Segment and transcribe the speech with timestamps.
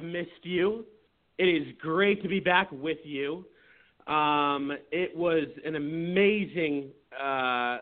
[0.00, 0.84] Have missed you.
[1.38, 3.44] It is great to be back with you.
[4.06, 6.90] Um, it was an amazing
[7.22, 7.78] uh,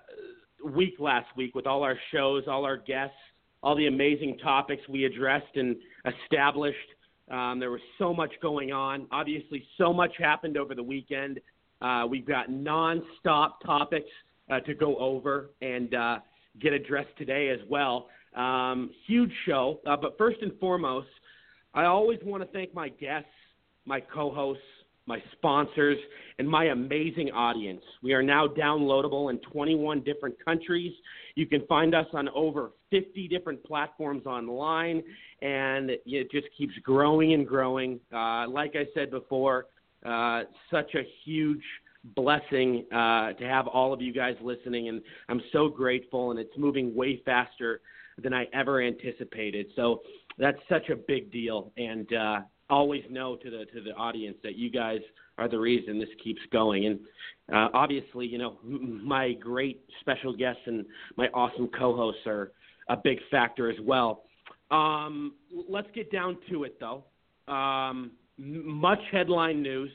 [0.65, 3.17] week last week with all our shows, all our guests,
[3.63, 5.77] all the amazing topics we addressed and
[6.07, 6.77] established.
[7.31, 9.07] Um, there was so much going on.
[9.11, 11.41] Obviously, so much happened over the weekend.
[11.81, 14.11] Uh, we've got nonstop topics
[14.51, 16.19] uh, to go over and uh,
[16.61, 18.09] get addressed today as well.
[18.35, 19.81] Um, huge show.
[19.87, 21.09] Uh, but first and foremost,
[21.75, 23.29] I always want to thank my guests,
[23.85, 24.63] my co hosts,
[25.07, 25.97] my sponsors,
[26.39, 27.83] and my amazing audience.
[28.03, 30.93] We are now downloadable in 21 different countries.
[31.35, 35.03] You can find us on over 50 different platforms online,
[35.41, 38.01] and it just keeps growing and growing.
[38.13, 39.67] Uh, like I said before,
[40.05, 41.63] uh, such a huge
[42.15, 46.57] blessing uh, to have all of you guys listening, and I'm so grateful, and it's
[46.57, 47.81] moving way faster
[48.23, 49.67] than I ever anticipated.
[49.77, 50.01] So
[50.39, 52.41] that's such a big deal, and uh,
[52.71, 55.01] always know to the to the audience that you guys
[55.39, 56.87] are the reason this keeps going.
[56.87, 57.01] And
[57.53, 60.85] uh, obviously, you know, my great special guests and
[61.17, 62.53] my awesome co-hosts are
[62.89, 64.25] a big factor as well.
[64.71, 65.35] Um,
[65.69, 67.05] let's get down to it, though.
[67.53, 69.91] Um, much headline news.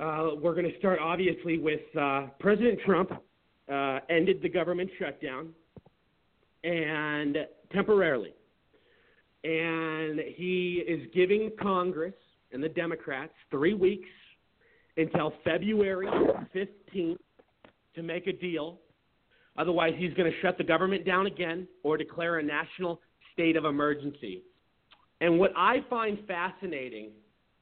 [0.00, 3.12] Uh, we're going to start obviously with uh, President Trump
[3.72, 5.48] uh, ended the government shutdown
[6.64, 7.38] and
[7.72, 8.35] temporarily
[9.46, 12.14] and he is giving Congress
[12.52, 14.08] and the Democrats three weeks
[14.96, 16.08] until February
[16.52, 17.18] 15th
[17.94, 18.80] to make a deal.
[19.56, 23.00] Otherwise, he's going to shut the government down again or declare a national
[23.32, 24.42] state of emergency.
[25.20, 27.10] And what I find fascinating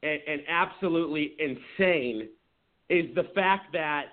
[0.01, 2.29] and, and absolutely insane
[2.89, 4.05] is the fact that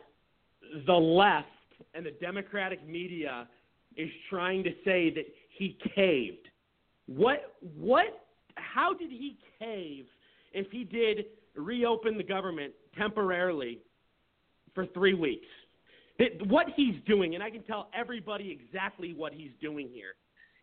[0.86, 1.46] the left
[1.94, 3.48] and the Democratic media
[3.96, 5.24] is trying to say that
[5.56, 6.48] he caved
[7.06, 10.06] what what how did he cave
[10.52, 13.80] if he did reopen the government temporarily
[14.74, 15.46] for 3 weeks?
[16.46, 20.14] What he's doing and I can tell everybody exactly what he's doing here.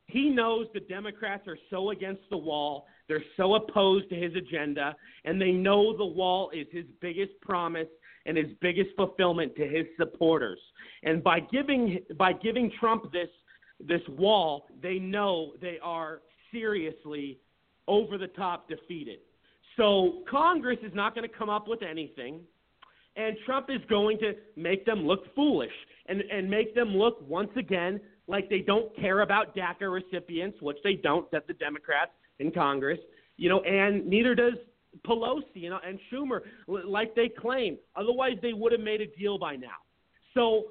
[0.05, 4.95] He knows the Democrats are so against the wall, they're so opposed to his agenda,
[5.23, 7.87] and they know the wall is his biggest promise
[8.25, 10.59] and his biggest fulfillment to his supporters.
[11.03, 13.29] And by giving by giving Trump this
[13.79, 17.39] this wall, they know they are seriously
[17.87, 19.19] over the top defeated.
[19.77, 22.41] So Congress is not going to come up with anything,
[23.15, 25.71] and Trump is going to make them look foolish
[26.07, 30.77] and, and make them look once again like they don't care about DACA recipients, which
[30.83, 32.99] they don't, that the Democrats in Congress,
[33.37, 34.53] you know, and neither does
[35.07, 37.77] Pelosi know, and Schumer, like they claim.
[37.95, 39.77] Otherwise, they would have made a deal by now.
[40.33, 40.65] So,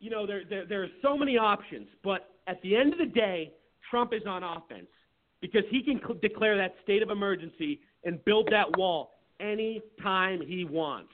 [0.00, 3.06] you know, there, there, there are so many options, but at the end of the
[3.06, 3.52] day,
[3.90, 4.88] Trump is on offense
[5.44, 9.10] because he can cl- declare that state of emergency and build that wall
[9.40, 11.12] any time he wants.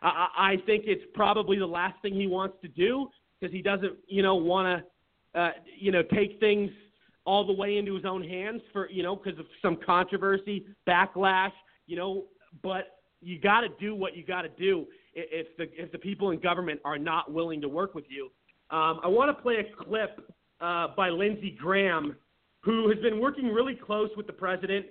[0.00, 3.08] I, I think it's probably the last thing he wants to do
[3.40, 4.84] because he doesn't, you know, want
[5.34, 6.70] to, uh, you know, take things
[7.24, 11.50] all the way into his own hands for, you know, because of some controversy, backlash,
[11.88, 12.26] you know.
[12.62, 16.30] But you got to do what you got to do if the if the people
[16.30, 18.26] in government are not willing to work with you.
[18.70, 22.14] Um, I want to play a clip uh, by Lindsey Graham,
[22.64, 24.86] who has been working really close with the president.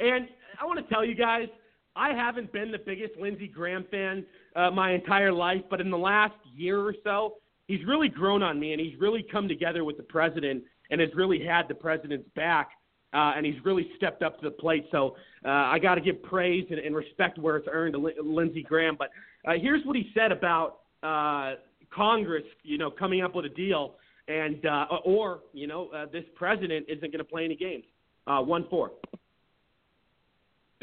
[0.00, 0.28] And
[0.60, 1.48] I want to tell you guys,
[1.94, 4.24] I haven't been the biggest Lindsey Graham fan
[4.56, 7.34] uh, my entire life, but in the last year or so,
[7.66, 11.10] he's really grown on me, and he's really come together with the president and has
[11.14, 12.70] really had the president's back.
[13.14, 14.86] Uh, and he's really stepped up to the plate.
[14.90, 18.62] So uh, I got to give praise and, and respect where it's earned to Lindsey
[18.62, 18.96] Graham.
[18.98, 19.10] But
[19.46, 21.56] uh, here's what he said about uh,
[21.94, 23.96] Congress, you know, coming up with a deal
[24.28, 27.84] and uh, or you know uh, this president isn't going to play any games.
[28.26, 28.92] Uh, one four.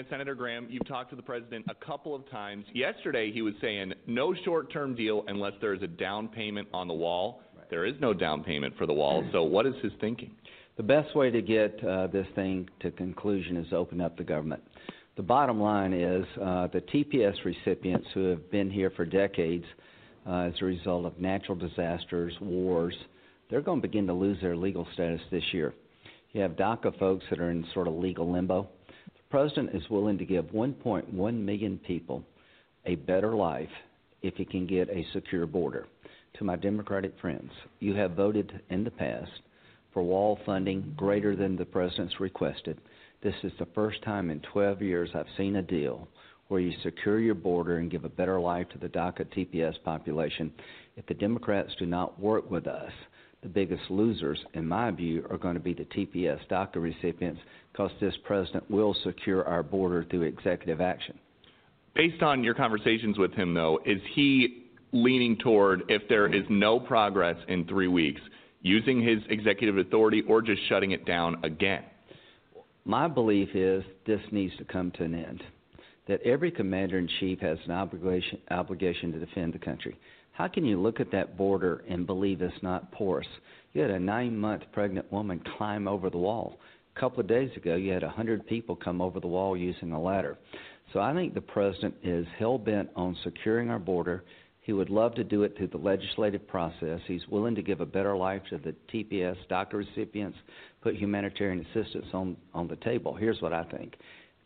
[0.09, 2.63] Senator Graham, you've talked to the president a couple of times.
[2.73, 6.93] Yesterday, he was saying no short-term deal unless there is a down payment on the
[6.93, 7.41] wall.
[7.53, 7.69] Right.
[7.69, 9.27] There is no down payment for the wall.
[9.33, 10.31] So, what is his thinking?
[10.77, 14.63] The best way to get uh, this thing to conclusion is open up the government.
[15.17, 19.65] The bottom line is uh, the TPS recipients who have been here for decades
[20.25, 22.95] uh, as a result of natural disasters, wars,
[23.49, 25.73] they're going to begin to lose their legal status this year.
[26.33, 28.67] You have DACA folks that are in sort of legal limbo.
[28.87, 32.23] The president is willing to give 1.1 million people
[32.85, 33.69] a better life
[34.21, 35.87] if he can get a secure border.
[36.37, 39.31] To my Democratic friends, you have voted in the past
[39.93, 42.79] for wall funding greater than the president's requested.
[43.23, 46.07] This is the first time in 12 years I've seen a deal
[46.47, 50.51] where you secure your border and give a better life to the DACA TPS population
[50.99, 52.91] If the Democrats do not work with us,
[53.41, 57.39] the biggest losers, in my view, are going to be the TPS DACA recipients
[57.71, 61.17] because this president will secure our border through executive action.
[61.95, 66.79] Based on your conversations with him, though, is he leaning toward, if there is no
[66.79, 68.21] progress in three weeks,
[68.61, 71.83] using his executive authority or just shutting it down again?
[72.85, 75.43] My belief is this needs to come to an end.
[76.07, 79.97] That every commander in chief has an obligation, obligation to defend the country.
[80.39, 83.27] How can you look at that border and believe it's not porous?
[83.73, 86.59] You had a nine month pregnant woman climb over the wall.
[86.95, 90.01] A couple of days ago, you had 100 people come over the wall using a
[90.01, 90.37] ladder.
[90.93, 94.23] So I think the president is hell bent on securing our border.
[94.61, 97.01] He would love to do it through the legislative process.
[97.05, 100.37] He's willing to give a better life to the TPS DACA recipients,
[100.81, 103.13] put humanitarian assistance on, on the table.
[103.13, 103.97] Here's what I think.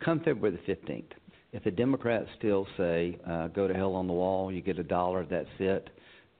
[0.03, 1.12] Come February the 15th,
[1.53, 4.83] if the Democrats still say, uh, go to hell on the wall, you get a
[4.83, 5.89] dollar, that's it,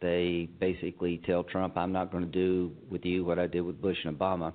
[0.02, 3.80] they basically tell Trump, I'm not going to do with you what I did with
[3.82, 4.54] Bush and Obama,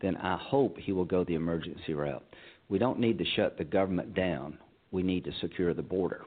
[0.00, 2.24] then I hope he will go the emergency route.
[2.68, 4.58] We don't need to shut the government down.
[4.92, 6.22] We need to secure the border.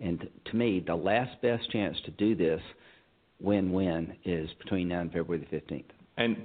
[0.00, 2.60] And to me, the last best chance to do this
[3.40, 5.84] win-win is between now and February the 15th.
[6.16, 6.36] And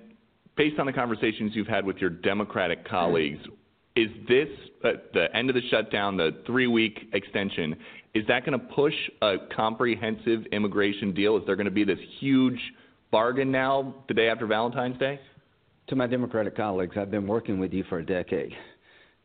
[0.58, 3.40] based on the conversations you've had with your Democratic colleagues,
[3.96, 4.48] is this
[4.84, 7.76] uh, the end of the shutdown, the three-week extension?
[8.14, 11.38] Is that going to push a comprehensive immigration deal?
[11.38, 12.60] Is there going to be this huge
[13.12, 15.20] bargain now the day after Valentine's Day?
[15.88, 18.54] To my Democratic colleagues, I've been working with you for a decade.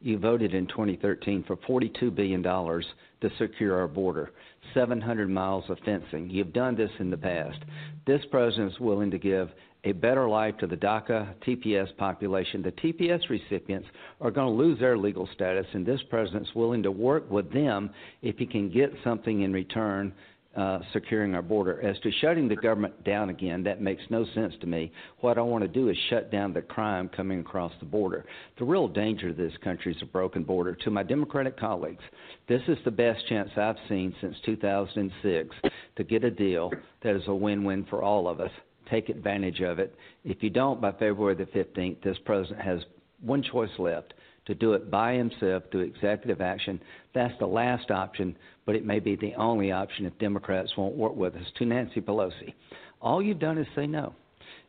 [0.01, 4.31] You voted in 2013 for $42 billion to secure our border,
[4.75, 6.31] 700 miles of fencing.
[6.31, 7.59] You've done this in the past.
[8.07, 9.51] This president is willing to give
[9.85, 12.63] a better life to the DACA TPS population.
[12.63, 13.89] The TPS recipients
[14.21, 17.91] are going to lose their legal status, and this president's willing to work with them
[18.23, 20.13] if he can get something in return
[20.57, 21.81] uh, securing our border.
[21.83, 24.91] As to shutting the government down again, that makes no sense to me.
[25.21, 28.25] What I want to do is shut down the crime coming across the border.
[28.59, 30.75] The real danger to this country is a broken border.
[30.75, 32.03] To my Democratic colleagues,
[32.49, 35.57] this is the best chance I've seen since 2006
[35.97, 38.51] to get a deal that is a win win for all of us.
[38.91, 39.95] Take advantage of it.
[40.25, 42.81] If you don't, by February the 15th, this president has
[43.21, 44.15] one choice left
[44.47, 46.81] to do it by himself through executive action.
[47.15, 51.15] That's the last option, but it may be the only option if Democrats won't work
[51.15, 51.47] with us.
[51.59, 52.55] To Nancy Pelosi,
[53.03, 54.15] all you've done is say no.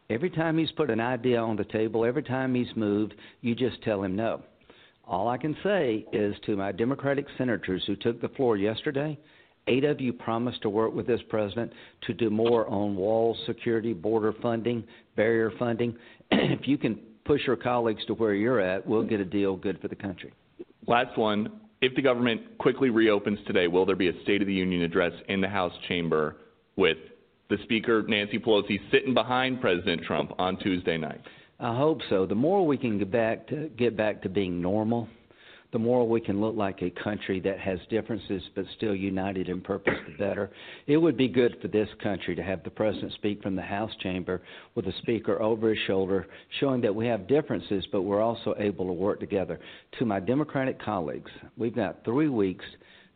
[0.10, 3.82] Every time he's put an idea on the table, every time he's moved, you just
[3.84, 4.42] tell him no.
[5.06, 9.18] All I can say is to my Democratic senators who took the floor yesterday,
[9.70, 11.72] eight of you promised to work with this president
[12.08, 14.84] to do more on wall security, border funding,
[15.16, 15.96] barrier funding.
[16.32, 19.80] if you can push your colleagues to where you're at, we'll get a deal good
[19.80, 20.34] for the country.
[20.88, 21.52] Last one.
[21.82, 25.14] If the government quickly reopens today, will there be a State of the Union address
[25.30, 26.36] in the House chamber
[26.76, 26.98] with
[27.50, 31.22] the Speaker, Nancy Pelosi, sitting behind President Trump on Tuesday night?
[31.60, 32.26] I hope so.
[32.26, 35.08] The more we can get back to get back to being normal,
[35.72, 39.62] the more we can look like a country that has differences but still united in
[39.62, 40.50] purpose, the better.
[40.88, 43.92] It would be good for this country to have the president speak from the House
[44.02, 44.42] chamber
[44.74, 46.26] with the speaker over his shoulder,
[46.60, 49.60] showing that we have differences, but we're also able to work together.
[50.00, 52.66] To my Democratic colleagues, we've got three weeks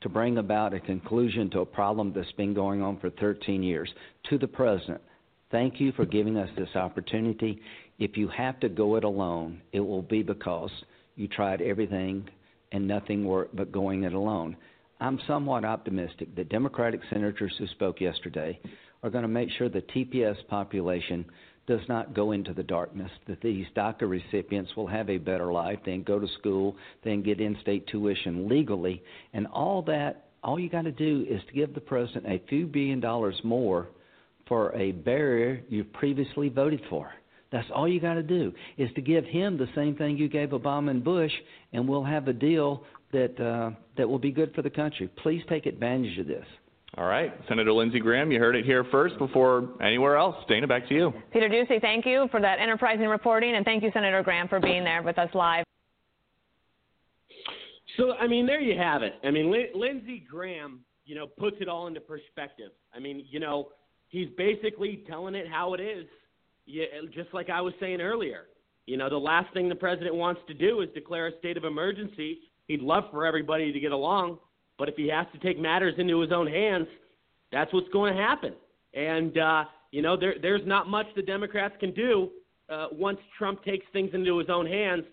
[0.01, 3.89] to bring about a conclusion to a problem that's been going on for 13 years.
[4.29, 5.01] To the president,
[5.49, 7.59] thank you for giving us this opportunity.
[7.97, 10.71] If you have to go it alone, it will be because
[11.15, 12.27] you tried everything
[12.73, 14.57] and nothing worked but going it alone.
[14.99, 18.59] I'm somewhat optimistic that Democratic senators who spoke yesterday
[19.03, 21.25] are going to make sure the TPS population
[21.67, 25.79] does not go into the darkness, that these DACA recipients will have a better life,
[25.85, 29.01] they can go to school, they can get in state tuition legally,
[29.33, 32.65] and all that, all you got to do is to give the president a few
[32.65, 33.87] billion dollars more
[34.47, 37.11] for a barrier you previously voted for.
[37.53, 40.49] That's all you got to do is to give him the same thing you gave
[40.49, 41.31] Obama and Bush,
[41.71, 42.83] and we'll have a deal
[43.13, 45.07] that uh, that will be good for the country.
[45.21, 46.45] Please take advantage of this.
[46.97, 50.35] All right, Senator Lindsey Graham, you heard it here first before anywhere else.
[50.49, 51.13] Dana, back to you.
[51.31, 54.83] Peter Doocy, thank you for that enterprising reporting, and thank you, Senator Graham, for being
[54.83, 55.63] there with us live.
[57.97, 59.13] So, I mean, there you have it.
[59.23, 62.71] I mean, Lindsey Graham, you know, puts it all into perspective.
[62.95, 63.69] I mean, you know,
[64.07, 66.05] he's basically telling it how it is
[66.65, 68.45] yeah, just like I was saying earlier,
[68.85, 71.63] you know, the last thing the president wants to do is declare a state of
[71.63, 72.39] emergency.
[72.67, 74.39] He'd love for everybody to get along,
[74.77, 76.87] but if he has to take matters into his own hands,
[77.51, 78.53] that's what's going to happen.
[78.93, 82.29] And uh, you know, there, there's not much the Democrats can do
[82.69, 85.03] uh, once Trump takes things into his own hands.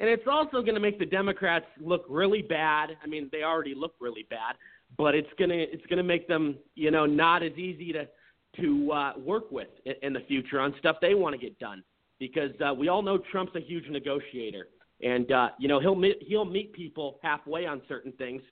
[0.00, 2.96] And it's also going to make the Democrats look really bad.
[3.04, 4.56] I mean, they already look really bad,
[4.96, 8.08] but it's going to it's going to make them, you know, not as easy to
[8.56, 9.68] to uh, work with
[10.02, 11.82] in, the future on stuff they want to get done.
[12.18, 14.68] Because uh, we all know Trump's a huge negotiator,
[15.02, 18.42] and uh, you know he'll meet, he'll meet people halfway on certain things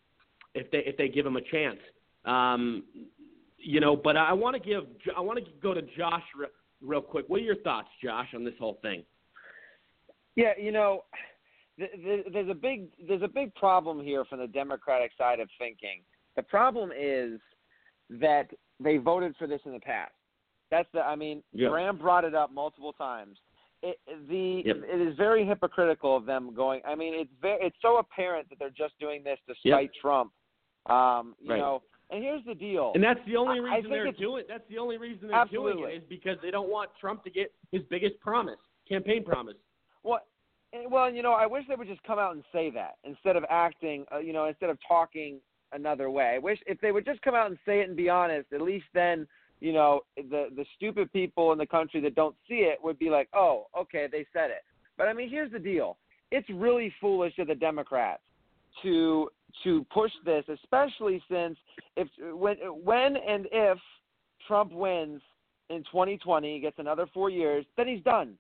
[0.55, 1.79] if they if they give him a chance.
[2.25, 2.85] Um,
[3.59, 6.49] you know, but I want to give I want to go to Josh real,
[6.81, 7.27] real quick.
[7.29, 9.03] What are your thoughts, Josh, on this whole thing?
[10.37, 11.03] Yeah, you know,
[11.77, 16.01] there's a big there's a big problem here from the Democratic side of thinking.
[16.37, 17.41] The problem is
[18.11, 18.49] that
[18.81, 20.13] they voted for this in the past.
[20.71, 21.71] That's the I mean, yep.
[21.71, 23.39] Graham brought it up multiple times.
[23.83, 24.77] It, the yep.
[24.85, 26.81] it is very hypocritical of them going.
[26.87, 30.01] I mean, it's very it's so apparent that they're just doing this to spite yep.
[30.01, 30.33] Trump.
[30.87, 31.59] Um, you right.
[31.59, 32.93] know, and here's the deal.
[32.95, 34.45] And that's the only reason they're doing.
[34.49, 35.83] That's the only reason they're absolutely.
[35.83, 39.57] doing it is because they don't want Trump to get his biggest promise, campaign promise.
[40.03, 40.21] Well,
[40.91, 43.45] well, you know, I wish they would just come out and say that instead of
[43.51, 44.07] acting.
[44.13, 45.41] Uh, you know, instead of talking
[45.73, 46.33] another way.
[46.35, 48.53] I wish if they would just come out and say it and be honest.
[48.53, 49.27] At least then,
[49.61, 53.11] you know, the the stupid people in the country that don't see it would be
[53.11, 54.65] like, oh, okay, they said it.
[54.97, 55.97] But I mean, here's the deal.
[56.31, 58.23] It's really foolish of the Democrats
[58.83, 59.31] to
[59.65, 61.57] to push this, especially since
[61.97, 63.79] if when when and if
[64.47, 65.21] Trump wins
[65.71, 68.35] in 2020, gets another four years, then he's done,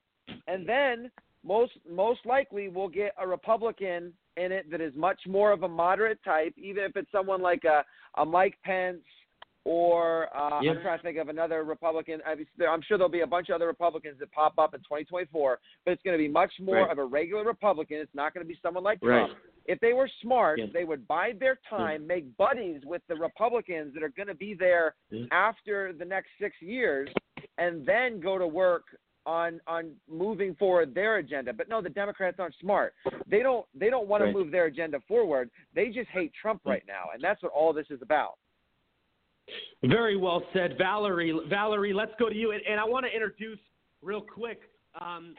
[0.46, 1.10] and then
[1.44, 5.68] most most likely we'll get a Republican in it that is much more of a
[5.68, 7.84] moderate type, even if it's someone like a
[8.20, 9.02] a Mike Pence
[9.68, 12.20] or uh, I'm trying to think of another Republican.
[12.26, 15.90] I'm sure there'll be a bunch of other Republicans that pop up in 2024, but
[15.90, 16.90] it's going to be much more right.
[16.90, 17.98] of a regular Republican.
[17.98, 19.34] It's not going to be someone like Trump.
[19.66, 20.66] If they were smart, yeah.
[20.72, 22.06] they would bide their time, yeah.
[22.06, 24.94] make buddies with the Republicans that are going to be there
[25.30, 27.10] after the next six years,
[27.58, 28.84] and then go to work
[29.28, 31.52] on on moving forward their agenda.
[31.52, 32.94] But no, the Democrats aren't smart.
[33.30, 34.32] They don't they don't want right.
[34.32, 35.50] to move their agenda forward.
[35.74, 38.38] They just hate Trump right now, and that's what all this is about.
[39.84, 41.38] Very well said, Valerie.
[41.48, 42.52] Valerie, let's go to you.
[42.52, 43.58] And, and I want to introduce
[44.02, 44.60] real quick.
[45.00, 45.34] Um,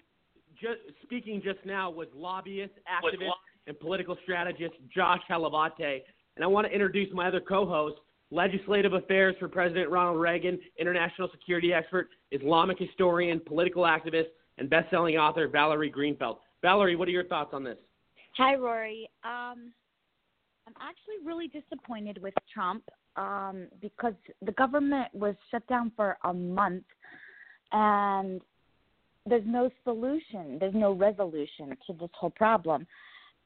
[0.60, 3.30] just, speaking just now was lobbyist, activist,
[3.68, 6.00] and political strategist Josh Hlavaty.
[6.36, 7.98] And I want to introduce my other co-host,
[8.32, 15.18] legislative affairs for President Ronald Reagan, international security expert, Islamic historian, political activist, and best-selling
[15.18, 16.38] author Valerie Greenfeld.
[16.62, 17.78] Valerie, what are your thoughts on this?
[18.38, 19.10] Hi, Rory.
[19.24, 19.72] Um,
[20.68, 22.84] I'm actually really disappointed with Trump
[23.16, 24.14] um, because
[24.46, 26.84] the government was shut down for a month
[27.72, 28.42] and
[29.26, 32.86] there's no solution, there's no resolution to this whole problem.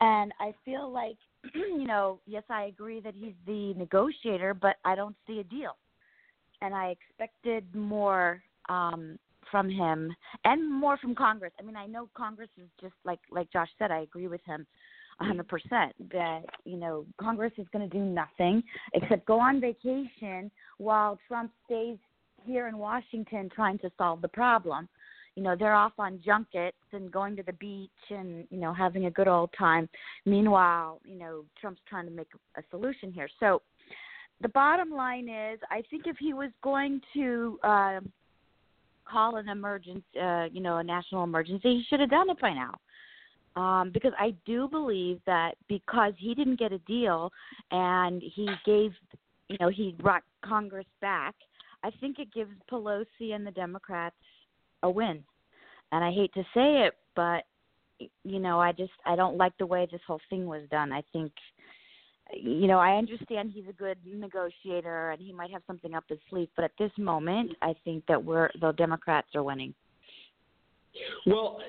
[0.01, 1.17] And I feel like,
[1.53, 5.75] you know, yes, I agree that he's the negotiator, but I don't see a deal.
[6.61, 9.19] And I expected more um,
[9.51, 11.51] from him and more from Congress.
[11.59, 13.91] I mean, I know Congress is just like like Josh said.
[13.91, 14.65] I agree with him.
[15.21, 15.45] 100%
[16.11, 21.51] that you know Congress is going to do nothing except go on vacation while Trump
[21.65, 21.97] stays
[22.45, 24.89] here in Washington trying to solve the problem.
[25.35, 29.05] You know, they're off on junkets and going to the beach and you know having
[29.05, 29.89] a good old time.
[30.25, 33.29] Meanwhile, you know Trump's trying to make a solution here.
[33.39, 33.61] So
[34.41, 37.99] the bottom line is, I think if he was going to uh,
[39.05, 42.53] call an emergency, uh, you know, a national emergency, he should have done it by
[42.53, 42.75] now
[43.55, 47.31] um, because I do believe that because he didn't get a deal
[47.71, 48.91] and he gave,
[49.49, 51.35] you know, he brought Congress back.
[51.83, 54.15] I think it gives Pelosi and the Democrats
[54.83, 55.23] a win.
[55.91, 57.43] And I hate to say it, but
[58.23, 60.91] you know, I just I don't like the way this whole thing was done.
[60.91, 61.31] I think
[62.35, 66.19] you know, I understand he's a good negotiator and he might have something up his
[66.29, 69.73] sleeve, but at this moment, I think that we're the Democrats are winning.
[71.25, 71.59] Well,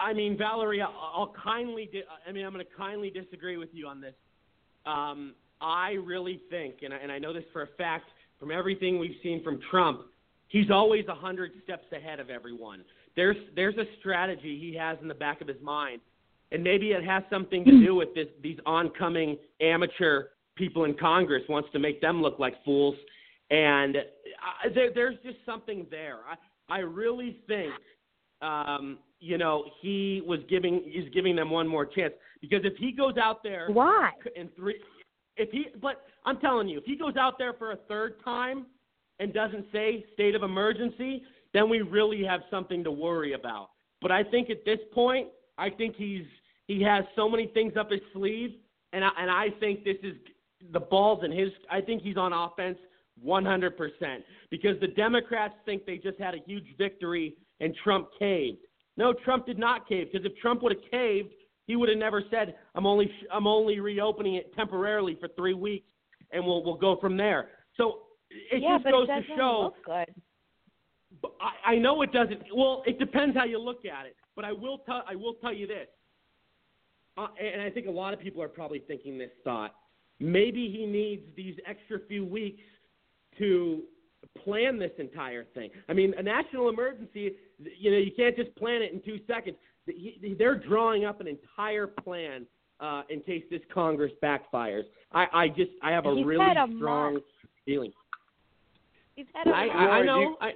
[0.00, 1.88] I mean, Valerie, I'll kindly.
[2.26, 4.14] I mean, I'm going to kindly disagree with you on this.
[4.86, 8.06] Um, I really think, and I, and I know this for a fact
[8.40, 10.02] from everything we've seen from Trump,
[10.52, 12.84] he's always a hundred steps ahead of everyone.
[13.16, 16.00] There's there's a strategy he has in the back of his mind,
[16.52, 21.42] and maybe it has something to do with this these oncoming amateur people in Congress
[21.48, 22.94] wants to make them look like fools,
[23.50, 26.20] and I, there, there's just something there.
[26.30, 27.72] I I really think
[28.42, 32.92] um, you know, he was giving he's giving them one more chance because if he
[32.92, 34.74] goes out there, why in three,
[35.36, 38.66] if he, but I'm telling you, if he goes out there for a third time
[39.22, 41.22] and doesn't say state of emergency,
[41.54, 43.68] then we really have something to worry about.
[44.00, 46.26] But I think at this point, I think he's
[46.66, 48.50] he has so many things up his sleeve,
[48.92, 50.14] and I, and I think this is
[50.72, 51.50] the balls in his.
[51.70, 52.78] I think he's on offense
[53.24, 53.70] 100%
[54.50, 58.58] because the Democrats think they just had a huge victory and Trump caved.
[58.96, 61.28] No, Trump did not cave because if Trump would have caved,
[61.66, 65.86] he would have never said, "I'm only I'm only reopening it temporarily for three weeks,
[66.32, 68.00] and we'll we'll go from there." So
[68.50, 69.74] it yeah, just goes it to show.
[69.86, 72.40] But I, I know it doesn't.
[72.54, 74.16] Well, it depends how you look at it.
[74.34, 75.88] But I will tell I will tell you this,
[77.18, 79.74] uh, and I think a lot of people are probably thinking this thought.
[80.20, 82.62] Maybe he needs these extra few weeks
[83.38, 83.82] to
[84.42, 85.70] plan this entire thing.
[85.88, 89.56] I mean, a national emergency, you know, you can't just plan it in two seconds.
[90.38, 92.46] They're drawing up an entire plan
[92.80, 94.84] uh, in case this Congress backfires.
[95.12, 97.24] I, I just, I have a He's really a strong month.
[97.64, 97.92] feeling.
[99.14, 99.78] He's had a I, month.
[99.78, 100.20] I, I Rory, do know.
[100.20, 100.50] you- I,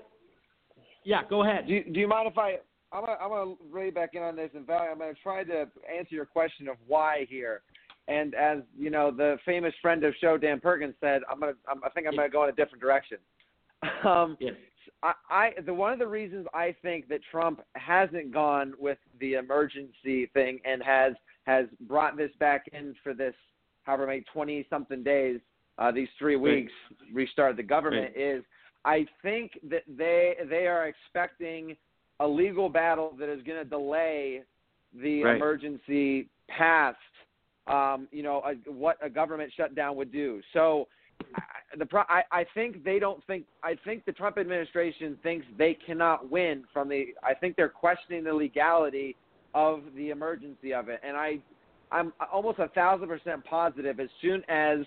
[1.05, 1.67] yeah, go ahead.
[1.69, 2.57] Do you, do you mind if I?
[2.93, 5.67] I'm gonna I'm gonna rein back in on this, and Val, I'm gonna try to
[5.93, 7.63] answer your question of why here.
[8.09, 11.83] And as you know, the famous friend of show Dan Perkins said, I'm gonna I'm,
[11.85, 13.19] I think I'm gonna go in a different direction.
[14.05, 14.55] Um, Yes.
[15.03, 19.35] I, I the one of the reasons I think that Trump hasn't gone with the
[19.35, 21.13] emergency thing and has
[21.47, 23.35] has brought this back in for this
[23.83, 25.41] however many twenty something days,
[25.79, 26.73] uh, these three weeks,
[27.13, 28.43] restart the government is
[28.85, 31.77] I think that they they are expecting
[32.21, 34.43] a legal battle that is going to delay
[34.95, 35.37] the Right.
[35.37, 36.97] emergency past
[37.67, 40.41] um, you know a, what a government shutdown would do.
[40.53, 40.87] So
[41.35, 41.43] I-
[41.77, 45.75] the pro- I, I think they don't think I think the Trump administration thinks they
[45.75, 49.17] cannot win from the I think they're questioning the legality
[49.55, 51.39] of the emergency of it and I
[51.91, 54.79] I'm almost a thousand percent positive as soon as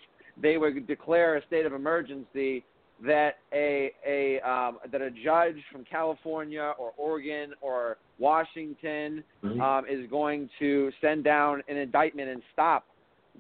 [0.42, 2.64] they would declare a state of emergency
[3.06, 9.62] that a a um, that a judge from California or Oregon or Washington Mhm.
[9.62, 12.86] um, is going to send down an indictment and stop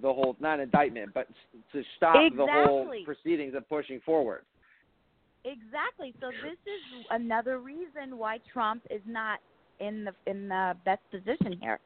[0.01, 1.27] the whole not an indictment but
[1.73, 4.45] to stop the whole proceedings of pushing forward.
[5.43, 6.13] Exactly.
[6.19, 9.39] So this is another reason why Trump is not
[9.79, 11.79] in the in the best position here.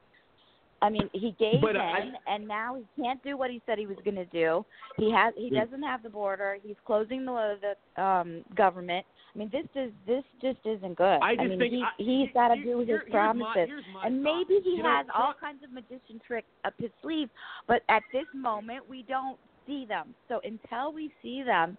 [0.84, 3.80] I mean, he gave But in, I- and now he can't do what he said
[3.80, 4.66] he was going to do.
[4.98, 5.64] He has he Mm.
[5.64, 6.58] doesn't have the border.
[6.62, 9.06] He's closing the the um government.
[9.34, 11.20] I mean, this is this just isn't good.
[11.22, 13.68] I just mean, think he I- he's got to do his my- promises.
[13.70, 16.92] here's my and maybe he You know, has all kinds of magician tricks up his
[17.02, 17.30] sleeve,
[17.66, 20.14] but at this moment we don't see them.
[20.28, 21.78] So until we see them,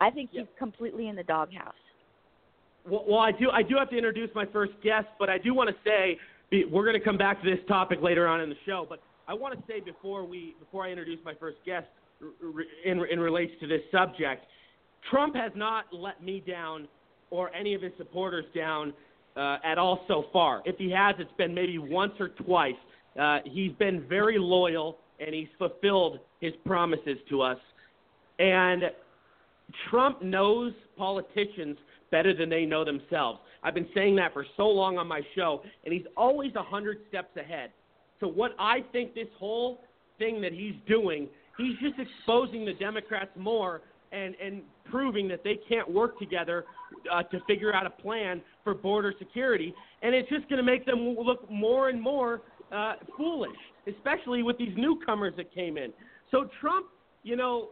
[0.00, 1.74] I think he's completely in the doghouse.
[2.88, 3.50] Well, well, I do.
[3.50, 6.18] I do have to introduce my first guest, but I do want to say
[6.52, 8.86] we're going to come back to this topic later on in the show.
[8.88, 11.86] But I want to say before we before I introduce my first guest
[12.84, 14.46] in in relation to this subject,
[15.10, 16.88] Trump has not let me down
[17.30, 18.92] or any of his supporters down
[19.36, 20.62] uh, at all so far.
[20.64, 22.74] If he has, it's been maybe once or twice.
[23.20, 27.58] Uh, he's been very loyal and he's fulfilled his promises to us.
[28.38, 28.84] And
[29.90, 31.76] Trump knows politicians
[32.14, 33.40] better than they know themselves.
[33.64, 36.98] I've been saying that for so long on my show, and he's always a hundred
[37.08, 37.70] steps ahead.
[38.20, 39.80] So what I think this whole
[40.20, 41.26] thing that he's doing,
[41.58, 46.66] he's just exposing the Democrats more and and proving that they can't work together
[47.12, 50.86] uh, to figure out a plan for border security, and it's just going to make
[50.86, 55.92] them look more and more uh, foolish, especially with these newcomers that came in.
[56.30, 56.86] So Trump,
[57.24, 57.70] you know,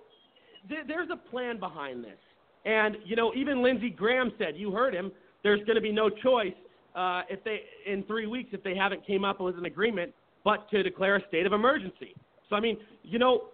[0.68, 2.18] th- there's a plan behind this.
[2.64, 5.10] And you know, even Lindsey Graham said, you heard him.
[5.42, 6.54] There's going to be no choice
[6.94, 10.12] uh, if they in three weeks if they haven't came up with an agreement,
[10.44, 12.14] but to declare a state of emergency.
[12.48, 13.44] So I mean, you know,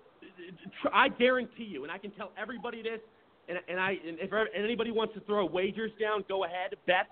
[0.92, 3.00] I guarantee you, and I can tell everybody this,
[3.48, 7.06] and, and I and if anybody wants to throw wagers down, go ahead, bet.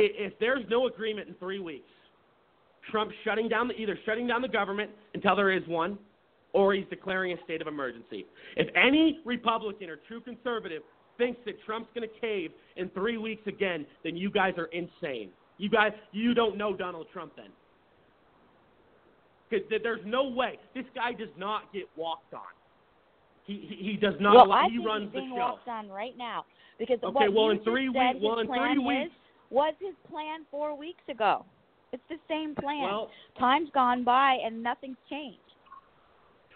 [0.00, 1.90] If there's no agreement in three weeks,
[2.90, 5.98] Trump's shutting down the, either shutting down the government until there is one,
[6.52, 8.26] or he's declaring a state of emergency.
[8.56, 10.82] If any Republican or true conservative
[11.18, 15.30] thinks that Trump's going to cave in three weeks again, then you guys are insane.
[15.58, 17.48] You guys, you don't know Donald Trump then.
[19.50, 22.40] Because there's no way this guy does not get walked on.
[23.44, 24.34] He he, he does not.
[24.34, 25.36] well, allow, I he think runs he's the being show.
[25.38, 26.44] walked on right now
[26.78, 29.14] because Okay, what well, in three said week- well, in three weeks-
[29.50, 31.46] was his plan four weeks ago.
[31.92, 32.82] It's the same plan.
[32.82, 35.40] Well- Time's gone by and nothing's changed.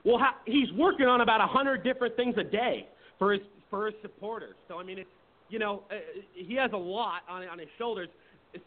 [0.04, 2.88] Well, how, he's working on about a hundred different things a day
[3.18, 4.54] for his for his supporters.
[4.68, 5.10] So I mean, it's
[5.48, 5.94] you know uh,
[6.34, 8.08] he has a lot on on his shoulders.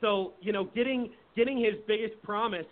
[0.01, 2.65] So you know, getting getting his biggest promise,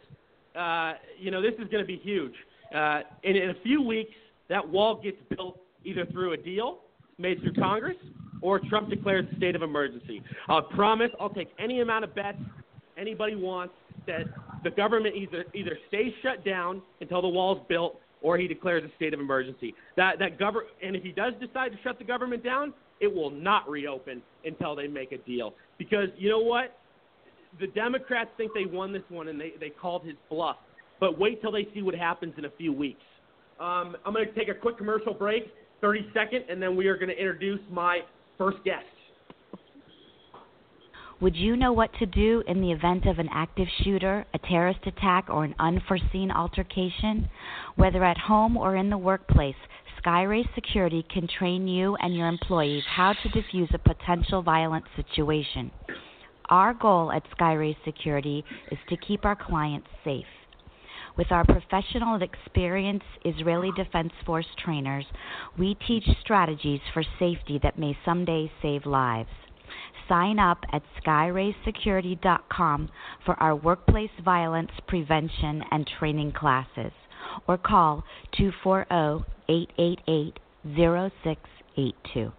[0.58, 2.34] uh, you know, this is going to be huge.
[2.74, 4.14] Uh, in, in a few weeks,
[4.50, 6.80] that wall gets built either through a deal
[7.20, 7.98] made through Congress
[8.42, 10.22] or Trump declares a state of emergency.
[10.48, 12.40] I'll promise I'll take any amount of bets
[12.98, 13.74] anybody wants
[14.08, 14.26] that
[14.64, 18.96] the government either either stays shut down until the wall's built or he declares a
[18.96, 19.76] state of emergency.
[19.96, 23.30] That that govern and if he does decide to shut the government down, it will
[23.30, 25.54] not reopen until they make a deal.
[25.78, 26.80] Because you know what?
[27.60, 30.56] The Democrats think they won this one and they, they called his bluff.
[31.00, 33.02] But wait till they see what happens in a few weeks.
[33.60, 36.96] Um, I'm going to take a quick commercial break, 30 second, and then we are
[36.96, 38.00] going to introduce my
[38.38, 38.86] first guest.
[41.24, 44.82] Would you know what to do in the event of an active shooter, a terrorist
[44.86, 47.30] attack, or an unforeseen altercation?
[47.78, 49.56] Whether at home or in the workplace,
[50.04, 55.72] Skyrace Security can train you and your employees how to defuse a potential violent situation.
[56.50, 60.26] Our goal at Skyrace Security is to keep our clients safe.
[61.16, 65.06] With our professional and experienced Israeli Defense Force trainers,
[65.58, 69.30] we teach strategies for safety that may someday save lives.
[70.10, 72.90] Sign up at skyraysecurity.com
[73.26, 76.92] for our workplace violence prevention and training classes
[77.48, 78.04] or call
[78.38, 82.32] 240 888 0682.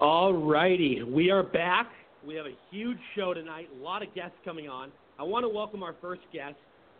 [0.00, 1.90] All righty, we are back.
[2.24, 4.90] We have a huge show tonight, a lot of guests coming on.
[5.18, 6.54] I want to welcome our first guest,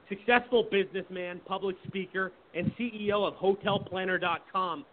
[0.08, 4.84] successful businessman, public speaker, and CEO of HotelPlanner.com,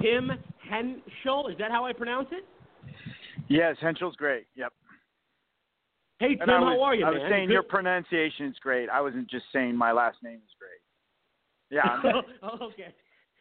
[0.00, 0.30] Tim
[0.68, 1.50] Hentschel.
[1.50, 2.44] Is that how I pronounce it?
[3.48, 4.46] Yes, Hentschel's great.
[4.56, 4.72] Yep.
[6.18, 7.20] Hey Tim, was, how are you, I man?
[7.20, 8.88] was saying Good- your pronunciation is great.
[8.90, 10.80] I wasn't just saying my last name is great.
[11.70, 11.88] Yeah.
[11.88, 12.94] I'm- oh, okay.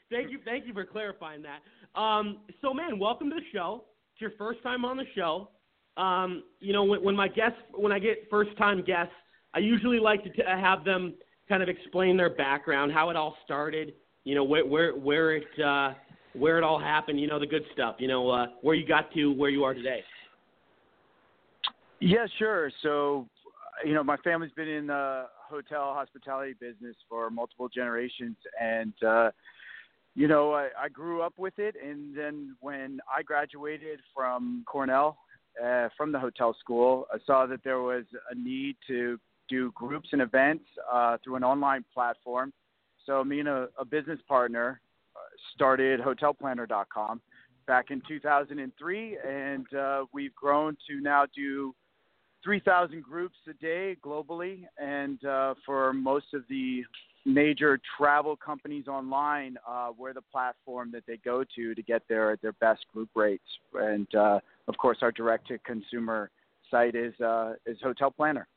[0.10, 2.00] Thank you, thank you for clarifying that.
[2.00, 3.84] Um, so, man, welcome to the show.
[4.14, 5.50] It's your first time on the show.
[5.98, 9.14] Um, you know, when, when my guests, when I get first-time guests,
[9.54, 11.14] I usually like to t- have them
[11.48, 13.94] kind of explain their background, how it all started.
[14.24, 15.94] You know, where where where it uh,
[16.34, 17.20] where it all happened.
[17.20, 17.96] You know, the good stuff.
[18.00, 20.04] You know, uh, where you got to, where you are today.
[22.00, 22.72] Yeah, sure.
[22.82, 23.28] So,
[23.86, 29.32] you know, my family's been in the hotel hospitality business for multiple generations, and uh,
[30.16, 31.76] you know, I, I grew up with it.
[31.84, 35.18] And then when I graduated from Cornell,
[35.64, 40.10] uh, from the hotel school, I saw that there was a need to do groups
[40.12, 42.54] and events uh, through an online platform.
[43.06, 44.80] So me and a, a business partner
[45.54, 47.22] started HotelPlanner.com
[47.68, 51.74] back in 2003, and uh, we've grown to now do
[52.44, 56.84] 3,000 groups a day globally, and uh, for most of the
[57.26, 62.38] major travel companies online, uh, we're the platform that they go to to get their
[62.42, 63.44] their best group rates.
[63.74, 66.32] And uh, of course, our direct-to-consumer
[66.72, 68.48] site is uh, is Hotel Planner.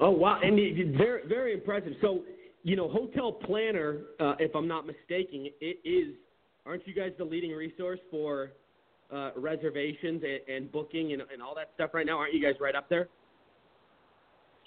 [0.00, 0.56] Oh wow, and
[0.96, 1.92] very very impressive.
[2.00, 2.22] So,
[2.62, 6.14] you know, Hotel Planner, uh, if I'm not mistaken, it is.
[6.64, 8.52] Aren't you guys the leading resource for
[9.12, 12.18] uh, reservations and, and booking and, and all that stuff right now?
[12.18, 13.08] Aren't you guys right up there?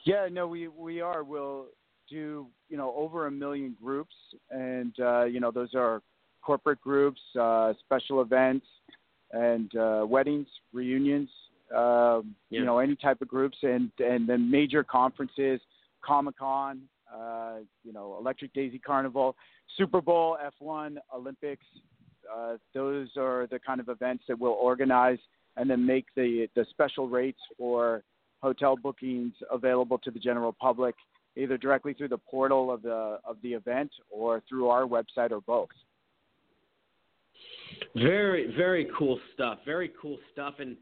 [0.03, 1.23] Yeah, no, we we are.
[1.23, 1.67] We'll
[2.09, 4.13] do you know over a million groups,
[4.51, 6.01] and uh, you know those are
[6.41, 8.67] corporate groups, uh, special events,
[9.31, 11.29] and uh, weddings, reunions.
[11.73, 12.59] Um, Yeah.
[12.59, 15.59] You know any type of groups, and and then major conferences,
[16.01, 16.81] Comic Con,
[17.13, 19.35] uh, you know Electric Daisy Carnival,
[19.77, 21.65] Super Bowl, F1, Olympics.
[22.33, 25.19] Uh, those are the kind of events that we'll organize
[25.57, 28.03] and then make the the special rates for
[28.41, 30.95] hotel bookings available to the general public
[31.37, 35.41] either directly through the portal of the of the event or through our website or
[35.41, 35.69] both.
[37.95, 39.59] Very, very cool stuff.
[39.65, 40.55] Very cool stuff.
[40.59, 40.77] And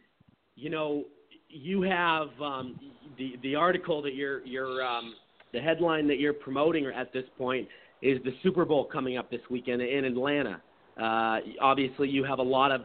[0.56, 1.06] you know,
[1.50, 2.80] you have um,
[3.18, 5.16] the the article that you're you're um,
[5.54, 7.68] the headline that you're promoting at this point
[8.02, 10.62] is the Super Bowl coming up this weekend in Atlanta.
[11.02, 12.82] Uh, obviously, you have a lot of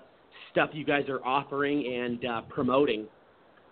[0.52, 3.06] stuff you guys are offering and uh, promoting.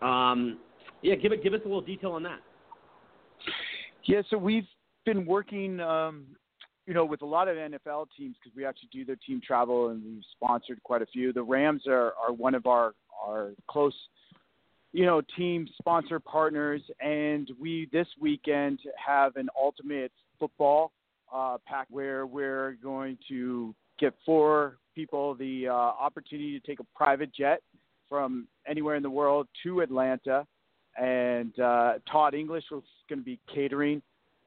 [0.02, 0.58] Um,
[1.02, 2.40] yeah, give it give us a little detail on that.
[4.04, 4.66] Yeah, so we've
[5.04, 6.26] been working, um,
[6.86, 9.88] you know, with a lot of NFL teams because we actually do their team travel
[9.88, 11.32] and we've sponsored quite a few.
[11.32, 13.94] The Rams are, are one of our our close,
[14.96, 20.90] you know, team sponsor partners, and we this weekend have an ultimate football
[21.30, 26.86] uh, pack where we're going to get four people the uh, opportunity to take a
[26.94, 27.60] private jet
[28.08, 30.46] from anywhere in the world to Atlanta
[30.98, 34.00] and uh, Todd English was going to be catering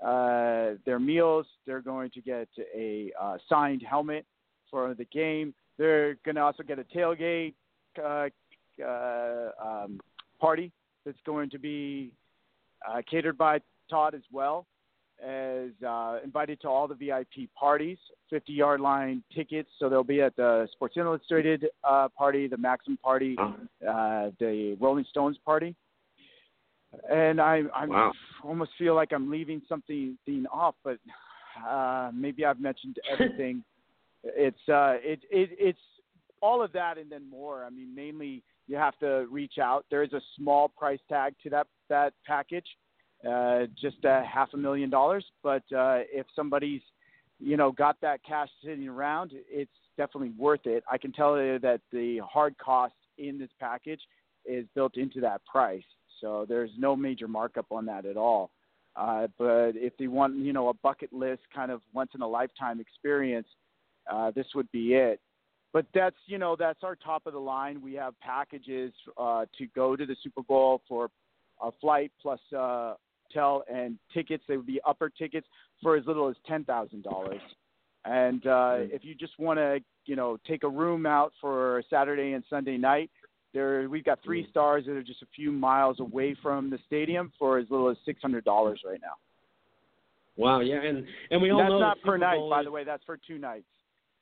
[0.03, 1.45] uh, their meals.
[1.67, 4.25] They're going to get a uh, signed helmet
[4.71, 5.53] for the game.
[5.77, 7.53] They're going to also get a tailgate
[8.03, 8.29] uh,
[9.63, 9.99] um,
[10.39, 10.71] party
[11.05, 12.11] that's going to be
[12.87, 14.65] uh, catered by Todd as well
[15.23, 17.97] as uh, invited to all the VIP parties,
[18.29, 19.69] 50 yard line tickets.
[19.77, 25.05] So they'll be at the Sports Illustrated uh, party, the Maxim party, uh, the Rolling
[25.09, 25.75] Stones party.
[27.09, 28.13] And I I Wow.
[28.43, 30.97] almost feel like I'm leaving something thing off, but
[31.67, 33.63] uh, maybe I've mentioned everything.
[34.23, 35.79] it's uh, it, it it's
[36.41, 37.63] all of that and then more.
[37.63, 39.85] I mean, mainly you have to reach out.
[39.89, 42.67] There is a small price tag to that that package,
[43.27, 45.25] uh, just a half a million dollars.
[45.43, 46.81] But uh, if somebody's
[47.39, 50.83] you know got that cash sitting around, it's definitely worth it.
[50.89, 54.01] I can tell you that the hard cost in this package
[54.45, 55.83] is built into that price,
[56.21, 58.51] so there's no major markup on that at all.
[58.95, 62.27] Uh, but if they want, you know, a bucket list kind of once in a
[62.27, 63.47] lifetime experience,
[64.11, 65.19] uh, this would be it.
[65.71, 67.81] But that's, you know, that's our top of the line.
[67.81, 71.09] We have packages uh, to go to the Super Bowl for
[71.61, 72.95] a flight plus uh,
[73.27, 74.43] hotel and tickets.
[74.47, 75.47] They would be upper tickets
[75.83, 77.41] for as little as ten thousand dollars.
[78.05, 78.95] And uh, mm-hmm.
[78.95, 82.77] if you just want to, you know, take a room out for Saturday and Sunday
[82.77, 83.11] night,
[83.53, 84.49] there we've got three mm.
[84.49, 87.97] stars that are just a few miles away from the stadium for as little as
[88.05, 89.13] six hundred dollars right now.
[90.37, 92.49] Wow, yeah, and and we all that's know not per night, is...
[92.49, 92.83] by the way.
[92.83, 93.65] That's for two nights.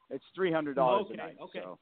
[0.10, 1.38] It's three hundred dollars okay, a night.
[1.42, 1.60] Okay.
[1.64, 1.80] So.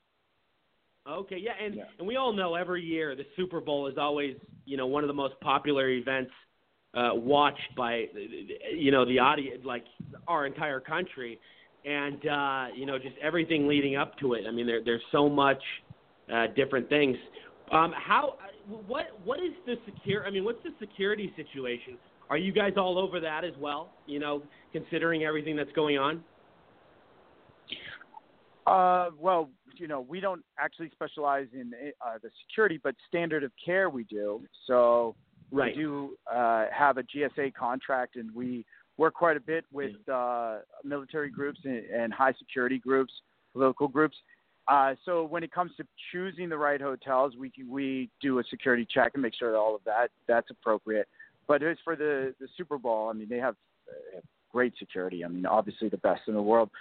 [1.07, 1.83] Okay, yeah, and yeah.
[1.99, 4.35] and we all know every year the Super Bowl is always
[4.65, 6.31] you know one of the most popular events
[6.95, 8.05] uh, watched by
[8.73, 9.83] you know the audience, like
[10.27, 11.39] our entire country,
[11.85, 14.45] and uh, you know just everything leading up to it.
[14.47, 15.61] I mean, there, there's so much
[16.33, 17.17] uh, different things.
[17.71, 18.37] Um, how
[18.87, 20.25] what what is the secure?
[20.25, 21.97] I mean, what's the security situation?
[22.29, 23.91] Are you guys all over that as well?
[24.07, 26.23] You know, considering everything that's going on.
[28.65, 31.71] Uh, well, you know, we don't actually specialize in
[32.05, 34.41] uh, the security, but standard of care we do.
[34.65, 35.15] So
[35.51, 35.75] right.
[35.75, 38.65] we do uh, have a GSA contract, and we
[38.97, 43.13] work quite a bit with uh, military groups and, and high security groups,
[43.53, 44.15] local groups.
[44.67, 48.87] Uh, so when it comes to choosing the right hotels, we we do a security
[48.91, 51.07] check and make sure that all of that that's appropriate.
[51.47, 53.55] But as for the the Super Bowl, I mean, they have
[53.87, 55.23] uh, great security.
[55.23, 56.71] I mean, obviously the best in the world.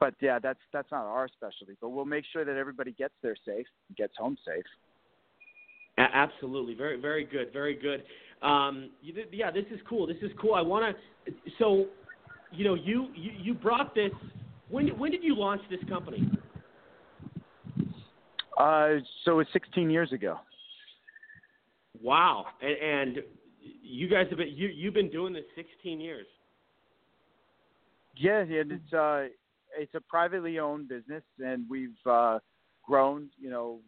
[0.00, 1.76] But yeah, that's that's not our specialty.
[1.80, 4.64] But we'll make sure that everybody gets there safe, gets home safe.
[5.96, 8.02] Absolutely, very very good, very good.
[8.42, 10.06] Um, you, yeah, this is cool.
[10.06, 10.54] This is cool.
[10.54, 11.32] I want to.
[11.58, 11.86] So,
[12.52, 14.10] you know, you, you you brought this.
[14.68, 16.30] When when did you launch this company?
[18.58, 20.38] Uh, so it's 16 years ago.
[22.02, 23.24] Wow, and, and
[23.82, 26.26] you guys have been you you've been doing this 16 years.
[28.16, 29.26] Yeah, and it's uh
[29.76, 32.38] it's a privately owned business, and we've uh,
[32.82, 33.78] grown, you know,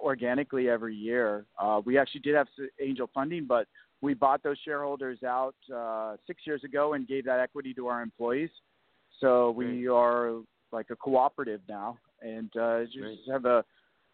[0.00, 1.46] organically every year.
[1.58, 2.48] Uh, we actually did have
[2.80, 3.66] angel funding, but
[4.00, 8.02] we bought those shareholders out uh, six years ago and gave that equity to our
[8.02, 8.50] employees.
[9.20, 10.40] So we are
[10.72, 13.64] like a cooperative now, and uh, just have a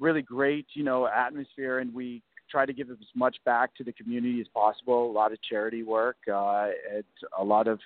[0.01, 3.93] really great, you know, atmosphere, and we try to give as much back to the
[3.93, 5.11] community as possible.
[5.11, 7.05] A lot of charity work, uh, and
[7.39, 7.79] a lot of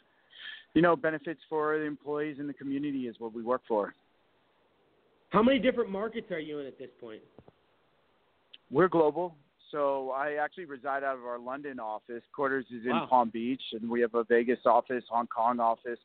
[0.75, 3.95] you know, benefits for the employees in the community is what we work for.
[5.31, 7.21] How many different markets are you in at this point?
[8.71, 9.35] We're global.
[9.71, 12.23] So I actually reside out of our London office.
[12.35, 13.07] Quarters is in wow.
[13.09, 15.99] Palm Beach, and we have a Vegas office, Hong Kong office,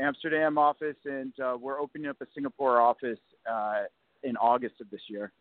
[0.00, 3.18] Amsterdam office, and uh, we're opening up a Singapore office
[3.50, 3.82] uh,
[4.24, 5.32] in August of this year.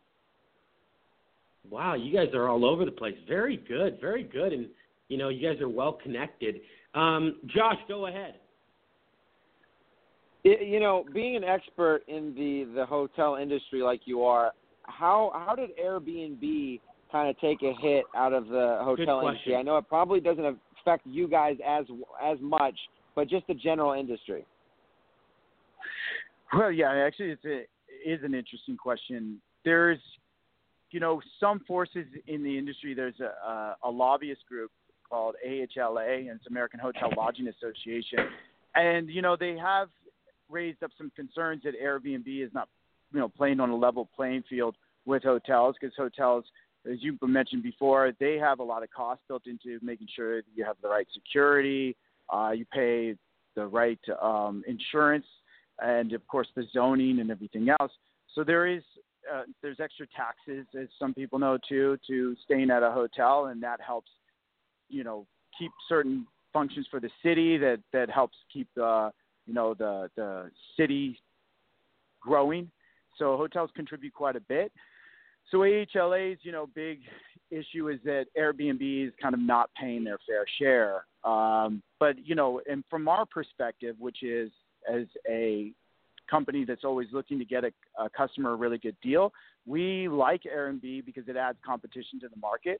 [1.69, 3.15] Wow, you guys are all over the place.
[3.27, 4.67] Very good, very good, and
[5.09, 6.61] you know you guys are well connected.
[6.93, 8.35] Um, Josh, go ahead.
[10.43, 14.51] It, you know, being an expert in the the hotel industry like you are,
[14.83, 16.79] how how did Airbnb
[17.11, 19.55] kind of take a hit out of the hotel industry?
[19.55, 21.85] I know it probably doesn't affect you guys as
[22.23, 22.77] as much,
[23.15, 24.45] but just the general industry.
[26.53, 27.67] Well, yeah, actually, it's a, it
[28.05, 29.41] is an interesting question.
[29.63, 29.99] There's,
[30.91, 32.93] you know, some forces in the industry.
[32.93, 34.71] There's a, a, a lobbyist group
[35.09, 38.19] called AHLA, and it's American Hotel Lodging Association,
[38.75, 39.89] and you know they have
[40.51, 42.67] raised up some concerns that Airbnb is not,
[43.13, 44.75] you know, playing on a level playing field
[45.05, 46.45] with hotels because hotels,
[46.89, 50.47] as you mentioned before, they have a lot of costs built into making sure that
[50.55, 51.95] you have the right security,
[52.33, 53.15] uh, you pay
[53.55, 55.25] the right um, insurance,
[55.79, 57.91] and of course the zoning and everything else.
[58.33, 58.83] So there is
[59.31, 63.61] uh, there's extra taxes, as some people know too, to staying at a hotel, and
[63.61, 64.09] that helps,
[64.89, 65.27] you know,
[65.57, 69.09] keep certain functions for the city that that helps keep uh,
[69.51, 71.19] you know the the city
[72.21, 72.71] growing.
[73.17, 74.71] So hotels contribute quite a bit.
[75.51, 76.99] So AHLA's you know big
[77.49, 81.03] issue is that Airbnb is kind of not paying their fair share.
[81.29, 84.51] Um, but you know, and from our perspective, which is
[84.89, 85.73] as a
[86.29, 89.33] company that's always looking to get a, a customer a really good deal,
[89.65, 92.79] we like Airbnb because it adds competition to the market.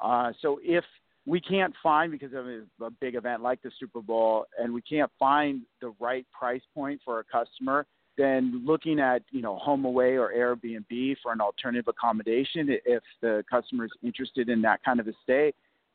[0.00, 0.84] Uh, so if
[1.26, 5.10] we can't find because of a, big event like the Super Bowl, and we can't
[5.18, 10.32] find the right price point for a customer, then looking at you know HomeAway or
[10.36, 15.12] Airbnb for an alternative accommodation, if the customer is interested in that kind of a
[15.22, 15.52] stay,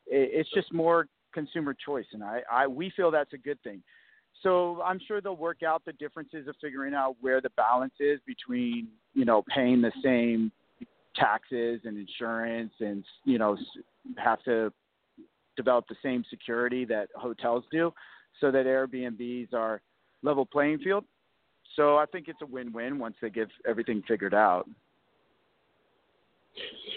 [0.07, 3.81] it's just more consumer choice, and I, I we feel that's a good thing.
[4.41, 8.19] So I'm sure they'll work out the differences of figuring out where the balance is
[8.25, 10.51] between you know paying the same
[11.15, 13.57] taxes and insurance and you know
[14.17, 14.71] have to
[15.59, 17.91] develop the same security that hotels do
[18.39, 19.81] so that Airbnbs are
[20.23, 21.03] level playing field.
[21.75, 24.65] So I think it's a win-win once they get everything figured out.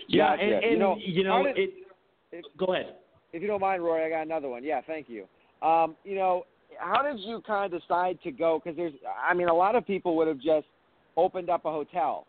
[0.09, 0.43] Yeah, Gotcha.
[0.43, 1.71] and, and you know, you know did- it.
[2.33, 2.95] if- Go ahead.
[3.33, 4.63] if you don't mind, Rory, I got another one.
[4.65, 5.27] Yeah, thank you.
[5.67, 6.45] Um, you know,
[6.79, 8.61] how did you kind of decide to go?
[8.63, 8.93] Because there's,
[9.29, 10.67] I mean, a lot of people would have just
[11.17, 12.27] opened up a hotel,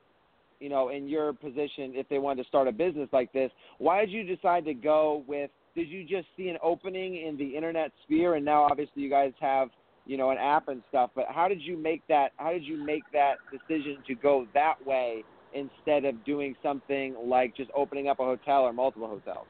[0.60, 3.52] you know, in your position if they wanted to start a business like this.
[3.78, 5.50] Why did you decide to go with?
[5.76, 9.34] Did you just see an opening in the internet sphere, and now obviously you guys
[9.40, 9.70] have,
[10.06, 11.10] you know, an app and stuff?
[11.16, 12.32] But how did you make that?
[12.38, 17.56] How did you make that decision to go that way instead of doing something like
[17.56, 19.48] just opening up a hotel or multiple hotels?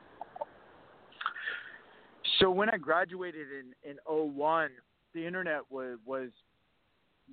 [2.40, 4.70] So when I graduated in in '01,
[5.14, 6.30] the internet was was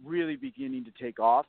[0.04, 1.46] really beginning to take off,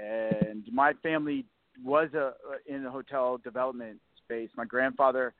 [0.00, 1.44] and my family
[1.84, 2.32] was a
[2.66, 4.50] in the hotel development space.
[4.56, 5.34] My grandfather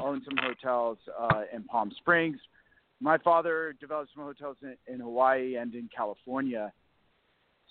[0.00, 2.38] owned some hotels uh, in Palm Springs.
[3.00, 6.72] My father developed some hotels in, in Hawaii and in California.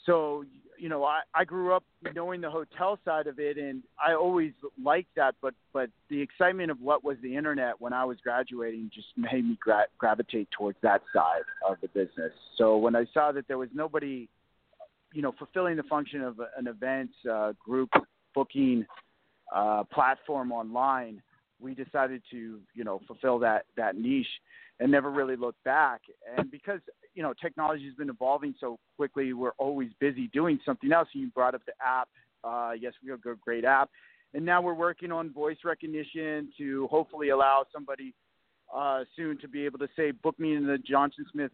[0.05, 0.43] So
[0.81, 1.83] you know, I, I grew up
[2.15, 4.51] knowing the hotel side of it, and I always
[4.83, 5.35] liked that.
[5.39, 9.45] But but the excitement of what was the internet when I was graduating just made
[9.45, 12.31] me gra- gravitate towards that side of the business.
[12.57, 14.27] So when I saw that there was nobody,
[15.13, 17.91] you know, fulfilling the function of an event uh, group
[18.33, 18.87] booking
[19.55, 21.21] uh, platform online,
[21.61, 24.27] we decided to you know fulfill that that niche
[24.79, 26.01] and never really looked back.
[26.37, 26.79] And because
[27.13, 31.07] you know technology has been evolving so quickly, we're always busy doing something else.
[31.13, 32.09] You brought up the app.
[32.43, 33.89] Uh, yes, we have a great app,
[34.33, 38.13] and now we're working on voice recognition to hopefully allow somebody
[38.75, 41.51] uh, soon to be able to say, "Book me in the Johnson Smith,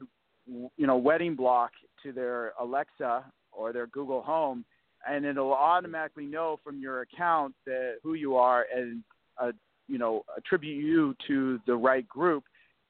[0.47, 1.71] you know, wedding block"
[2.03, 4.63] to their Alexa or their Google Home,
[5.05, 9.03] and it'll automatically know from your account that who you are and
[9.37, 9.51] uh,
[9.87, 12.43] you know attribute you to the right group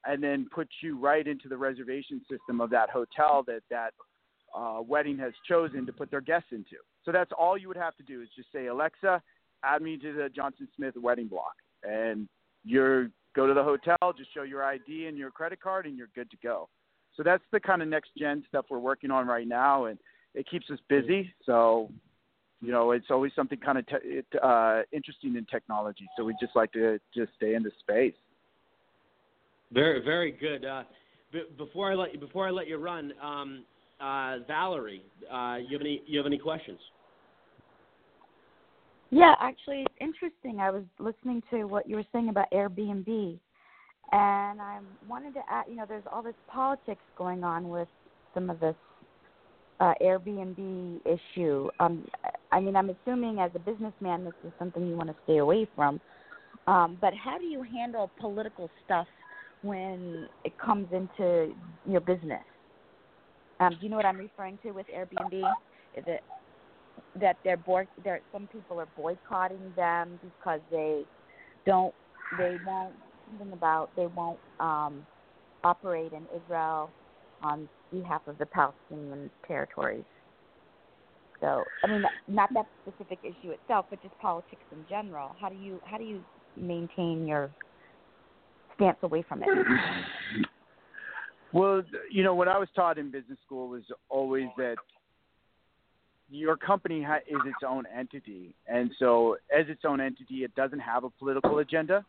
[0.06, 3.94] and then put you right into the reservation system of that hotel that that
[4.56, 6.78] uh, wedding has chosen to put their guests into.
[7.04, 9.22] So that's all you would have to do is just say, Alexa,
[9.64, 12.28] add me to the Johnson Smith wedding block, and
[12.64, 16.10] you're go to the hotel, just show your ID and your credit card, and you're
[16.16, 16.70] good to go.
[17.16, 20.00] So that's the kind of next gen stuff we're working on right now, and
[20.34, 21.34] it keeps us busy.
[21.46, 21.92] So
[22.62, 26.08] you know, it's always something kind of te- it, uh, interesting in technology.
[26.18, 28.16] So we just like to just stay in the space.
[29.72, 30.66] Very, very good.
[30.66, 30.84] Uh,
[31.32, 33.64] b- before I let you, before I let you run, um,
[34.00, 36.80] uh, Valerie, uh, you have any you have any questions?
[39.10, 40.60] Yeah, actually, it's interesting.
[40.60, 43.40] I was listening to what you were saying about Airbnb,
[44.12, 47.88] and I wanted to add, you know, there's all this politics going on with
[48.34, 48.76] some of this
[49.80, 51.70] uh, Airbnb issue.
[51.80, 52.06] Um,
[52.52, 55.68] I mean, I'm assuming as a businessman, this is something you want to stay away
[55.76, 56.02] from.
[56.66, 59.08] Um, but how do you handle political stuff
[59.62, 61.54] when it comes into
[61.86, 62.44] your business?
[63.60, 65.52] Um, do you know what I'm referring to with Airbnb?
[65.96, 66.22] Is it
[67.20, 71.06] that they're boy- there some people are boycotting them because they
[71.66, 71.94] don't
[72.38, 72.96] they won't
[73.30, 75.06] something about they won't um
[75.64, 76.92] operate in Israel
[77.42, 80.06] on behalf of the Palestinian territories.
[81.40, 85.36] So I mean not that specific issue itself, but just politics in general.
[85.40, 86.24] How do you how do you
[86.56, 87.52] maintain your
[88.76, 89.50] stance away from it?
[91.54, 91.82] Well,
[92.12, 94.76] you know, what I was taught in business school was always that
[96.30, 100.80] your company ha- is its own entity, and so as its own entity, it doesn't
[100.80, 102.06] have a political agenda.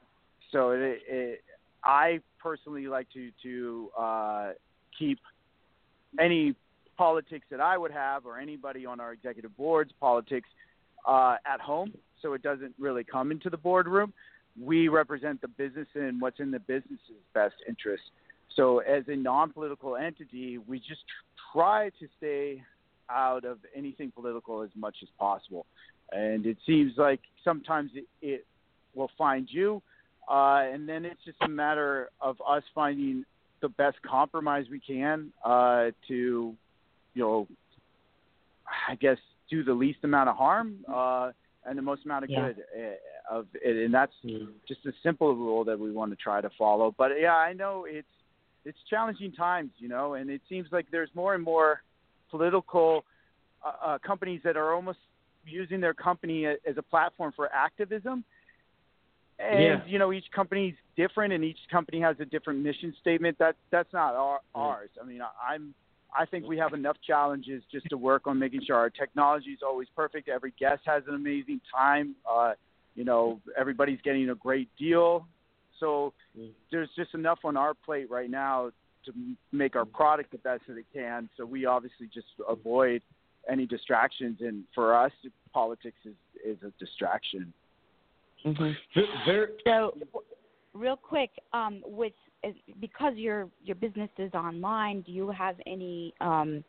[0.51, 1.45] So it, it,
[1.85, 4.51] I personally like to to uh,
[4.99, 5.21] keep
[6.19, 6.55] any
[6.97, 10.49] politics that I would have or anybody on our executive board's politics
[11.07, 14.13] uh, at home, so it doesn't really come into the boardroom.
[14.61, 18.03] We represent the business and what's in the business's best interest.
[18.57, 21.03] So, as a non-political entity, we just
[21.53, 22.63] try to stay
[23.09, 25.65] out of anything political as much as possible.
[26.11, 28.47] And it seems like sometimes it, it
[28.95, 29.83] will find you,
[30.29, 33.25] uh, and then it's just a matter of us finding
[33.61, 36.55] the best compromise we can uh, to,
[37.15, 37.49] you know,
[38.89, 39.19] I guess
[39.51, 41.33] do the least amount of harm uh,
[41.65, 42.53] and the most amount of Yeah.
[42.53, 43.85] good uh, of it.
[43.85, 44.13] And that's
[44.67, 46.95] just a simple rule that we want to try to follow.
[46.97, 48.07] But yeah, I know it's
[48.65, 51.83] it's challenging times, you know, and it seems like there's more and more
[52.31, 53.05] political
[53.65, 54.99] uh, uh, companies that are almost
[55.47, 58.25] using their company as a platform for activism.
[59.39, 59.87] And Yeah.
[59.87, 63.39] you know, each company's different, and each company has a different mission statement.
[63.39, 64.91] That that's not our, ours.
[65.01, 65.75] I mean, I, I'm
[66.17, 69.61] I think we have enough challenges just to work on making sure our technology is
[69.63, 70.29] always perfect.
[70.29, 72.17] Every guest has an amazing time.
[72.29, 72.55] Uh,
[72.95, 75.27] you know, everybody's getting a great deal.
[75.79, 76.13] So
[76.73, 78.71] there's just enough on our plate right now
[79.05, 79.13] to
[79.53, 81.29] make our product the best that it can.
[81.37, 83.03] So we obviously just avoid
[83.49, 84.39] any distractions.
[84.41, 85.13] And for us,
[85.53, 86.15] politics is
[86.45, 87.53] is a distraction.
[88.45, 89.01] Mm-hmm.
[89.65, 89.95] So,
[90.75, 92.13] real quick, um, with
[92.81, 96.65] because your your business is online, do you have any um,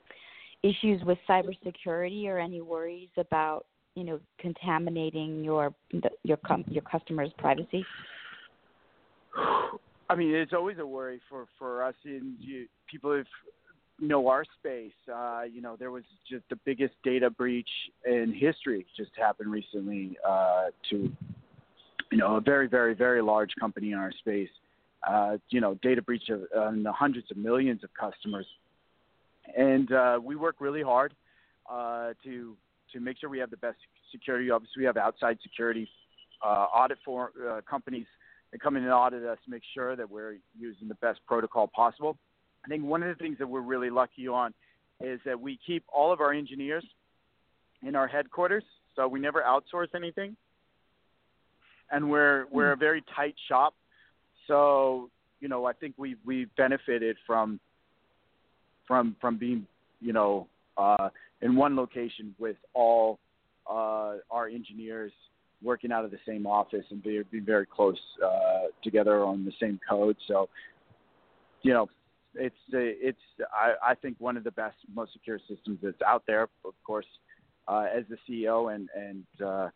[0.63, 3.65] issues with cybersecurity or any worries about
[3.95, 5.73] you know contaminating your
[6.23, 7.85] your your customers' privacy?
[10.09, 13.23] I mean, it's always a worry for for us and you, people who
[14.05, 14.91] know our space.
[15.13, 17.69] Uh, you know, there was just the biggest data breach
[18.05, 21.11] in history just happened recently uh, to
[22.11, 24.49] you know a very very very large company in our space.
[25.07, 28.45] Uh, you know, data breach of uh, the hundreds of millions of customers,
[29.55, 31.13] and uh, we work really hard
[31.71, 32.57] uh, to
[32.91, 33.77] to make sure we have the best
[34.11, 34.51] security.
[34.51, 35.87] Obviously, we have outside security
[36.45, 38.05] uh, audit for uh, companies
[38.51, 42.17] they come in and audit us make sure that we're using the best protocol possible.
[42.65, 44.53] I think one of the things that we're really lucky on
[44.99, 46.85] is that we keep all of our engineers
[47.83, 48.63] in our headquarters,
[48.95, 50.35] so we never outsource anything,
[51.91, 53.73] and we're we're a very tight shop.
[54.47, 55.09] So
[55.39, 57.59] you know, I think we we benefited from
[58.87, 59.65] from from being
[59.99, 61.09] you know uh,
[61.41, 63.19] in one location with all
[63.69, 65.11] uh, our engineers
[65.61, 69.51] working out of the same office and be, be very close uh, together on the
[69.59, 70.15] same code.
[70.27, 70.47] So,
[71.63, 71.89] you know,
[72.35, 73.19] it's it's
[73.53, 76.43] I, I think one of the best, most secure systems that's out there.
[76.63, 77.05] Of course,
[77.67, 79.69] uh, as the CEO and and uh,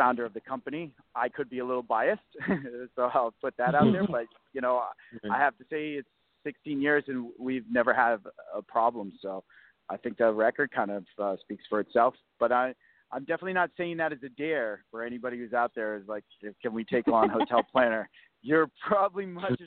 [0.00, 2.22] founder of the company, I could be a little biased,
[2.96, 4.06] so I'll put that out there.
[4.10, 4.82] But you know,
[5.30, 6.08] I have to say it's
[6.44, 8.16] 16 years and we've never had
[8.56, 9.12] a problem.
[9.20, 9.44] So
[9.90, 12.14] I think the record kind of uh, speaks for itself.
[12.38, 12.74] But I
[13.12, 15.96] I'm definitely not saying that as a dare for anybody who's out there.
[15.96, 16.24] Is like,
[16.62, 18.08] can we take on Hotel Planner?
[18.42, 19.60] You're probably much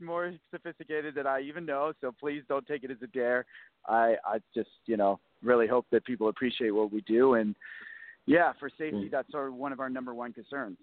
[0.00, 3.44] more sophisticated than I even know, so please don't take it as a dare.
[3.86, 7.54] I I just you know really hope that people appreciate what we do, and
[8.28, 9.10] yeah, for safety, mm.
[9.10, 10.78] that's our one of our number one concerns.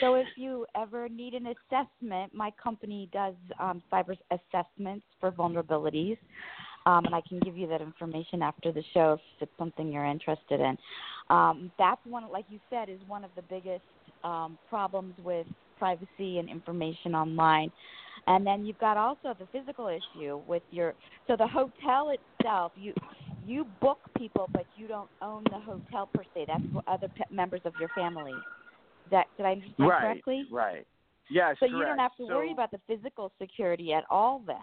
[0.00, 6.18] So if you ever need an assessment, my company does um, cyber assessments for vulnerabilities
[6.86, 10.04] um, and I can give you that information after the show if it's something you're
[10.04, 10.76] interested in.
[11.30, 13.84] Um, that's one, like you said, is one of the biggest
[14.24, 15.46] um, problems with
[15.78, 17.70] privacy and information online.
[18.26, 20.94] And then you've got also the physical issue with your
[21.26, 22.72] so the hotel itself.
[22.76, 22.94] You
[23.46, 26.46] you book people, but you don't own the hotel per se.
[26.48, 28.34] That's for other pe- members of your family.
[29.10, 30.44] That did I understand right, correctly?
[30.50, 30.86] Right.
[31.30, 31.56] Yes.
[31.58, 31.72] So correct.
[31.72, 34.56] you don't have to so, worry about the physical security at all then.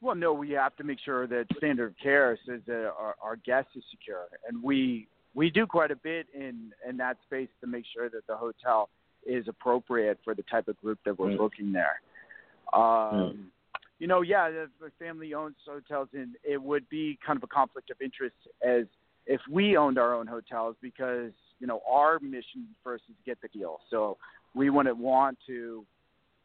[0.00, 3.36] Well, no, we have to make sure that standard of care says that our, our
[3.36, 7.66] guest is secure, and we we do quite a bit in in that space to
[7.66, 8.88] make sure that the hotel
[9.24, 11.38] is appropriate for the type of group that we're mm.
[11.38, 12.00] booking there.
[12.72, 13.44] Um, mm.
[13.98, 17.46] You know, yeah, if a family owns hotels, and it would be kind of a
[17.46, 18.36] conflict of interest
[18.66, 18.84] as
[19.26, 23.40] if we owned our own hotels because you know our mission first is to get
[23.40, 23.80] the deal.
[23.90, 24.18] So
[24.54, 25.86] we wouldn't want to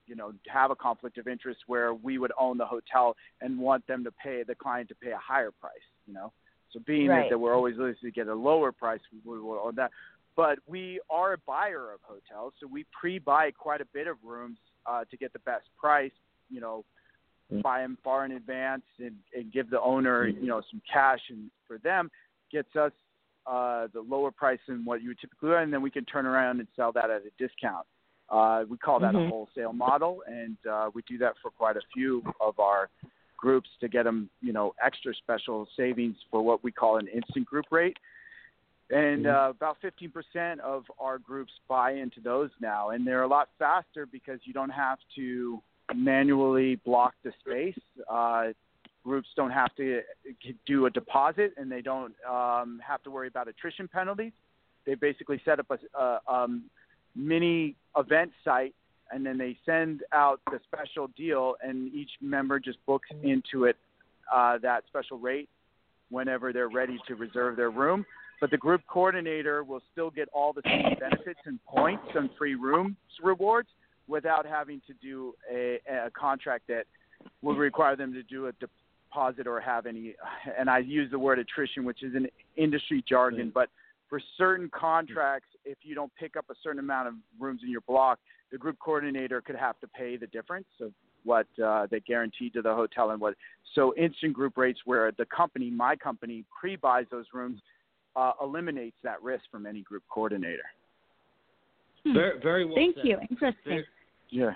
[0.07, 3.85] you know have a conflict of interest where we would own the hotel and want
[3.85, 5.73] them to pay the client to pay a higher price
[6.07, 6.33] you know
[6.73, 7.25] so being right.
[7.25, 9.91] that, that we're always looking to get a lower price we would own that
[10.35, 14.57] but we are a buyer of hotels so we pre-buy quite a bit of rooms
[14.87, 16.11] uh, to get the best price
[16.51, 16.85] you know.
[17.61, 21.49] Buy them far in advance and, and give the owner you know some cash and
[21.67, 22.09] for them
[22.51, 22.91] gets us
[23.47, 26.59] uh, the lower price than what you would typically and then we can turn around
[26.59, 27.85] and sell that at a discount
[28.31, 29.27] uh, we call that mm-hmm.
[29.27, 32.89] a wholesale model, and uh, we do that for quite a few of our
[33.37, 37.45] groups to get them, you know, extra special savings for what we call an instant
[37.45, 37.97] group rate.
[38.89, 39.35] And mm-hmm.
[39.35, 44.05] uh, about 15% of our groups buy into those now, and they're a lot faster
[44.05, 45.61] because you don't have to
[45.95, 47.77] manually block the space.
[48.09, 48.47] Uh,
[49.03, 50.01] groups don't have to
[50.65, 54.31] do a deposit, and they don't um, have to worry about attrition penalties.
[54.85, 56.63] They basically set up a, uh, um,
[57.15, 58.73] mini event site
[59.11, 63.75] and then they send out the special deal and each member just books into it
[64.33, 65.49] uh, that special rate
[66.09, 68.05] whenever they're ready to reserve their room
[68.39, 72.55] but the group coordinator will still get all the same benefits and points and free
[72.55, 73.69] rooms rewards
[74.07, 76.85] without having to do a, a contract that
[77.41, 80.15] would require them to do a deposit or have any
[80.57, 83.69] and I use the word attrition which is an industry jargon but
[84.11, 87.81] for certain contracts, if you don't pick up a certain amount of rooms in your
[87.87, 88.19] block,
[88.51, 90.91] the group coordinator could have to pay the difference of
[91.23, 93.35] what uh, they guaranteed to the hotel and what.
[93.73, 97.61] So instant group rates, where the company, my company, pre-buys those rooms,
[98.17, 100.65] uh, eliminates that risk from any group coordinator.
[102.05, 102.13] Hmm.
[102.13, 102.75] Very, very well.
[102.75, 103.05] Thank said.
[103.05, 103.17] you.
[103.29, 103.57] Interesting.
[103.65, 103.85] Very,
[104.29, 104.51] yeah.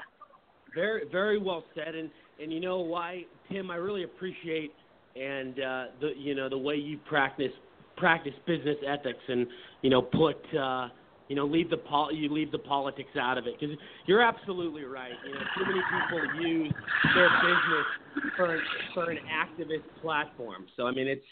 [0.74, 1.96] Very, very well said.
[1.96, 2.10] And
[2.42, 3.72] and you know why, Tim?
[3.72, 4.72] I really appreciate
[5.16, 7.52] and uh, the you know the way you practice
[7.98, 9.48] practice business ethics and
[9.82, 10.90] you know put uh,
[11.28, 13.76] you know leave the pol- you leave the politics out of it because
[14.06, 15.14] you're absolutely right.
[15.26, 16.74] You know, too many people use
[17.16, 18.60] their business for
[18.94, 20.66] for an activist platform.
[20.76, 21.26] So I mean, it's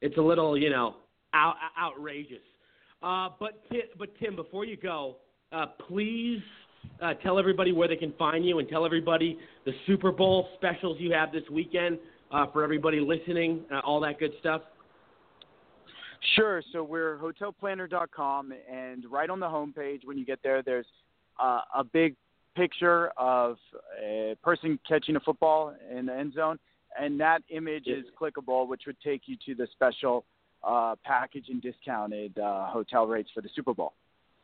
[0.00, 0.96] it's a little you know
[1.34, 2.38] out, outrageous.
[3.02, 3.64] Uh, but
[3.98, 5.16] but Tim, before you go,
[5.52, 6.40] uh, please
[7.02, 10.96] uh, tell everybody where they can find you and tell everybody the Super Bowl specials
[11.00, 11.98] you have this weekend
[12.30, 14.62] uh, for everybody listening, uh, all that good stuff.
[16.34, 16.62] Sure.
[16.72, 20.86] So we're hotelplanner.com, and right on the homepage, when you get there, there's
[21.40, 22.16] uh, a big
[22.56, 23.56] picture of
[24.02, 26.58] a person catching a football in the end zone,
[27.00, 30.24] and that image is clickable, which would take you to the special
[30.64, 33.92] uh, package and discounted uh, hotel rates for the Super Bowl.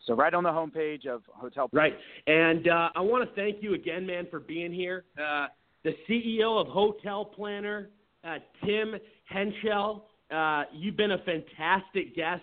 [0.07, 1.69] So right on the homepage of Hotel.
[1.69, 1.91] Planner.
[1.91, 5.05] Right, and uh, I want to thank you again, man, for being here.
[5.19, 5.47] Uh,
[5.83, 7.91] the CEO of Hotel Planner,
[8.23, 8.95] uh, Tim
[9.33, 10.03] Hentschel.
[10.31, 12.43] Uh, you've been a fantastic guest,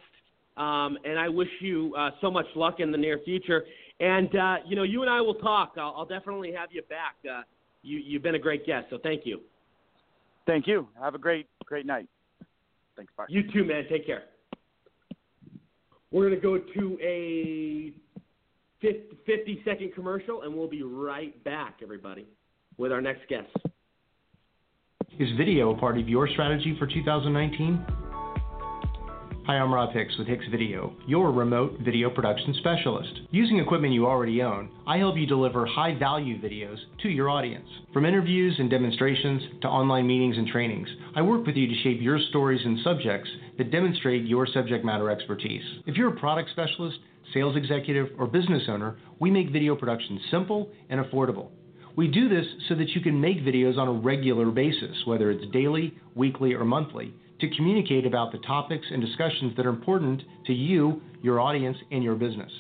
[0.58, 3.64] um, and I wish you uh, so much luck in the near future.
[4.00, 5.74] And uh, you know, you and I will talk.
[5.78, 7.16] I'll, I'll definitely have you back.
[7.30, 7.42] Uh,
[7.84, 9.42] you, you've been a great guest, so thank you.
[10.48, 10.88] Thank you.
[11.00, 12.08] Have a great, great night.
[12.96, 13.14] Thanks.
[13.16, 13.26] Bye.
[13.30, 13.86] You too, man.
[13.90, 14.24] Take care.
[16.12, 17.94] We're going to go to a
[18.82, 22.26] 50 second commercial, and we'll be right back, everybody,
[22.78, 23.48] with our next guest.
[25.20, 27.86] Is video a part of your strategy for 2019?
[29.52, 33.12] Hi, I'm Rob Hicks with Hicks Video, your remote video production specialist.
[33.32, 37.68] Using equipment you already own, I help you deliver high value videos to your audience.
[37.92, 40.88] From interviews and demonstrations to online meetings and trainings,
[41.18, 45.10] I work with you to shape your stories and subjects that demonstrate your subject matter
[45.10, 45.64] expertise.
[45.86, 47.00] If you're a product specialist,
[47.34, 51.50] sales executive, or business owner, we make video production simple and affordable.
[51.98, 55.52] We do this so that you can make videos on a regular basis, whether it's
[55.52, 60.54] daily, weekly, or monthly, to communicate about the topics and discussions that are important to
[60.54, 62.52] you, your audience, and your business.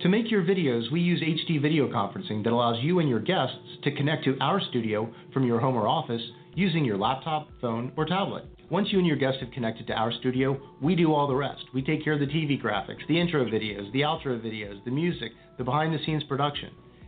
[0.00, 3.56] To make your videos, we use HD video conferencing that allows you and your guests
[3.84, 6.22] to connect to our studio from your home or office
[6.54, 8.44] using your laptop, phone, or tablet.
[8.70, 11.64] Once you and your guests have connected to our studio, we do all the rest.
[11.72, 15.32] We take care of the TV graphics, the intro videos, the outro videos, the music,
[15.56, 16.70] the behind the scenes production.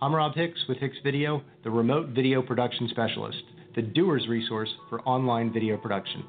[0.00, 3.42] I'm Rob Hicks with Hicks Video, the remote video production specialist,
[3.74, 6.22] the doer's resource for online video production.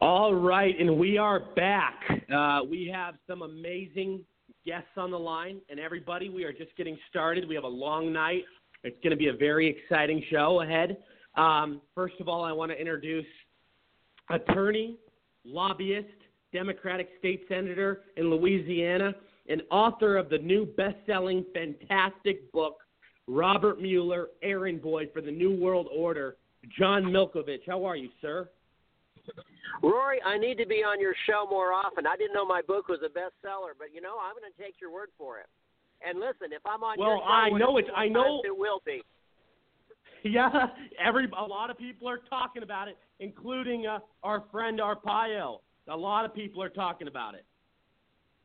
[0.00, 1.94] All right, and we are back.
[2.34, 4.24] Uh, we have some amazing
[4.66, 7.48] guests on the line, and everybody, we are just getting started.
[7.48, 8.42] We have a long night.
[8.82, 10.96] It's going to be a very exciting show ahead.
[11.36, 13.26] Um, first of all, I want to introduce
[14.28, 14.96] attorney,
[15.44, 16.08] lobbyist,
[16.52, 19.14] Democratic state senator in Louisiana,
[19.48, 22.78] and author of the new best-selling, fantastic book,
[23.26, 26.36] Robert Mueller, Errand Boy for the New World Order,
[26.78, 27.62] John Milkovich.
[27.66, 28.48] How are you, sir?
[29.82, 32.06] Rory, I need to be on your show more often.
[32.06, 34.80] I didn't know my book was a bestseller, but you know, I'm going to take
[34.80, 35.46] your word for it.
[36.06, 37.88] And listen, if I'm on well, your show, I know it's.
[37.94, 39.02] I know it will be.
[40.24, 40.68] Yeah,
[41.04, 45.58] every a lot of people are talking about it, including uh, our friend Arpaio.
[45.88, 47.44] A lot of people are talking about it.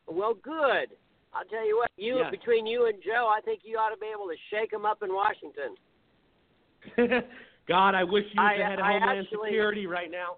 [0.08, 0.95] Well, good.
[1.34, 1.91] I'll tell you what.
[1.97, 2.30] You Yeah.
[2.32, 5.03] between you and Joe, I think you ought to be able to shake them up
[5.03, 5.76] in Washington.
[7.68, 10.38] God, I wish you was I- the head of I Homeland actually- Security right now.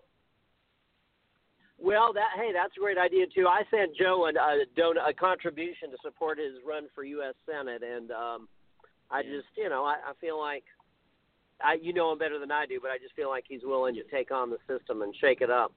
[1.81, 3.47] Well, that hey, that's a great idea too.
[3.47, 7.35] I sent Joe a, a, don- a contribution to support his run for U.S.
[7.45, 8.49] Senate, and um,
[9.09, 10.65] I just, you know, I, I feel like
[11.63, 13.95] I, you know him better than I do, but I just feel like he's willing
[13.95, 15.71] to take on the system and shake it up.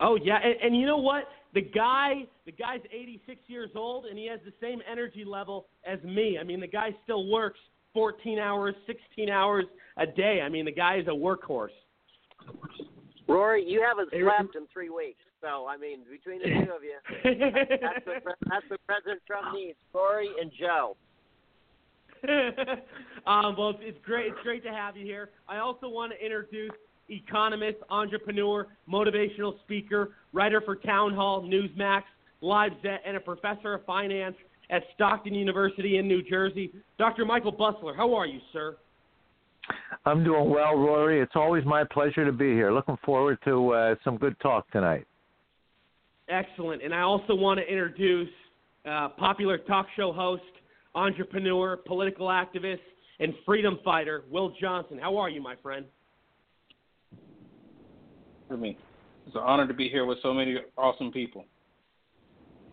[0.00, 1.28] Oh yeah, and, and you know what?
[1.56, 5.98] The guy, the guy's 86 years old, and he has the same energy level as
[6.02, 6.36] me.
[6.38, 7.58] I mean, the guy still works
[7.94, 9.64] 14 hours, 16 hours
[9.96, 10.42] a day.
[10.44, 11.68] I mean, the guy is a workhorse.
[13.26, 16.84] Rory, you haven't Hey, slept in three weeks, so I mean, between the two of
[16.84, 16.98] you,
[17.80, 20.94] that's what, that's what President Trump needs: Rory and Joe.
[23.26, 24.26] um, well, it's great.
[24.26, 25.30] It's great to have you here.
[25.48, 26.72] I also want to introduce
[27.08, 32.02] economist, entrepreneur, motivational speaker, writer for Townhall, Newsmax,
[32.42, 34.36] Lifezette, and a professor of finance
[34.70, 36.72] at Stockton University in New Jersey.
[36.98, 37.24] Dr.
[37.24, 38.76] Michael Busler, how are you, sir?
[40.04, 41.20] I'm doing well, Rory.
[41.20, 42.72] It's always my pleasure to be here.
[42.72, 45.06] Looking forward to uh, some good talk tonight.
[46.28, 46.82] Excellent.
[46.82, 48.28] And I also want to introduce
[48.88, 50.42] uh, popular talk show host,
[50.94, 52.80] entrepreneur, political activist,
[53.18, 54.98] and freedom fighter, Will Johnson.
[54.98, 55.86] How are you, my friend?
[58.48, 58.76] For me,
[59.26, 61.44] it's an honor to be here with so many awesome people.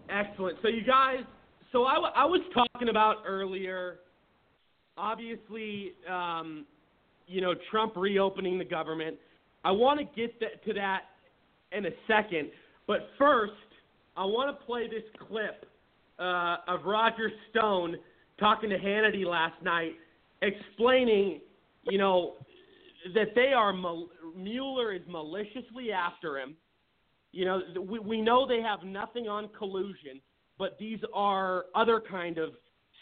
[0.09, 0.57] Excellent.
[0.61, 1.23] So, you guys,
[1.71, 3.99] so I, I was talking about earlier,
[4.97, 6.65] obviously, um,
[7.27, 9.17] you know, Trump reopening the government.
[9.63, 11.03] I want to get to that
[11.71, 12.49] in a second.
[12.85, 13.53] But first,
[14.15, 15.65] I want to play this clip
[16.19, 17.95] uh, of Roger Stone
[18.39, 19.93] talking to Hannity last night,
[20.41, 21.39] explaining,
[21.89, 22.33] you know,
[23.13, 23.73] that they are
[24.35, 26.55] Mueller is maliciously after him.
[27.31, 30.21] You know, we, we know they have nothing on collusion,
[30.57, 32.51] but these are other kind of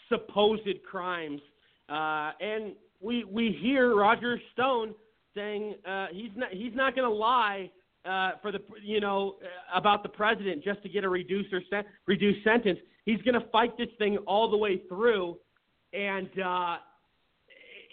[0.08, 1.40] supposed crimes.
[1.88, 4.94] Uh, and we we hear Roger Stone
[5.34, 7.70] saying uh, he's not he's not going to lie
[8.04, 9.36] uh, for the you know
[9.74, 12.78] about the president just to get a reduced or sen- reduced sentence.
[13.04, 15.36] He's going to fight this thing all the way through,
[15.92, 16.76] and uh,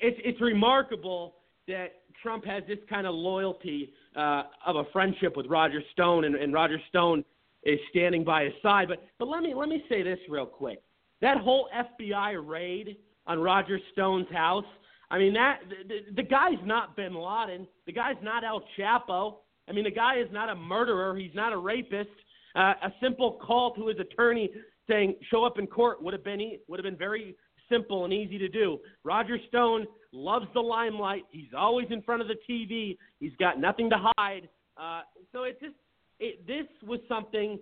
[0.02, 1.36] it's it's remarkable
[1.70, 6.36] that Trump has this kind of loyalty uh, of a friendship with Roger Stone, and,
[6.36, 7.24] and Roger Stone
[7.64, 8.88] is standing by his side.
[8.88, 10.82] But but let me let me say this real quick.
[11.22, 11.70] That whole
[12.04, 12.98] FBI raid
[13.28, 14.66] on Roger Stone's house.
[15.12, 17.68] I mean that the, the guy's not Bin Laden.
[17.86, 19.38] The guy's not El Chapo.
[19.68, 21.16] I mean, the guy is not a murderer.
[21.16, 22.10] He's not a rapist.
[22.56, 24.50] Uh, a simple call to his attorney
[24.90, 27.36] saying show up in court would have been would have been very
[27.70, 28.80] simple and easy to do.
[29.04, 31.24] Roger Stone loves the limelight.
[31.32, 32.98] He's always in front of the TV.
[33.20, 34.50] He's got nothing to hide.
[34.78, 35.02] Uh,
[35.32, 35.76] so it just
[36.20, 37.60] it, this was something,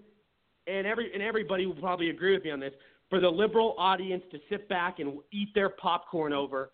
[0.68, 2.74] and every and everybody will probably agree with me on this.
[3.10, 6.72] For the liberal audience to sit back and eat their popcorn over,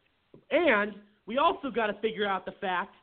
[0.50, 0.94] and
[1.28, 2.96] we also got to figure out the fact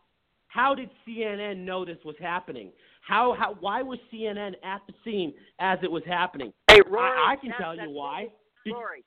[0.51, 2.73] how did CNN know this was happening?
[3.07, 6.53] How, how why was CNN at the scene as it was happening?
[6.69, 8.27] Hey, Rory, I, I can tell you why.
[8.67, 9.05] Rory,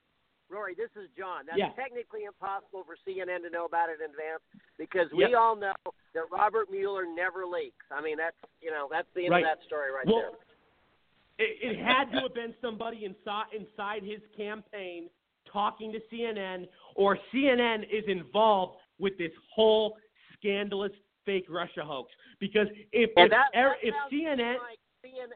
[0.49, 1.45] Rory, this is John.
[1.45, 1.71] That's Yeah.
[1.73, 4.43] technically impossible for CNN to know about it in advance
[4.77, 5.29] because Yep.
[5.29, 5.73] we all know
[6.13, 7.85] that Robert Mueller never leaks.
[7.91, 9.45] I mean, that's you know that's the end Right.
[9.45, 10.37] of that story right well,
[11.37, 11.47] there.
[11.47, 15.09] It, it had to have been somebody inside inside his campaign
[15.45, 19.97] talking to CNN, or CNN is involved with this whole
[20.33, 20.91] scandalous
[21.25, 22.11] fake Russia hoax.
[22.39, 25.33] Because if And if, that, that if sounds to me CNN like CNN,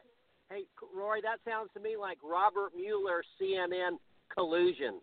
[0.50, 3.98] hey Rory, that sounds to me like Robert Mueller CNN
[4.34, 5.00] collusion.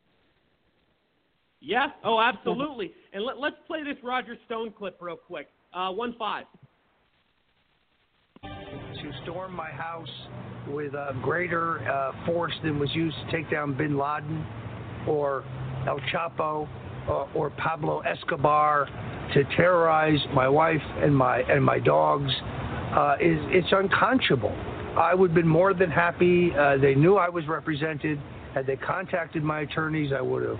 [1.62, 1.88] Yeah.
[2.04, 2.94] Oh, absolutely.
[3.14, 5.48] And let, let's play this Roger Stone clip real quick.
[5.74, 6.46] Uh, one five.
[8.44, 10.10] to storm my house
[10.68, 14.46] with a greater uh, force than was used to take down bin Laden
[15.08, 15.46] or
[15.88, 16.68] El Chapo
[17.08, 18.88] uh, or Pablo Escobar
[19.34, 22.32] to terrorize my wife and my and my dogs
[22.96, 24.56] uh, is it's unconscionable.
[24.98, 26.52] I would have been more than happy.
[26.58, 28.20] Uh, they knew I was represented.
[28.56, 30.58] Had they contacted my attorneys, I would have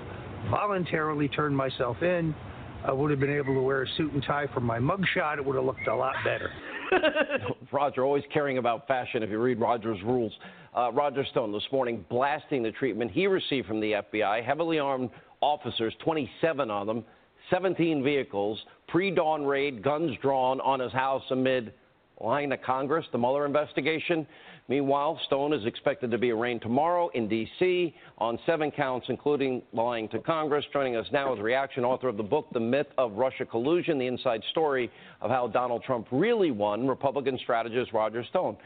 [0.52, 2.36] voluntarily turned myself in.
[2.84, 5.38] I would have been able to wear a suit and tie for my mugshot.
[5.38, 6.52] It would have looked a lot better.
[7.72, 10.34] Roger, always caring about fashion if you read Roger's rules.
[10.76, 14.44] Uh, Roger Stone this morning blasting the treatment he received from the FBI.
[14.44, 17.06] Heavily armed officers, 27 of them,
[17.50, 21.74] 17 vehicles, pre dawn raid, guns drawn on his house amid
[22.20, 24.28] lying to Congress, the Mueller investigation.
[24.68, 27.94] Meanwhile, Stone is expected to be arraigned tomorrow in D.C.
[28.18, 30.66] on seven counts, including lying to Congress.
[30.74, 34.08] Joining us now is reaction author of the book, The Myth of Russia Collusion, the
[34.08, 34.90] inside story
[35.22, 38.58] of how Donald Trump really won, Republican strategist Roger Stone.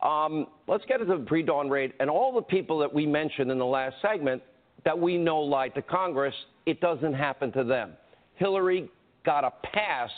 [0.00, 3.50] Um, let's get into the pre dawn raid and all the people that we mentioned
[3.50, 4.42] in the last segment
[4.86, 6.34] that we know lied to Congress.
[6.64, 7.92] It doesn't happen to them.
[8.36, 8.88] Hillary
[9.26, 10.10] got a pass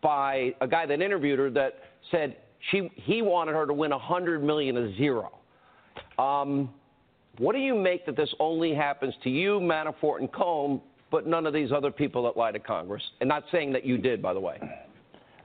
[0.00, 1.74] by a guy that interviewed her that
[2.10, 2.36] said
[2.70, 5.38] she he wanted her to win 100 million to zero.
[6.18, 6.70] Um,
[7.38, 10.80] what do you make that this only happens to you, Manafort, and Combe,
[11.10, 13.02] but none of these other people that lie to Congress?
[13.20, 14.58] And not saying that you did, by the way.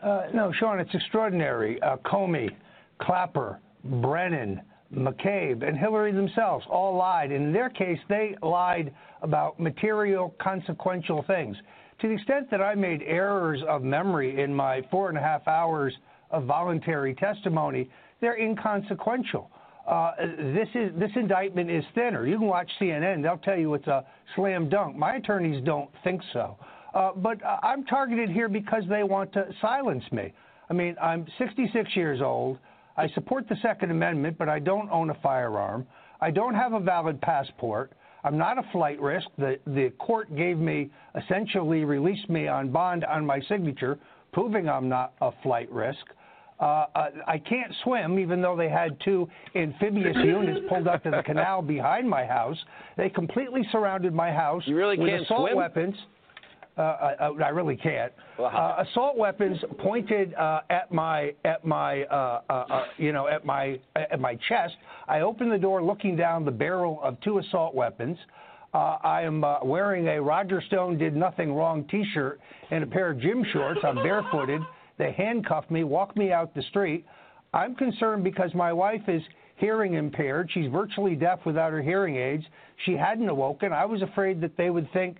[0.01, 1.81] Uh, no, Sean, it's extraordinary.
[1.81, 2.49] Uh, Comey,
[2.99, 4.61] Clapper, Brennan,
[4.93, 7.31] McCabe, and Hillary themselves all lied.
[7.31, 11.55] In their case, they lied about material, consequential things.
[12.01, 15.47] To the extent that I made errors of memory in my four and a half
[15.47, 15.93] hours
[16.33, 19.49] of voluntary testimony, they're inconsequential.
[19.87, 20.11] Uh,
[20.55, 22.25] this is this indictment is thinner.
[22.25, 24.05] You can watch CNN; they'll tell you it's a
[24.35, 24.95] slam dunk.
[24.95, 26.57] My attorneys don't think so.
[26.93, 30.31] Uh, but I'm targeted here because they want to silence me.
[30.69, 32.59] I mean, I'm 66 years old.
[32.95, 35.87] I support the Second Amendment, but I don't own a firearm.
[36.21, 37.91] I don't have a valid passport.
[38.23, 39.27] I'm not a flight risk.
[39.37, 43.99] The the court gave me essentially released me on bond on my signature,
[44.31, 46.05] proving I'm not a flight risk.
[46.63, 51.11] Uh, uh, I can't swim, even though they had two amphibious units pulled up to
[51.11, 52.57] the canal behind my house.
[52.95, 55.57] They completely surrounded my house You really with can't assault swim?
[55.57, 55.95] weapons.
[56.77, 58.13] Uh, I, I really can't.
[58.39, 63.45] Uh, assault weapons pointed uh, at my at my uh, uh, uh, you know at
[63.45, 64.73] my at my chest.
[65.07, 68.17] I opened the door, looking down the barrel of two assault weapons.
[68.73, 72.39] Uh, I am uh, wearing a Roger Stone did nothing wrong T-shirt
[72.71, 73.81] and a pair of gym shorts.
[73.83, 74.61] I'm barefooted.
[74.97, 77.05] They handcuffed me, walked me out the street.
[77.53, 79.21] I'm concerned because my wife is
[79.55, 80.49] hearing impaired.
[80.53, 82.43] She's virtually deaf without her hearing aids.
[82.85, 83.71] She hadn't awoken.
[83.71, 85.17] I was afraid that they would think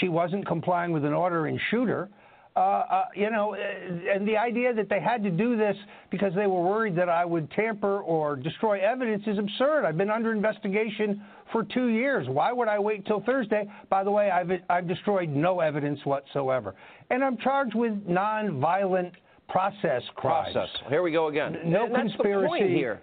[0.00, 2.08] she wasn't complying with an order and shoot her.
[2.56, 5.76] Uh, uh, you know, uh, and the idea that they had to do this
[6.10, 9.84] because they were worried that I would tamper or destroy evidence is absurd.
[9.84, 12.26] I've been under investigation for two years.
[12.30, 13.70] Why would I wait till Thursday?
[13.90, 16.74] By the way, I've, I've destroyed no evidence whatsoever.
[17.10, 19.12] And I'm charged with nonviolent
[19.50, 20.54] process crimes.
[20.54, 20.74] Process.
[20.88, 21.58] Here we go again.
[21.66, 22.68] No And conspiracy.
[22.68, 23.02] here.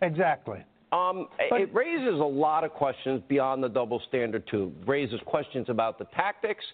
[0.00, 0.64] Exactly.
[0.92, 4.72] Um, it raises a lot of questions beyond the double standard, too.
[4.80, 6.64] It Raises questions about the tactics.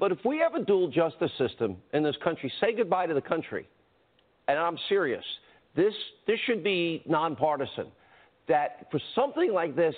[0.00, 3.20] But if we have a dual justice system in this country, say goodbye to the
[3.20, 3.68] country.
[4.48, 5.22] And I'm serious.
[5.76, 5.92] This,
[6.26, 7.88] this should be nonpartisan.
[8.48, 9.94] That for something like this,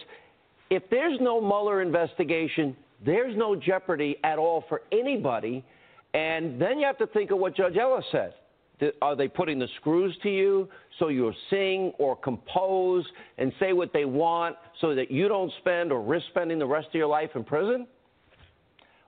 [0.71, 2.77] if there's no Mueller investigation,
[3.07, 5.65] there's no jeopardy at all for anybody.
[6.15, 8.35] And then you have to think of what Judge Ellis said.
[9.01, 13.07] Are they putting the screws to you so you'll sing or compose
[13.39, 16.89] and say what they want so that you don't spend or risk spending the rest
[16.89, 17.87] of your life in prison?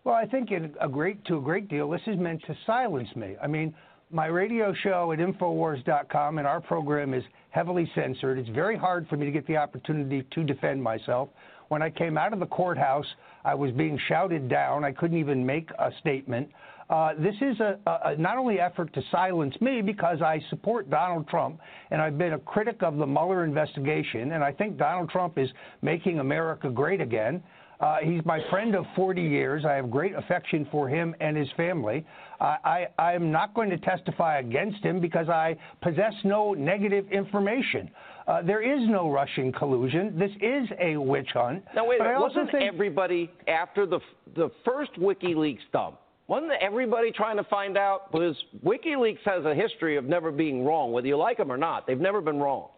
[0.05, 3.09] Well, I think in a great to a great deal, this is meant to silence
[3.17, 3.37] me.
[3.43, 3.75] I mean,
[4.11, 8.39] my radio show at Infowars.com and our program is heavily censored.
[8.39, 11.31] It's very hard for me to get the opportunity to defend myself.
[11.69, 13.07] When I came out of the courthouse,
[13.47, 14.85] I was being shouted down.
[14.85, 16.51] I couldn't even make a statement.
[16.91, 20.91] Uh, this is a, a, a not only effort to silence me because I support
[20.91, 25.09] Donald Trump and I've been a critic of the Mueller investigation, and I think Donald
[25.09, 25.49] Trump is
[25.81, 27.43] making America great again.
[27.81, 29.64] Uh, he's my friend of 40 years.
[29.64, 32.05] I have great affection for him and his family.
[32.41, 37.91] I, I, I'm not going to testify against him because I possess no negative information.
[38.27, 40.18] Uh, there is no Russian collusion.
[40.18, 41.64] This is a witch hunt.
[41.75, 42.22] Now, wait a But I minute.
[42.22, 44.01] also Wasn't think- everybody, after the,
[44.37, 45.97] the first WikiLeaks dump,
[46.27, 48.11] wasn't everybody trying to find out?
[48.11, 51.87] Because WikiLeaks has a history of never being wrong, whether you like them or not.
[51.87, 52.68] They've never been wrong.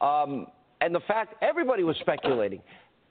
[0.00, 0.46] Um,
[0.80, 2.60] and the fact everybody was speculating.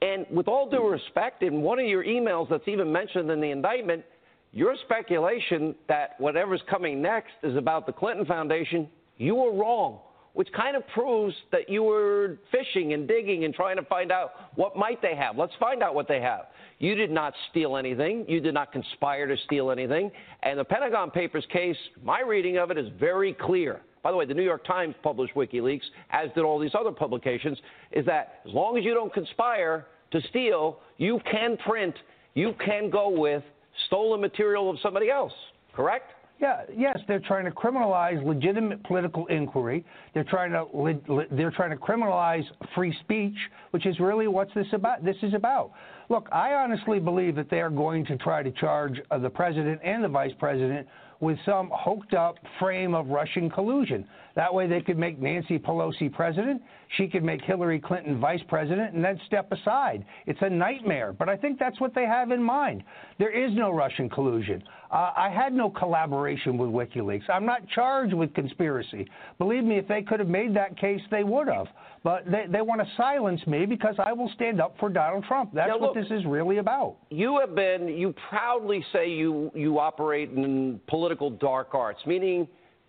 [0.02, 3.50] And with all due respect, in one of your emails that's even mentioned in the
[3.50, 4.04] indictment,
[4.52, 8.88] your speculation that whatever's coming next is about the Clinton Foundation,
[9.18, 10.00] you were wrong,
[10.34, 14.32] which kind of proves that you were fishing and digging and trying to find out
[14.56, 15.38] what might they have.
[15.38, 16.46] Let's find out what they have.
[16.78, 18.24] You did not steal anything.
[18.28, 20.12] You did not conspire to steal anything.
[20.44, 23.82] And the Pentagon Papers case, my reading of it is very clear.
[24.04, 25.82] By the way, the New York Times published WikiLeaks,
[26.12, 27.58] as did all these other publications,
[27.92, 31.96] is that as long as you don't conspire to steal, you can print,
[32.34, 33.44] you can go with
[33.88, 35.34] stolen material of somebody else,
[35.74, 36.12] correct?
[36.40, 39.84] Yeah, yes, they're trying to criminalize legitimate political inquiry.
[40.14, 42.44] They're trying to they're trying to criminalize
[42.76, 43.36] free speech,
[43.72, 45.04] which is really what this about.
[45.04, 45.72] This is about.
[46.10, 49.82] Look, I honestly believe that they are going to try to charge uh, the president
[49.84, 50.88] and the vice president
[51.20, 54.06] with some hoked up frame of Russian collusion.
[54.38, 56.62] That way, they could make Nancy Pelosi president.
[56.96, 60.06] She could make Hillary Clinton vice president, and then step aside.
[60.28, 62.84] It's a nightmare, but I think that's what they have in mind.
[63.18, 64.62] There is no Russian collusion.
[64.92, 67.28] Uh, I had no collaboration with WikiLeaks.
[67.34, 69.08] I'm not charged with conspiracy.
[69.40, 71.66] Believe me, if they could have made that case, they would have.
[72.04, 75.52] But they, they want to silence me because I will stand up for Donald Trump.
[75.52, 76.98] That's Now, what look, this is really about.
[77.10, 82.48] You have been, you proudly say you, you operate in political dark arts, meaning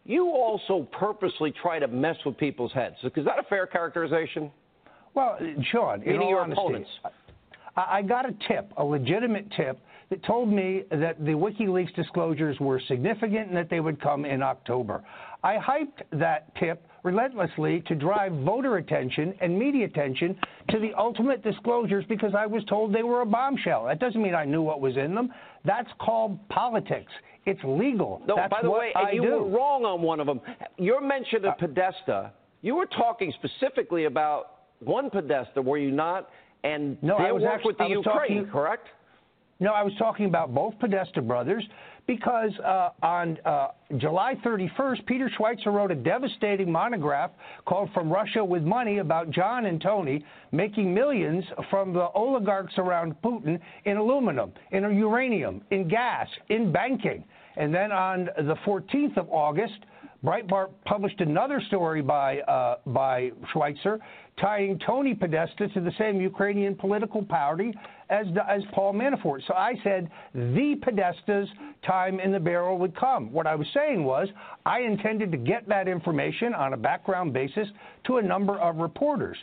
[0.09, 2.97] you also purposely try to mess with people's heads.
[3.05, 4.51] Is that a fair characterization?
[5.15, 5.39] Well,
[5.71, 6.91] Sean, in all your honesty, opponents.
[7.77, 9.79] I I got a tip, a legitimate tip,
[10.11, 14.43] that told me that the WikiLeaks disclosures were significant and that they would come in
[14.43, 15.05] October.
[15.45, 20.37] I hyped that tip relentlessly to drive voter attention and media attention
[20.71, 23.87] to the ultimate disclosures because I was told they were a bombshell.
[23.87, 25.33] That doesn't mean I knew what was in them.
[25.65, 27.13] That's called politics.
[27.47, 28.21] It's legal.
[28.27, 29.35] No, That's by the what way, I you do.
[29.37, 30.41] Uh, were wrong on one of them.
[30.77, 32.33] Your mention of Podesta,
[32.63, 36.29] you were talking specifically about one Podesta, were you not?
[36.65, 38.89] And No, their I was work actually with the Ukraine, talking, correct?
[39.61, 41.65] No, I was talking about both Podesta brothers
[42.09, 47.31] because uh, on uh, July 31st, Peter Schweizer wrote a devastating monograph
[47.67, 53.15] called From Russia with Money about John and Tony making millions from the oligarchs around
[53.23, 57.23] Putin in aluminum, in uranium, in gas, in banking.
[57.59, 59.79] And then on the 14th of August,
[60.25, 63.99] Breitbart published another story by uh, by Schweizer
[64.41, 67.73] tying Tony Podesta to the same Ukrainian political party
[68.11, 69.47] as as Paul Manafort.
[69.47, 71.49] So I said the Podesta's
[71.87, 73.33] time in the barrel would come.
[73.33, 74.27] What I was saying was
[74.67, 77.69] I intended to get that information on a background basis
[78.09, 79.37] to a number of reporters.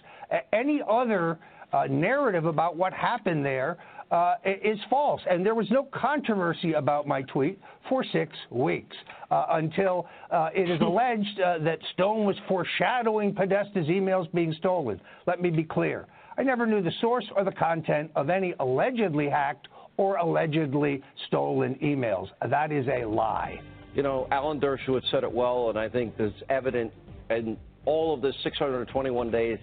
[0.52, 1.40] Any other
[1.72, 3.78] uh, narrative about what happened there
[4.12, 5.22] uh, is false.
[5.30, 8.96] And there was no controversy about my tweet for six weeks
[9.32, 15.00] uh, until uh, it is alleged uh, that Stone was foreshadowing Podesta's emails being stolen.
[15.26, 16.08] Let me be clear.
[16.38, 21.76] I never knew the source or the content of any allegedly hacked or allegedly stolen
[21.82, 22.28] emails.
[22.50, 23.62] That is a lie.
[23.94, 26.92] You know, Alan Dershowitz said it well, and I think it's evident
[27.30, 29.58] in all of this 621 days.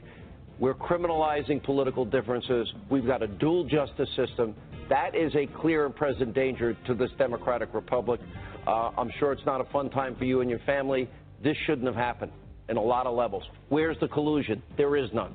[0.63, 2.73] We're criminalizing political differences.
[2.89, 4.55] We've got a dual justice system.
[4.89, 8.21] That is a clear and present danger to this democratic republic.
[8.65, 11.11] Uh, I'm sure it's not a fun time for you and your family.
[11.43, 12.31] This shouldn't have happened
[12.69, 13.43] in a lot of levels.
[13.71, 14.63] Where's the collusion?
[14.77, 15.35] There is none.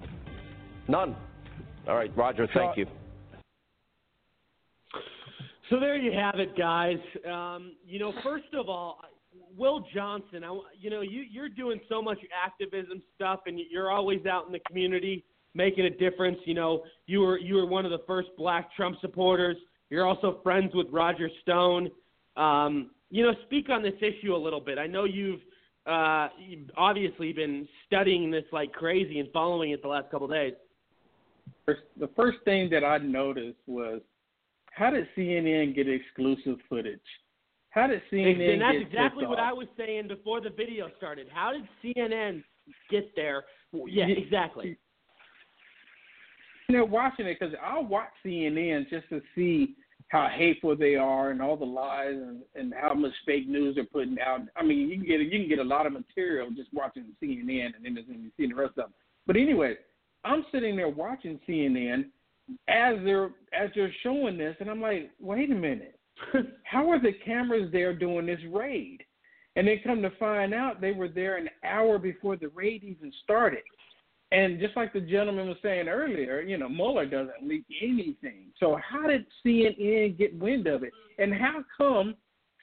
[0.88, 1.14] None.
[1.90, 2.86] All right, Roger, thank you.
[5.70, 7.00] So there you have it, guys.
[7.30, 9.00] Um, you know, first of all,
[9.58, 14.26] Will Johnson, I, you know, you, you're doing so much activism stuff, and you're always
[14.26, 16.38] out in the community making a difference.
[16.46, 19.58] You know, you were you were one of the first Black Trump supporters.
[19.90, 21.90] You're also friends with Roger Stone.
[22.36, 24.78] Um, you know, speak on this issue a little bit.
[24.78, 25.40] I know you've,
[25.86, 30.34] uh, you've obviously been studying this like crazy and following it the last couple of
[30.34, 30.54] days.
[31.66, 34.02] The first thing that I noticed was
[34.72, 37.00] how did CNN get exclusive footage?
[37.78, 39.50] How did CNN and that's exactly what off?
[39.50, 41.28] I was saying before the video started.
[41.32, 42.44] How did CNN
[42.90, 43.44] get there?
[43.72, 44.78] Yeah, exactly.
[46.70, 49.76] they're watching it because I'll watch CNN just to see
[50.08, 53.86] how hateful they are and all the lies and, and how much fake news they're
[53.86, 54.42] putting out.
[54.56, 57.74] I mean, you can get you can get a lot of material just watching CNN
[57.76, 58.94] and then you see the rest of them.
[59.28, 59.76] But anyway,
[60.24, 62.06] I'm sitting there watching CNN
[62.70, 65.97] as they're as they're showing this, and I'm like, wait a minute,
[66.64, 69.04] how are the cameras there doing this raid?
[69.56, 73.12] And then come to find out, they were there an hour before the raid even
[73.24, 73.64] started.
[74.32, 78.52] And just like the gentleman was saying earlier, you know, Mueller doesn't leak anything.
[78.60, 80.92] So how did CNN get wind of it?
[81.18, 82.16] And how come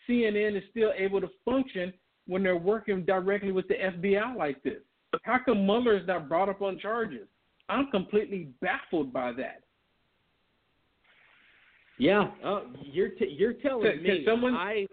[0.09, 1.92] CNN is still able to function
[2.26, 4.82] when they're working directly with the FBI like this?
[5.22, 7.26] How come Mueller is not brought up on charges?
[7.68, 9.64] I'm completely baffled by that.
[11.99, 14.16] Yeah, oh, you're t- you're telling Can- me.
[14.16, 14.86] can someone- I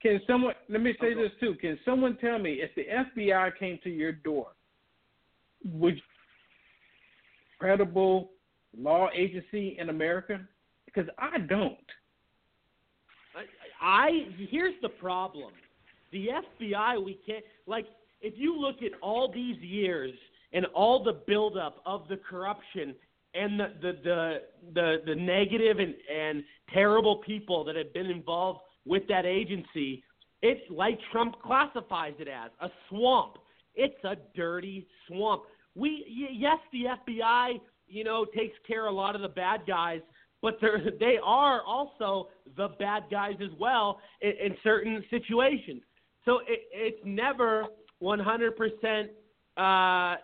[0.00, 1.56] Can someone let me say this too?
[1.56, 4.52] Can someone tell me if the FBI came to your door,
[5.64, 6.00] would
[7.58, 8.30] credible
[8.76, 10.46] law agency in America?
[10.84, 11.76] Because I don't.
[13.80, 15.52] I here's the problem.
[16.12, 17.86] The FBI we can't like
[18.20, 20.12] if you look at all these years
[20.52, 22.94] and all the buildup of the corruption
[23.34, 24.36] and the the the
[24.74, 30.02] the, the negative and, and terrible people that have been involved with that agency,
[30.42, 33.34] it's like Trump classifies it as a swamp.
[33.74, 35.42] It's a dirty swamp.
[35.74, 40.00] We yes, the FBI, you know, takes care of a lot of the bad guys,
[40.42, 45.82] but they're they are also the bad guys as well in, in certain situations.
[46.24, 47.66] So it, it's never
[48.02, 49.08] 100%,
[49.56, 50.16] uh,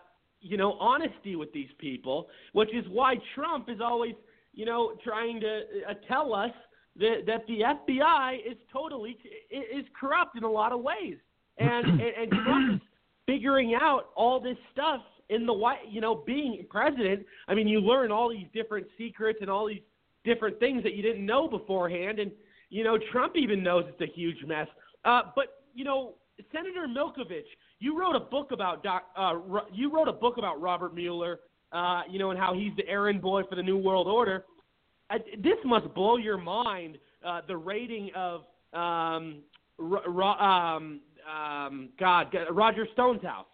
[0.45, 4.13] you know, honesty with these people, which is why Trump is always,
[4.53, 6.51] you know, trying to uh, tell us
[6.97, 9.17] that, that the FBI is totally
[9.49, 11.17] is corrupt in a lot of ways,
[11.57, 12.87] and and, and Trump is
[13.25, 17.25] figuring out all this stuff in the white, you know, being president.
[17.47, 19.81] I mean, you learn all these different secrets and all these
[20.23, 22.31] different things that you didn't know beforehand, and
[22.69, 24.67] you know, Trump even knows it's a huge mess.
[25.05, 26.13] Uh, but you know,
[26.53, 27.49] Senator Milkovich,
[27.85, 29.35] you wrote a book about doc, uh,
[29.71, 31.39] you wrote a book about Robert Mueller,
[31.71, 34.43] uh, you know, and how he's the errand boy for the New World Order.
[35.11, 36.97] Uh, this must blow your mind.
[37.23, 38.41] Uh, the rating of
[38.73, 39.43] um,
[39.77, 40.99] Ro- um,
[41.31, 43.45] um, God, Roger Stone's house.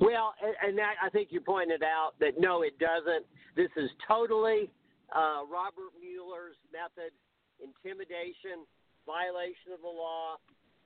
[0.00, 0.34] Well,
[0.66, 3.24] and that, I think you pointed out that no, it doesn't.
[3.54, 4.68] This is totally
[5.14, 7.12] uh, Robert Mueller's method,
[7.62, 8.66] intimidation,
[9.06, 10.38] violation of the law,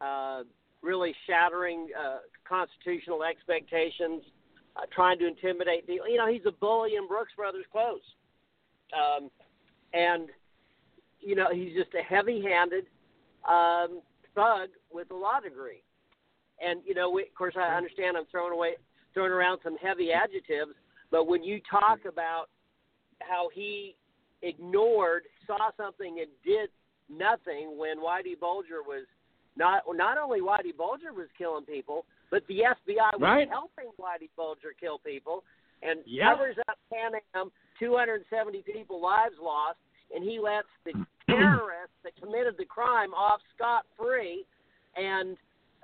[0.03, 0.45] uh,
[0.83, 2.18] really shattering uh,
[2.49, 4.22] constitutional expectations.
[4.79, 6.09] uh, trying to intimidate people.
[6.09, 8.01] You know, he's a bully in Brooks Brothers clothes,
[8.95, 9.31] um,
[9.93, 10.29] and
[11.20, 12.85] you know he's just a heavy-handed
[13.49, 14.01] um,
[14.35, 15.83] thug with a law degree.
[16.64, 18.74] And you know, we, of course, I understand I'm throwing away,
[19.14, 20.72] throwing around some heavy adjectives,
[21.11, 22.47] but when you talk about
[23.20, 23.97] how he
[24.43, 26.70] ignored, saw something, and did
[27.09, 29.07] nothing when Whitey Bulger was
[29.59, 33.48] not not only Whitey Bulger was killing people, but the FBI was Right.
[33.48, 35.44] helping Whitey Bulger kill people,
[35.82, 36.32] and Yep.
[36.32, 39.78] covers up Pan Am, 270 people lives lost,
[40.14, 40.92] and he lets the
[41.28, 44.46] terrorists that committed the crime off scot free,
[44.96, 45.36] and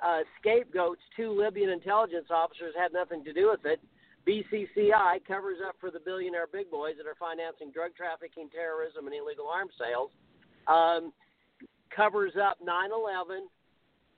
[0.02, 3.80] uh, scapegoats two Libyan intelligence officers had nothing to do with it.
[4.26, 9.14] BCCI covers up for the billionaire big boys that are financing drug trafficking, terrorism, and
[9.14, 10.10] illegal arms sales.
[10.66, 11.12] Um,
[11.94, 13.48] covers up 9/11,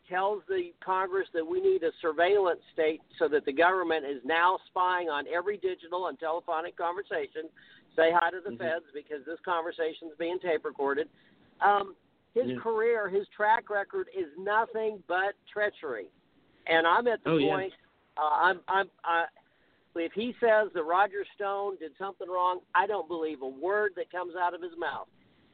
[0.09, 4.59] tells the Congress that we need a surveillance state so that the government is now
[4.69, 7.49] spying on every digital and telephonic conversation.
[7.97, 8.63] Say hi to the Mm-hmm.
[8.63, 11.09] feds because this conversation is being tape recorded.
[11.61, 11.95] Um,
[12.35, 12.59] his Yeah.
[12.61, 16.11] career, his track record is nothing but treachery,
[16.67, 17.69] and I'm at the Oh, yeah.
[18.19, 19.27] Uh, I'm I'm I,
[19.95, 24.11] if he says that Roger Stone did something wrong, I don't believe a word that
[24.11, 25.09] comes out of his mouth.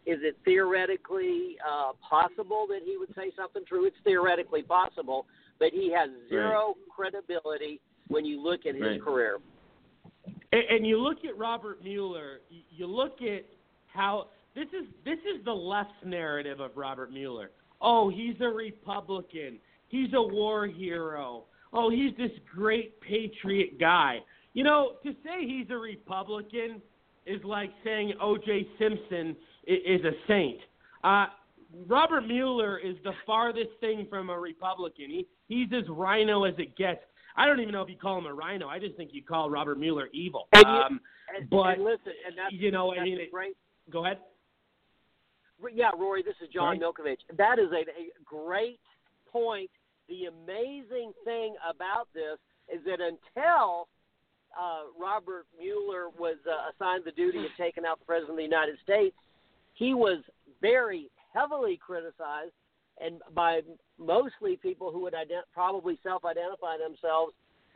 [0.04, 3.86] Is it theoretically uh, possible that he would say something true?
[3.86, 5.26] It's theoretically possible,
[5.60, 9.02] but he has zero credibility when you look at his Right.
[9.02, 9.38] career.
[10.52, 12.40] And, and you look at Robert Mueller.
[12.70, 13.44] You look at
[13.86, 17.50] how this is this is the left narrative of Robert Mueller.
[17.80, 19.58] Oh, he's a Republican.
[19.88, 21.44] He's a war hero.
[21.72, 24.18] Oh, he's this great patriot guy.
[24.52, 26.82] You know, to say he's a Republican
[27.24, 28.66] is like saying O.J.
[28.78, 30.58] Simpson i- is a saint.
[31.04, 31.26] Uh,
[31.86, 35.06] Robert Mueller is the farthest thing from a Republican.
[35.08, 37.00] He he's as rhino as it gets.
[37.36, 38.68] I don't even know if you call him a rhino.
[38.68, 40.48] I just think you call Robert Mueller evil.
[40.52, 41.00] And Um,
[41.34, 43.56] And, but and listen, and that's you know, I mean, it- great.
[43.90, 44.18] go ahead.
[45.72, 46.92] Yeah, Rory, this is John Sorry?
[46.92, 47.36] Milkovich.
[47.36, 48.80] That is a, a great
[49.30, 49.70] point.
[50.08, 52.36] The amazing thing about this
[52.68, 53.88] is that until
[54.58, 58.42] uh, Robert Mueller was uh, assigned the duty of taking out the President of the
[58.42, 59.16] United States,
[59.82, 60.18] he was
[60.60, 62.52] very heavily criticized
[63.04, 63.62] and by
[63.98, 67.32] mostly people who would ident- probably self-identify themselves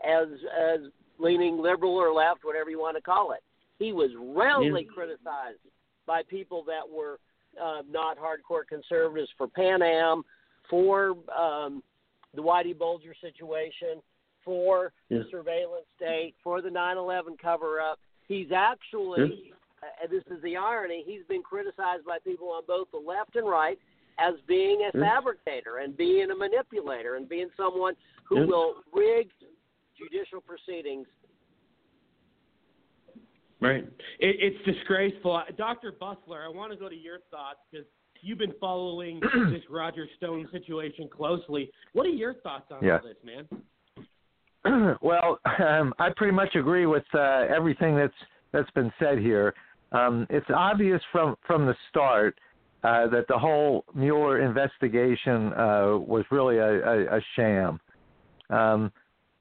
[0.07, 0.81] as as
[1.19, 3.43] leaning liberal or left, whatever you want to call it.
[3.79, 5.59] He was roundly criticized
[6.07, 7.19] by people that were
[7.61, 10.23] uh, not hardcore conservatives for Pan Am,
[10.69, 11.83] for um,
[12.35, 14.03] the Whitey Bulger situation,
[14.45, 15.19] for Yeah.
[15.19, 17.99] the surveillance state, for the 9/11 cover-up.
[18.29, 19.53] He's actually,
[19.83, 23.49] uh, this is the irony, he's been criticized by people on both the left and
[23.49, 23.79] right
[24.19, 27.95] as being a fabricator and being a manipulator and being someone
[28.25, 28.47] who Yeah.
[28.47, 29.29] will rig
[29.97, 31.07] judicial proceedings.
[33.61, 33.85] Right.
[34.19, 35.43] It, it's disgraceful.
[35.57, 35.93] Dr.
[35.93, 37.87] Busler, I want to go to your thoughts because
[38.23, 39.21] you've been following
[39.51, 41.71] this Roger Stone situation closely.
[41.93, 42.99] What are your thoughts on Yeah.
[42.99, 43.49] all this, man?
[45.03, 48.13] well, um, I pretty much agree with uh, everything that's
[48.53, 49.55] that's been said here.
[49.93, 52.39] Um, it's obvious from from the start
[52.85, 57.81] uh, that the whole Mueller investigation uh, was really a, a, a sham.
[58.51, 58.93] Um,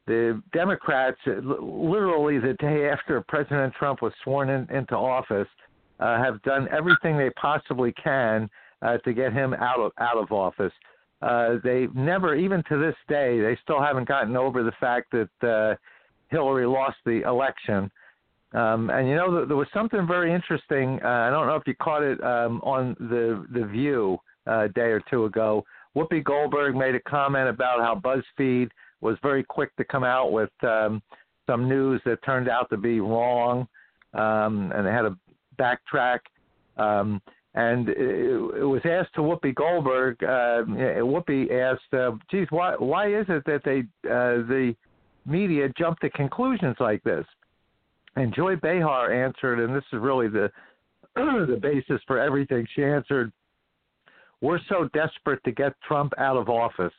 [0.07, 5.47] the Democrats, uh, literally the day after President Trump was sworn in, into office,
[5.99, 8.49] uh, have done everything they possibly can
[8.81, 10.73] uh, to get him out of out of office.
[11.21, 15.47] Uh, they never, even to this day, they still haven't gotten over the fact that
[15.47, 15.75] uh,
[16.29, 17.89] Hillary lost the election.
[18.53, 20.99] Um, and you know, there, was something very interesting.
[21.03, 24.17] Uh, I don't know if you caught it um, on the the View
[24.47, 25.65] uh, a day or two ago.
[25.95, 28.69] Whoopi Goldberg made a comment about how BuzzFeed
[29.01, 31.01] was very quick to come out with um,
[31.47, 33.67] some news that turned out to be wrong,
[34.13, 35.17] um, and they had to
[35.59, 36.19] backtrack.
[36.77, 37.21] Um,
[37.55, 40.21] and it, it was asked to Whoopi Goldberg.
[40.23, 40.63] Uh,
[41.01, 44.75] Whoopi asked, uh, "Geez, why why is it that they uh, the
[45.25, 47.25] media jump to conclusions like this?"
[48.15, 50.49] And Joy Behar answered, and this is really the
[51.15, 52.67] the basis for everything.
[52.75, 53.31] She answered,
[54.41, 56.93] "We're so desperate to get Trump out of office,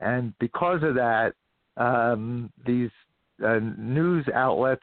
[0.00, 1.32] and because of that,
[1.76, 2.90] um, these
[3.44, 4.82] uh, news outlets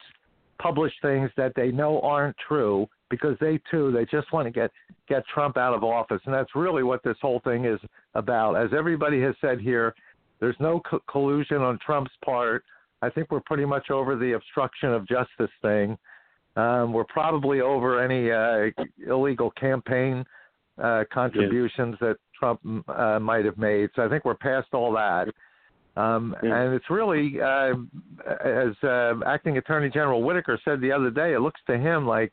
[0.59, 4.71] publish things that they know aren't true because they too they just want to get
[5.07, 7.79] get Trump out of office, and that's really what this whole thing is
[8.15, 8.55] about.
[8.55, 9.95] As everybody has said here,
[10.39, 12.63] there's no co- collusion on Trump's part.
[13.01, 15.97] I think we're pretty much over the obstruction of justice thing.
[16.55, 18.71] Um, we're probably over any uh,
[19.07, 20.25] illegal campaign
[20.81, 22.59] uh, contributions that Trump
[22.89, 23.89] uh, might have made.
[23.95, 25.27] So I think we're past all that.
[25.95, 27.73] Um, And it's really, uh,
[28.43, 32.31] as uh, Acting Attorney General Whitaker said the other day, it looks to him like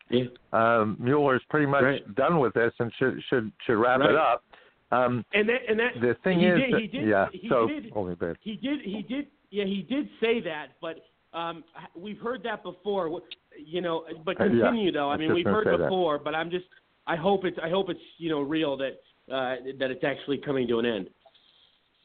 [0.53, 2.15] um, Mueller's pretty much Right.
[2.15, 4.45] done with this and should should should wrap it up.
[4.93, 7.27] Um, And that, and that the thing is, did, that- did, yeah.
[7.33, 8.37] he so, did, only bit.
[8.43, 10.97] he did, he did, yeah, he did say that, but
[11.33, 11.63] um,
[11.97, 13.21] we've heard that before.
[13.57, 15.09] You know, but Uh, yeah, continue though.
[15.11, 15.85] I mean, we've heard say that.
[15.85, 16.65] before, but I'm just,
[17.07, 19.01] I hope it's, I hope it's, you know, real that
[19.33, 21.09] uh, that it's actually coming to an end.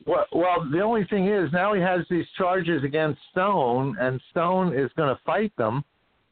[0.06, 4.78] Well, well, the only thing is now he has these charges against Stone, and Stone
[4.78, 5.84] is going to fight them.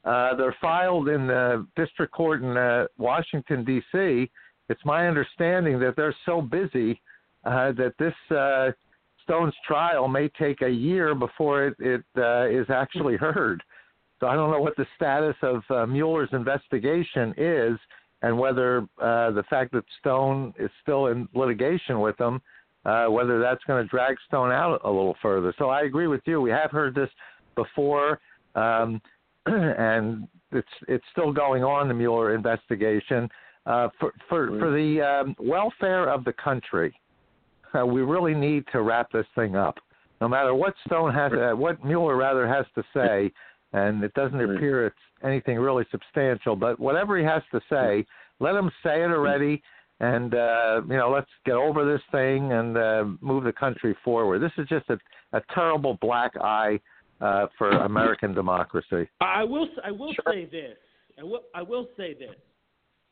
[0.04, 4.30] Uh, they're filed in the district court in uh, Washington D.C.
[4.70, 7.00] It's my understanding that they're so busy
[7.44, 8.70] uh, that this uh,
[9.28, 13.62] Stone's trial may take a year before it, it uh, is actually heard.
[14.20, 17.78] So I don't know what the status of uh, Mueller's investigation is,
[18.22, 22.40] and whether uh, the fact that Stone is still in litigation with them
[22.84, 25.54] uh, whether that's going to drag Stone out a little further.
[25.58, 26.40] So I agree with you.
[26.40, 27.10] We have heard this
[27.54, 28.20] before,
[28.54, 29.00] um,
[29.46, 33.28] and it's it's still going on the Mueller investigation.
[33.66, 36.94] Uh, for for for the um, welfare of the country,
[37.74, 39.76] uh, we really need to wrap this thing up.
[40.20, 43.32] No matter what Stone has, uh, what Mueller rather has to say,
[43.72, 46.56] and it doesn't appear it's anything really substantial.
[46.56, 48.04] But whatever he has to say,
[48.40, 49.62] let him say it already
[50.00, 54.40] and uh, you know let's get over this thing and uh, move the country forward.
[54.40, 54.98] This is just a,
[55.36, 56.78] a terrible black eye
[57.20, 59.08] uh, for American democracy.
[59.20, 59.68] I will.
[59.84, 60.76] I will say this.
[61.18, 61.42] I will.
[61.54, 62.34] I will say this.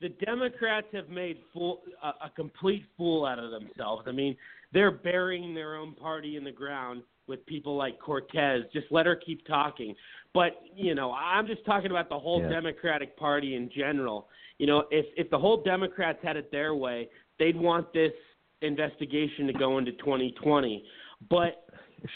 [0.00, 4.04] The Democrats have made fool, a, a complete fool out of themselves.
[4.06, 4.36] I mean,
[4.72, 8.62] they're burying their own party in the ground with people like Cortez.
[8.72, 9.94] Just let her keep talking.
[10.34, 12.48] But you know, I'm just talking about the whole Yeah.
[12.50, 14.28] Democratic Party in general.
[14.58, 17.08] You know, if if the whole Democrats had it their way,
[17.38, 18.12] they'd want this
[18.62, 20.84] investigation to go into 2020.
[21.30, 21.64] But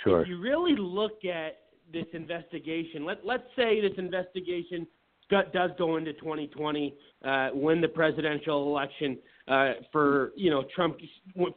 [0.05, 0.23] Sure.
[0.23, 1.63] if you really look at
[1.93, 4.87] this investigation, let let's say this investigation
[5.31, 6.95] does go into 2020,
[7.25, 10.97] uh, win the presidential election uh, for you know Trump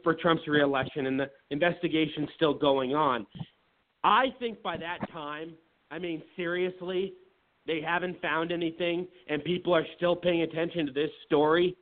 [0.02, 3.26] for Trump's reelection, and the investigation's still going on.
[4.02, 5.54] I think by that time,
[5.90, 7.14] I mean seriously,
[7.66, 11.76] they haven't found anything, and people are still paying attention to this story.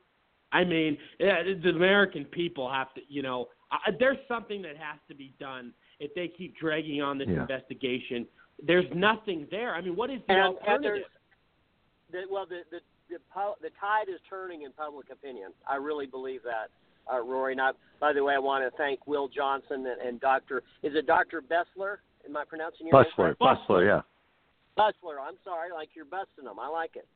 [0.51, 5.15] I mean, the American people have to, you know, uh, there's something that has to
[5.15, 7.41] be done if they keep dragging on this Yeah.
[7.41, 8.27] investigation.
[8.61, 9.73] There's nothing there.
[9.73, 10.83] I mean, what is the And, and alternative?
[10.83, 11.05] there's,
[12.13, 12.79] the, well, the the
[13.09, 13.17] the,
[13.61, 15.51] the tide is turning in public opinion.
[15.67, 16.69] I really believe that,
[17.11, 17.53] uh, Rory.
[17.53, 20.63] And I, by the way, I want to thank Will Johnson and, and Doctor.
[20.81, 21.97] Is it Doctor Bessler?
[22.25, 23.39] Am I pronouncing your name correct?
[23.39, 24.01] Busler, yeah.
[24.77, 25.19] Bessler.
[25.21, 26.59] I'm sorry, like you're busting them.
[26.59, 27.07] I like it.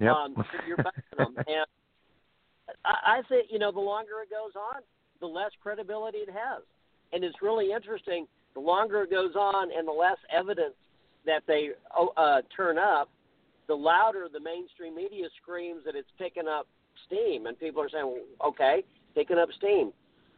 [0.00, 0.12] Yep.
[0.12, 1.66] Um, you're busting them, and
[2.84, 4.82] I, I think you know the longer it goes on,
[5.20, 6.62] the less credibility it has,
[7.12, 8.26] and it's really interesting.
[8.54, 10.74] The longer it goes on, and the less evidence
[11.26, 13.08] that they oh, uh, turn up,
[13.68, 16.66] the louder the mainstream media screams that it's picking up
[17.06, 18.82] steam, and people are saying, well, "Okay,
[19.14, 19.92] picking up steam."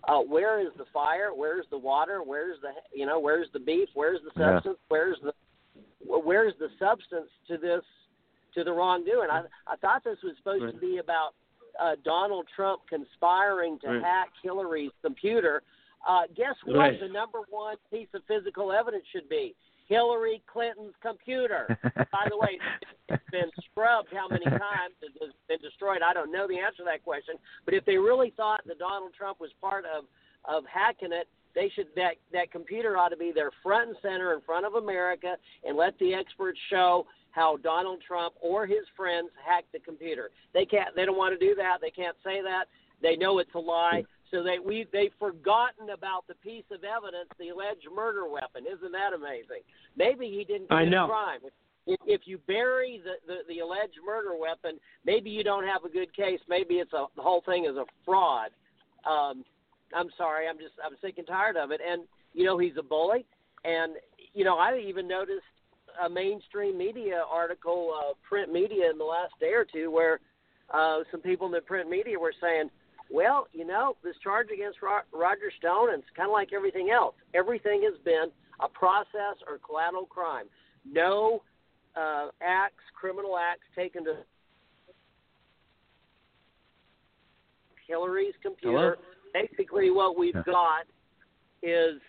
[0.09, 1.31] Uh, where is the fire?
[1.35, 2.23] Where's the water?
[2.23, 3.19] Where's the you know?
[3.19, 3.89] Where's the beef?
[3.95, 4.55] Where's the Yeah.
[4.55, 4.79] substance?
[4.89, 5.33] Where's the
[6.05, 7.85] where's the substance to this
[8.55, 9.31] to the wrongdoing?
[9.31, 11.35] I I thought this was supposed to be about
[11.79, 14.03] uh, Donald Trump conspiring to Right.
[14.03, 15.63] hack Hillary's computer.
[16.07, 16.77] Uh, guess what?
[16.77, 17.01] Right.
[17.01, 19.55] The number one piece of physical evidence should be
[19.91, 21.67] Hillary Clinton's computer.
[21.83, 22.59] By the way,
[23.09, 25.99] it's been scrubbed how many times it has been destroyed.
[26.01, 27.35] I don't know the answer to that question.
[27.65, 30.05] But if they really thought that Donald Trump was part of
[30.47, 34.33] of hacking it, they should that that computer ought to be there front and center
[34.33, 39.29] in front of America and let the experts show how Donald Trump or his friends
[39.45, 40.31] hacked the computer.
[40.55, 41.79] They can't they don't want to do that.
[41.83, 42.67] They can't say that.
[43.03, 44.05] They know it's a lie.
[44.31, 48.65] So they we they've forgotten about the piece of evidence, the alleged murder weapon.
[48.67, 49.63] Isn't that amazing?
[49.97, 51.05] Maybe he didn't I commit know.
[51.05, 51.41] a crime.
[51.87, 55.89] If, if you bury the, the the alleged murder weapon, maybe you don't have a
[55.89, 56.41] good case.
[56.49, 58.51] Maybe it's a the whole thing is a fraud.
[59.09, 59.45] Um,
[59.95, 60.47] I'm sorry.
[60.49, 61.81] I'm just I'm sick and tired of it.
[61.87, 62.03] And
[62.33, 63.25] you know he's a bully.
[63.65, 63.95] And
[64.33, 65.43] you know I even noticed
[66.05, 70.21] a mainstream media article, uh, print media, in the last day or two, where
[70.73, 72.71] uh, some people in the print media were saying,
[73.11, 77.15] "Well, you know, this charge against Roger Stone, and it's kind of like everything else.
[77.35, 78.31] Everything has been
[78.61, 80.47] a process or collateral crime.
[80.85, 81.43] No
[81.97, 84.15] uh, acts, criminal acts taken to
[87.87, 88.97] Hillary's computer.
[89.35, 90.87] Basically, what we've got
[91.63, 92.01] is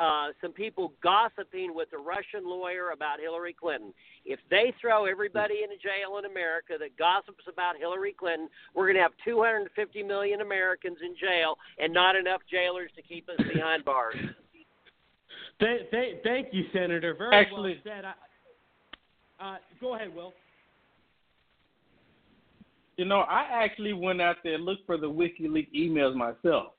[0.00, 3.92] uh, some people gossiping with a Russian lawyer about Hillary Clinton.
[4.24, 8.96] If they throw everybody into jail in America that gossips about Hillary Clinton, we're going
[8.96, 13.84] to have 250 million Americans in jail and not enough jailers to keep us behind
[13.84, 14.16] bars.
[15.60, 17.14] Th- th- thank you, Senator.
[17.14, 18.04] Very Actually- well said.
[18.06, 18.14] I,
[19.54, 20.32] uh, go ahead, Will.
[22.96, 26.72] You know, I actually went out there and looked for the WikiLeaks emails myself.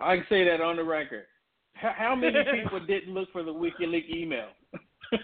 [0.00, 1.26] I can say that on the record.
[1.74, 4.48] How, how many people didn't look for the WikiLeaks email?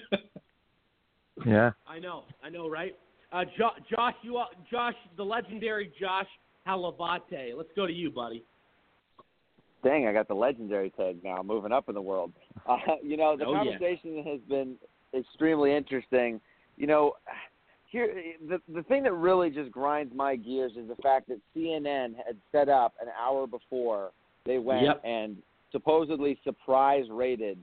[1.45, 1.73] Yeah.
[1.87, 2.97] I know, I know, right?
[3.31, 6.27] Uh, jo- Josh, you, are- Josh, the legendary Josh
[6.67, 7.55] Hlavaty.
[7.55, 8.43] Let's go to you, buddy.
[9.85, 12.33] Dang, I got the legendary tag now, moving up in the world.
[12.67, 13.59] Uh, you know, the Oh, yeah.
[13.65, 14.77] conversation has been
[15.17, 16.41] extremely interesting.
[16.79, 17.13] You know,
[17.91, 18.15] here
[18.49, 22.37] the the thing that really just grinds my gears is the fact that CNN had
[22.51, 24.11] set up an hour before
[24.47, 25.03] they went Yep.
[25.05, 25.37] and
[25.77, 27.59] supposedly surprise raided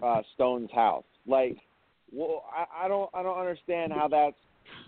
[0.00, 1.04] uh, Stone's house.
[1.26, 1.56] Like,
[2.12, 4.36] well, I, I don't I don't understand how that's.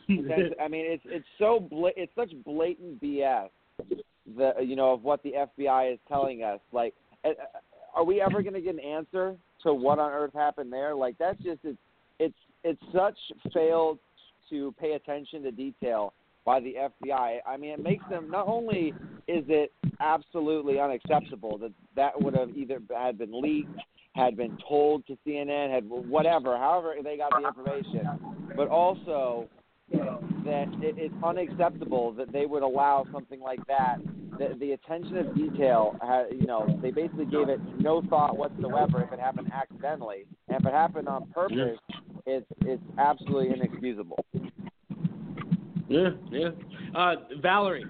[0.08, 3.48] that's I mean, it's it's so bla- it's such blatant BS
[4.36, 6.60] the you know of what the FBI is telling us.
[6.72, 6.94] Like,
[7.94, 9.34] are we ever going to get an answer
[9.64, 10.94] to what on earth happened there?
[10.94, 11.78] Like, that's just it's
[12.20, 13.18] it's it's such
[13.52, 13.98] failed
[14.50, 16.12] to pay attention to detail
[16.44, 17.38] by the FBI.
[17.46, 18.94] I mean, it makes them not only
[19.28, 23.78] is it absolutely unacceptable that that would have either had been leaked,
[24.14, 28.08] had been told to CNN, had whatever, however they got the information,
[28.56, 29.48] but also
[30.44, 33.98] that it, it's unacceptable that they would allow something like that.
[34.38, 39.02] The, the attention of detail, ha you know, they basically gave it no thought whatsoever
[39.02, 42.20] if it happened accidentally, and if it happened on purpose, mm-hmm.
[42.26, 44.24] it's it's absolutely inexcusable.
[45.88, 46.50] Yeah, yeah.
[46.94, 47.84] Uh, Valerie.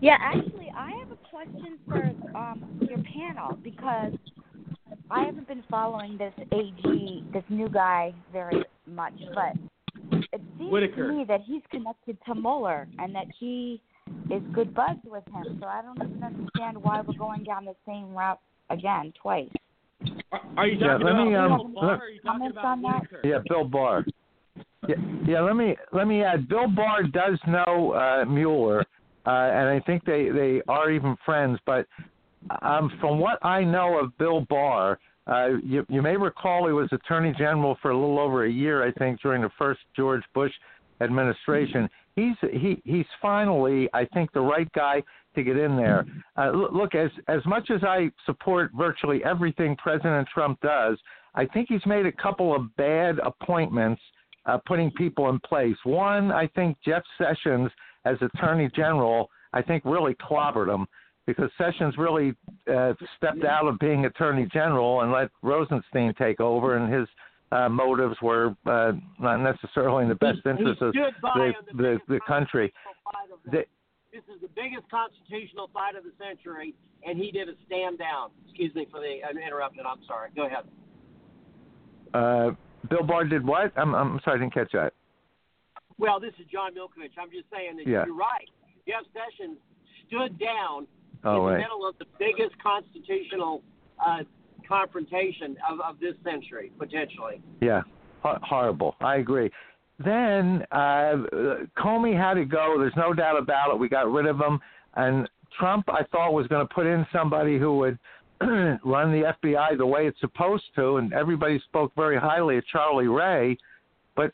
[0.00, 2.04] Yeah, actually, I have a question for
[2.36, 4.12] um, your panel because
[5.10, 9.56] I haven't been following this AG, this new guy, very much, but
[10.32, 11.08] it seems Whitaker.
[11.08, 13.82] to me that he's connected to Mueller and that he
[14.30, 15.58] is good buds with him.
[15.60, 18.40] So I don't even understand why we're going down the same route
[18.70, 19.48] again twice.
[20.56, 22.58] Are you Yeah, talking let about me, um, Bill Barr, or are you talking Comments
[22.58, 23.02] about on that?
[23.02, 23.20] Whitaker?
[23.24, 24.04] Yeah, Bill Barr.
[24.88, 24.96] Yeah,
[25.26, 25.40] yeah.
[25.40, 26.48] Let me let me add.
[26.48, 28.80] Bill Barr does know uh, Mueller,
[29.26, 31.58] uh, and I think they they are even friends.
[31.66, 31.86] But
[32.62, 36.88] um, from what I know of Bill Barr, uh, you you may recall he was
[36.92, 40.52] Attorney General for a little over a year, I think, during the first George Bush
[41.00, 41.88] administration.
[42.16, 45.02] He's he he's finally, I think, the right guy
[45.34, 46.04] to get in there.
[46.36, 50.98] Uh, look, as as much as I support virtually everything President Trump does,
[51.34, 54.02] I think he's made a couple of bad appointments,
[54.46, 55.76] uh, putting people in place.
[55.84, 57.70] One, I think Jeff Sessions
[58.04, 60.86] as Attorney General, I think really clobbered him
[61.26, 62.32] because Sessions really
[62.72, 67.06] uh, stepped out of being Attorney General and let Rosenstein take over, and his
[67.52, 72.20] uh, motives were uh, not necessarily in the best interest of the the the, the
[72.26, 72.72] country.
[73.50, 73.64] the-
[74.12, 76.74] This is the biggest constitutional fight of the century,
[77.06, 78.30] and he did a stand down.
[78.48, 79.84] Excuse me for the interrupted.
[79.86, 80.30] I'm sorry.
[80.34, 80.64] Go ahead.
[82.14, 82.50] uh,
[82.88, 83.72] Bill Barr did what?
[83.76, 84.92] I'm I'm sorry, I didn't catch that.
[85.98, 87.12] Well, this is John Milkovich.
[87.20, 88.06] I'm just saying that Yeah.
[88.06, 88.48] you're right.
[88.86, 89.58] Jeff Sessions
[90.06, 90.86] stood down
[91.24, 91.58] Oh, in the right.
[91.58, 93.62] middle of the biggest constitutional
[94.04, 94.22] uh,
[94.68, 97.40] confrontation of, of this century, potentially.
[97.60, 97.82] Yeah,
[98.22, 98.94] Hor- horrible.
[99.00, 99.50] I agree.
[99.98, 101.16] Then uh,
[101.76, 102.76] Comey had to go.
[102.78, 103.78] There's no doubt about it.
[103.78, 104.60] We got rid of him,
[104.94, 105.28] and
[105.58, 107.98] Trump, I thought, was going to put in somebody who would
[108.40, 113.08] run the FBI the way it's supposed to, and everybody spoke very highly of Charlie
[113.08, 113.56] Wray.
[114.14, 114.32] But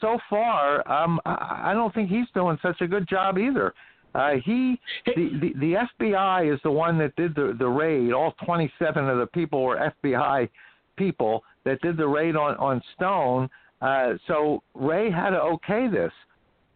[0.00, 3.72] so far, um, I don't think he's doing such a good job either.
[4.14, 8.12] Uh, he, the, the the FBI is the one that did the the raid.
[8.12, 10.48] All 27 of the people were FBI
[10.96, 13.48] people that did the raid on on Stone.
[13.80, 16.12] Uh, so Wray had to okay this,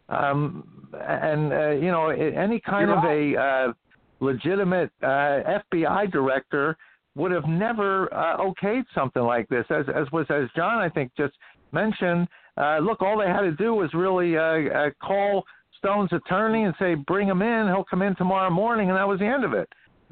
[0.08, 3.72] um, and uh, you know any kind You're of a uh,
[4.20, 6.76] legitimate uh, FBI director
[7.16, 9.66] would have never uh, okayed something like this.
[9.70, 11.34] As as was as John I think just
[11.72, 12.28] mentioned.
[12.56, 15.44] Uh, look, all they had to do was really uh, uh, call
[15.84, 17.66] Stone's attorney and say, "Bring him in.
[17.68, 19.68] He'll come in tomorrow morning," and that was the end of it.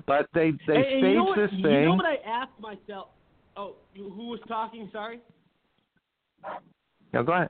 [0.06, 1.84] But they they Hey, and staged you know what, this You thing.
[1.86, 3.08] know what I asked myself?
[3.56, 4.88] Oh, who was talking?
[4.92, 5.20] Sorry.
[7.12, 7.48] No, go ahead.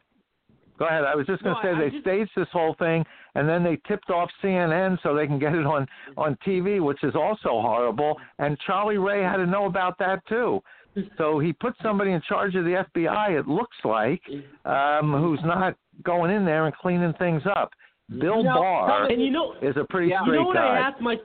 [0.78, 1.04] Go ahead.
[1.04, 3.06] I was just going No, to say I- I they just- staged this whole thing,
[3.34, 5.86] and then they tipped off CNN so they can get it on
[6.16, 8.18] on TV, which is also horrible.
[8.38, 10.62] And Charlie Wray had to know about that too.
[11.16, 13.30] So he put somebody in charge of the FBI.
[13.38, 14.22] It looks like,
[14.66, 17.72] um, who's not going in there and cleaning things up.
[18.10, 20.76] Bill No, Barr and you know, is a pretty you straight know what guy.
[20.76, 21.16] I ask my,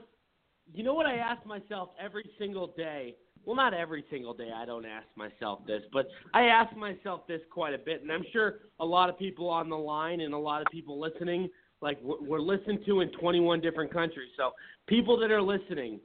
[0.72, 3.16] you know what I ask myself every single day.
[3.44, 4.50] Well, not every single day.
[4.54, 8.24] I don't ask myself this, but I ask myself this quite a bit, and I'm
[8.32, 11.48] sure a lot of people on the line and a lot of people listening,
[11.80, 14.28] like we're, we're listened to in 21 different countries.
[14.36, 14.50] So
[14.86, 16.00] people that are listening,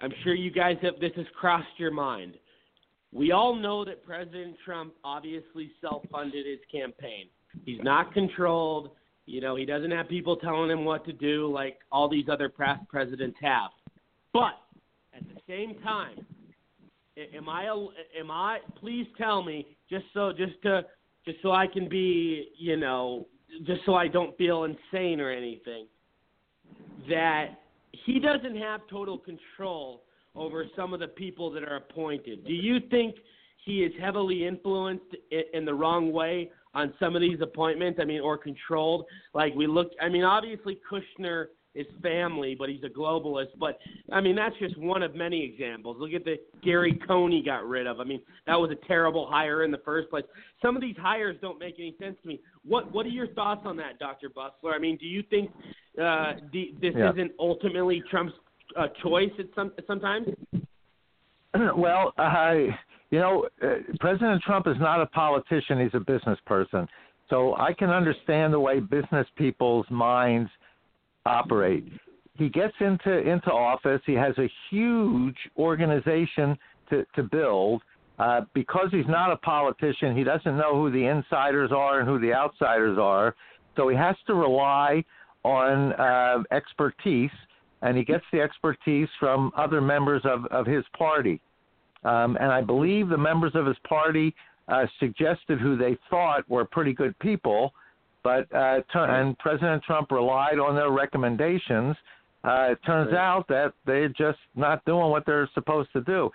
[0.00, 2.34] I'm sure you guys have this has crossed your mind.
[3.12, 7.26] We all know that President Trump obviously self-funded his campaign.
[7.64, 8.90] He's not controlled.
[9.26, 12.48] You know, he doesn't have people telling him what to do like all these other
[12.48, 13.70] past presidents have.
[14.32, 14.54] But
[15.16, 16.26] at the same time,
[17.34, 17.64] am I
[18.18, 20.82] am I please tell me just so just to
[21.24, 23.26] just so I can be, you know,
[23.66, 25.86] just so I don't feel insane or anything
[27.08, 27.60] that
[27.92, 30.02] he doesn't have total control
[30.34, 32.44] over some of the people that are appointed.
[32.44, 33.16] Do you think
[33.64, 35.16] he is heavily influenced
[35.52, 37.98] in the wrong way on some of these appointments?
[38.00, 39.06] I mean, or controlled?
[39.34, 43.48] Like we look, I mean, obviously Kushner is family, but he's a globalist.
[43.58, 43.78] But
[44.12, 45.96] I mean, that's just one of many examples.
[45.98, 47.98] Look at the Gary Coney got rid of.
[48.00, 50.24] I mean, that was a terrible hire in the first place.
[50.62, 52.40] Some of these hires don't make any sense to me.
[52.64, 54.30] What What are your thoughts on that, Dr.
[54.30, 54.72] Busler?
[54.74, 55.50] I mean, do you think
[56.00, 57.10] uh, the, this Yeah.
[57.12, 58.34] isn't ultimately Trump's
[58.76, 60.28] uh, choice at some sometimes?
[61.76, 62.68] well, I,
[63.14, 66.88] you know, uh, President Trump is not a politician; he's a business person.
[67.30, 70.50] So I can understand the way business people's minds
[71.24, 71.84] operate.
[72.36, 74.00] He gets into into office.
[74.04, 76.58] He has a huge organization
[76.90, 77.82] to to build.
[78.18, 82.18] Uh, because he's not a politician, he doesn't know who the insiders are and who
[82.18, 83.34] the outsiders are.
[83.76, 85.04] So he has to rely
[85.44, 87.36] on uh, expertise,
[87.82, 91.40] and he gets the expertise from other members of, of his party.
[92.04, 94.34] Um, and I believe the members of his party
[94.68, 97.72] uh, suggested who they thought were pretty good people,
[98.22, 101.96] but uh, and President Trump relied on their recommendations.
[102.44, 103.18] Uh, it turns Right.
[103.18, 106.30] out that they're just not doing what they're supposed to do.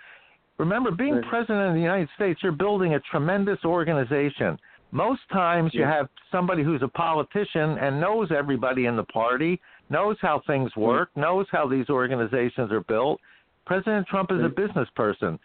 [0.58, 1.26] Remember, being Right.
[1.28, 4.58] president of the United States, you're building a tremendous organization.
[4.92, 10.16] Most times you have somebody who's a politician and knows everybody in the party, knows
[10.20, 13.20] how things work, knows how these organizations are built.
[13.66, 15.38] President Trump is a business person.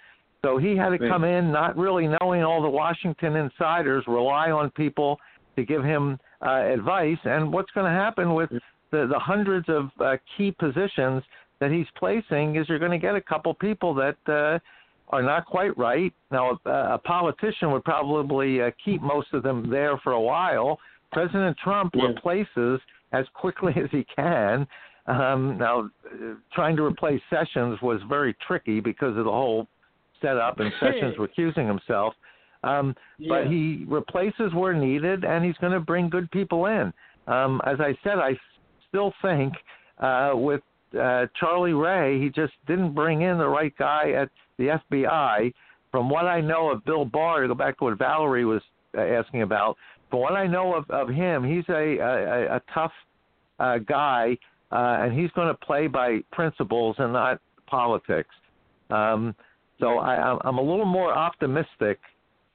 [0.45, 4.69] So he had to come in not really knowing all the Washington insiders, rely on
[4.71, 5.19] people
[5.55, 7.17] to give him uh, advice.
[7.23, 8.51] And what's going to happen with
[8.91, 11.23] the, the hundreds of uh, key positions
[11.59, 14.59] that he's placing is you're going to get a couple people that uh,
[15.09, 16.13] are not quite right.
[16.31, 20.77] Now, a, a politician would probably uh, keep most of them there for a while.
[21.11, 22.09] President Trump Yeah.
[22.09, 22.79] replaces
[23.13, 24.67] as quickly as he can.
[25.07, 29.67] Um, now, uh, trying to replace Sessions was very tricky because of the whole
[30.25, 32.13] setup, and Sessions recusing himself.
[32.63, 32.95] Um,
[33.29, 36.91] But he replaces where needed, and he's going to bring good people in.
[37.27, 38.37] Um, as I said, I
[38.89, 39.53] still think
[39.99, 40.61] uh, with
[40.99, 45.53] uh, Charlie Wray, he just didn't bring in the right guy at the FBI.
[45.91, 48.61] From what I know of Bill Barr, to go back to what Valerie was
[48.97, 49.77] uh, asking about,
[50.09, 52.91] from what I know of, of him, he's a, a, a tough
[53.59, 54.37] uh, guy,
[54.71, 58.33] uh, and he's going to play by principles and not politics.
[58.89, 59.35] Um,
[59.79, 61.99] so I, I'm- a little more optimistic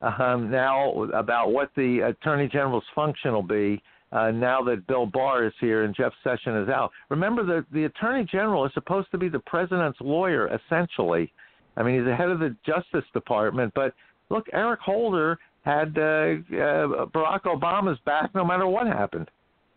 [0.03, 3.83] um, now about what the Attorney General's function will be
[4.13, 6.91] uh, now that Bill Barr is here and Jeff Sessions is out.
[7.11, 11.33] Remember, that the Attorney General is supposed to be the president's lawyer, essentially.
[11.77, 13.95] I mean, he's the head of the Justice Department, but
[14.31, 19.31] look, Eric Holder had uh, uh, Barack Obama's back no matter what happened,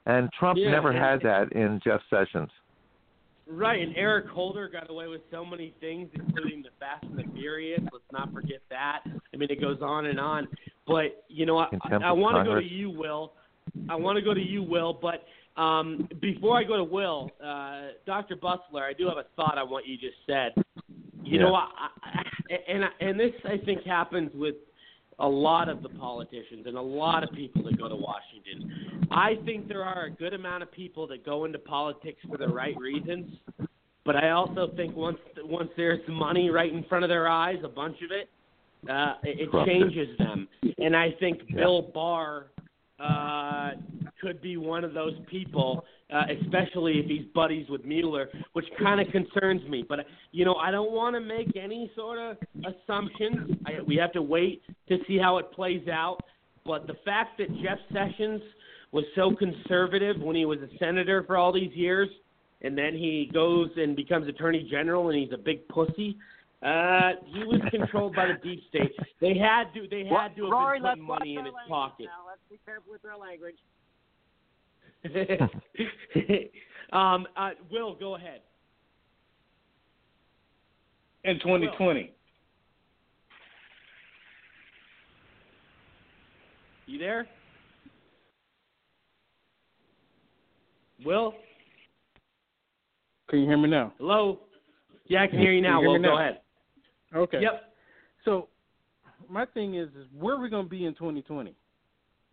[0.06, 2.50] and Trump Yeah, never and- had that in Jeff Sessions.
[3.46, 7.32] Right, and Eric Holder got away with so many things, including the Fast and the
[7.34, 7.82] Furious.
[7.92, 9.02] Let's not forget that.
[9.06, 10.48] I mean, it goes on and on.
[10.88, 11.68] But you know, I,
[12.04, 13.34] I want to go to you, Will.
[13.90, 14.94] I want to go to you, Will.
[14.94, 15.26] But
[15.62, 18.36] um, before I go to Will, uh, Dr.
[18.38, 20.54] Busler, I do have a thought on what you just said.
[21.24, 21.68] You know, I,
[22.04, 24.56] I, and and this I think happens with
[25.20, 29.08] a lot of the politicians and a lot of people that go to Washington.
[29.12, 32.48] I think there are a good amount of people that go into politics for the
[32.48, 33.32] right reasons,
[34.06, 37.70] but I also think once once there's money right in front of their eyes, a
[37.70, 38.30] bunch of it,
[38.90, 40.48] uh, it, it changes them.
[40.78, 42.48] And I think Bill Barr
[43.00, 43.72] uh,
[44.22, 49.02] could be one of those people, uh, especially if he's buddies with Mueller, which kind
[49.02, 49.84] of concerns me.
[49.88, 50.00] But
[50.32, 53.58] you know, I don't want to make any sort of assumptions.
[53.66, 56.20] I, we have to wait to see how it plays out.
[56.66, 58.42] But the fact that Jeff Sessions
[58.92, 62.08] was so conservative when he was a senator for all these years,
[62.62, 66.16] and then he goes and becomes attorney general, and he's a big pussy.
[66.64, 68.94] Uh, he was controlled by the deep state.
[69.20, 69.86] They had to.
[69.90, 72.06] They had to have Rory, been putting money in his pocket.
[72.06, 72.30] Now.
[72.30, 73.58] Let's be careful with our language.
[76.94, 78.42] um, uh, Will, go ahead.
[81.26, 82.12] In 2020.
[86.86, 87.28] You there?
[91.06, 91.34] Will?
[93.30, 93.94] Can you hear me now?
[93.98, 94.40] Hello?
[95.08, 95.80] Yeah, I can hear you now.
[95.80, 96.42] Can you Well, hear me go ahead.
[97.16, 97.42] Okay.
[97.42, 97.74] Yep.
[98.26, 98.48] So
[99.30, 101.56] my thing is, is where are we going to be in 2020?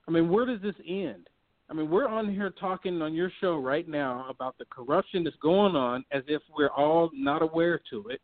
[0.07, 1.30] I mean, where does this end?
[1.71, 5.37] I mean, we're on here talking on your show right now about the corruption that's
[5.41, 8.21] going on, as if we're all not aware to it.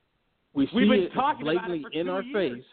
[0.52, 2.56] We see We've been it talking about it blatantly in our years.
[2.56, 2.64] face.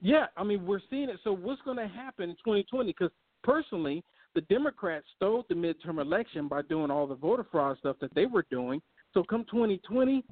[0.00, 1.18] Yeah, I mean, we're seeing it.
[1.24, 2.86] So what's going to happen in 2020?
[2.86, 3.10] Because
[3.44, 4.02] personally,
[4.34, 8.24] the Democrats stole the midterm election by doing all the voter fraud stuff that they
[8.24, 8.80] were doing.
[9.12, 10.24] So come 2020,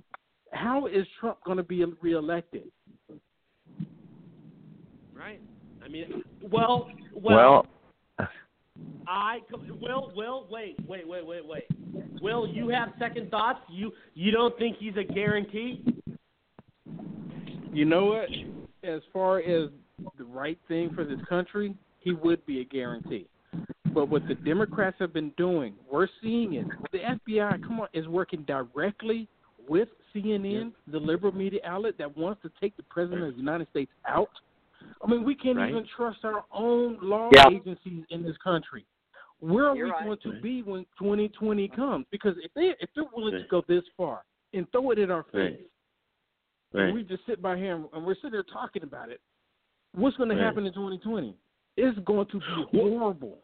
[0.53, 2.71] how is Trump going to be reelected?
[5.15, 5.41] Right.
[5.85, 7.67] I mean, well, well,
[8.19, 8.29] Well,
[9.07, 9.39] I
[9.81, 11.65] Will, Will, wait, wait, wait, wait, wait.
[12.21, 13.61] Will, you have second thoughts?
[13.71, 15.85] You you don't think he's a guarantee?
[17.73, 18.29] You know what?
[18.83, 19.71] As far as
[20.19, 23.27] the right thing for this country, he would be a guarantee.
[23.95, 26.67] But what the Democrats have been doing, we're seeing it.
[26.93, 29.29] The FBI, come on, is working directly
[29.69, 33.69] with CNN, the liberal media outlet that wants to take the president of the United
[33.71, 34.31] States out.
[35.03, 35.71] I mean, we can't Right.
[35.71, 37.49] even trust our own law Yeah.
[37.51, 38.87] agencies in this country.
[39.41, 40.05] Where are You're we right.
[40.05, 42.07] going to be when 2020 comes?
[42.11, 45.23] Because if they if they're willing to go this far and throw it in our
[45.25, 45.61] face,
[46.73, 46.87] Right.
[46.87, 49.21] and we just sit by here and, and we're sitting there talking about it,
[49.93, 50.45] what's going to Right.
[50.45, 51.37] happen in 2020?
[51.77, 53.39] It's going to be horrible.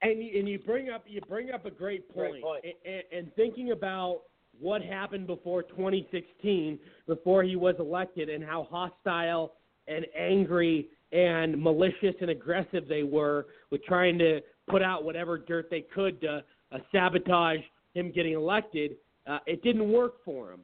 [0.00, 2.44] And you, and you bring up you bring up a great point.
[2.84, 4.22] And, and thinking about
[4.58, 9.54] what happened before 2016, before he was elected, and how hostile
[9.88, 15.68] and angry and malicious and aggressive they were with trying to put out whatever dirt
[15.70, 16.42] they could to
[16.72, 17.60] uh, sabotage
[17.94, 18.96] him getting elected.
[19.26, 20.60] Uh, it didn't work for him.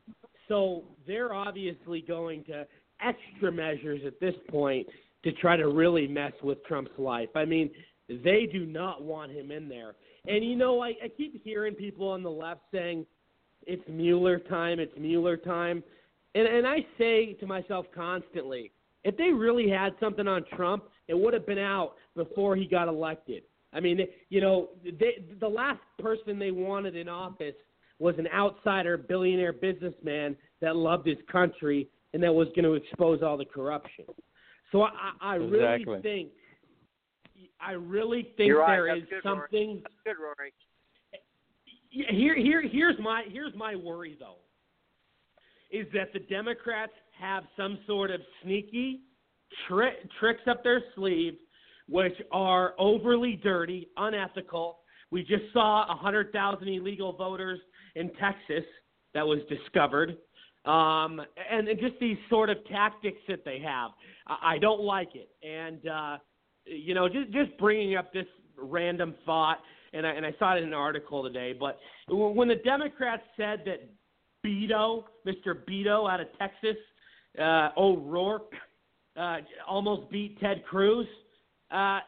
[0.48, 2.66] So they're obviously going to
[3.01, 4.86] extra measures at this point
[5.22, 7.28] to try to really mess with Trump's life.
[7.34, 7.70] I mean,
[8.09, 9.94] they do not want him in there.
[10.26, 13.06] And you know, I, I keep hearing people on the left saying
[13.66, 15.82] it's Mueller time, it's Mueller time.
[16.34, 18.72] And and I say to myself constantly,
[19.05, 22.89] if they really had something on Trump, it would have been out before he got
[22.89, 23.43] elected.
[23.72, 27.55] I mean, you know, they, the last person they wanted in office
[27.98, 33.22] was an outsider billionaire businessman that loved his country and that was going to expose
[33.22, 34.05] all the corruption.
[34.72, 34.90] So I,
[35.20, 36.01] I I really Exactly.
[36.02, 36.28] think,
[37.60, 38.77] I really think You're right.
[38.77, 39.40] there That's is good, Rory.
[39.51, 39.81] something.
[39.82, 40.52] That's good, Rory.
[41.90, 44.36] Here, here, here's my here's my worry though,
[45.72, 49.01] is that the Democrats have some sort of sneaky
[49.68, 51.34] tri- tricks up their sleeve,
[51.88, 54.78] which are overly dirty, unethical.
[55.10, 57.60] We just saw a hundred thousand illegal voters
[57.97, 58.64] in Texas
[59.14, 60.10] that was discovered,
[60.64, 61.20] um,
[61.51, 63.90] and, and just these sort of tactics that they have.
[64.26, 66.18] I, I don't like it, and uh,
[66.64, 68.26] you know, just just bringing up this
[68.56, 69.59] random thought,
[69.92, 71.55] and I, and I saw it in an article today.
[71.59, 71.78] But
[72.09, 73.90] when the Democrats said that
[74.47, 75.56] Beto, Mr.
[75.68, 76.76] Beto out of Texas,
[77.39, 78.52] uh, O'Rourke,
[79.16, 79.39] uh,
[79.69, 81.07] almost beat Ted Cruz,
[81.70, 82.01] uh,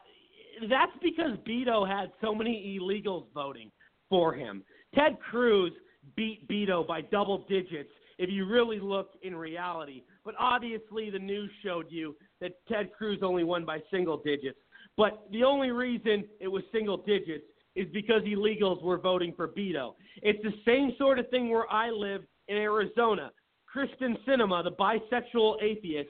[0.69, 3.71] that's because Beto had so many illegals voting
[4.09, 4.63] for him.
[4.95, 5.71] Ted Cruz
[6.15, 10.03] beat Beto by double digits if you really look in reality.
[10.23, 14.59] But obviously, the news showed you that Ted Cruz only won by single digits.
[14.95, 17.45] But the only reason it was single digits
[17.75, 19.95] is because illegals were voting for Beto.
[20.21, 23.31] It's the same sort of thing where I live in Arizona.
[23.75, 26.09] Kyrsten Sinema, the bisexual atheist,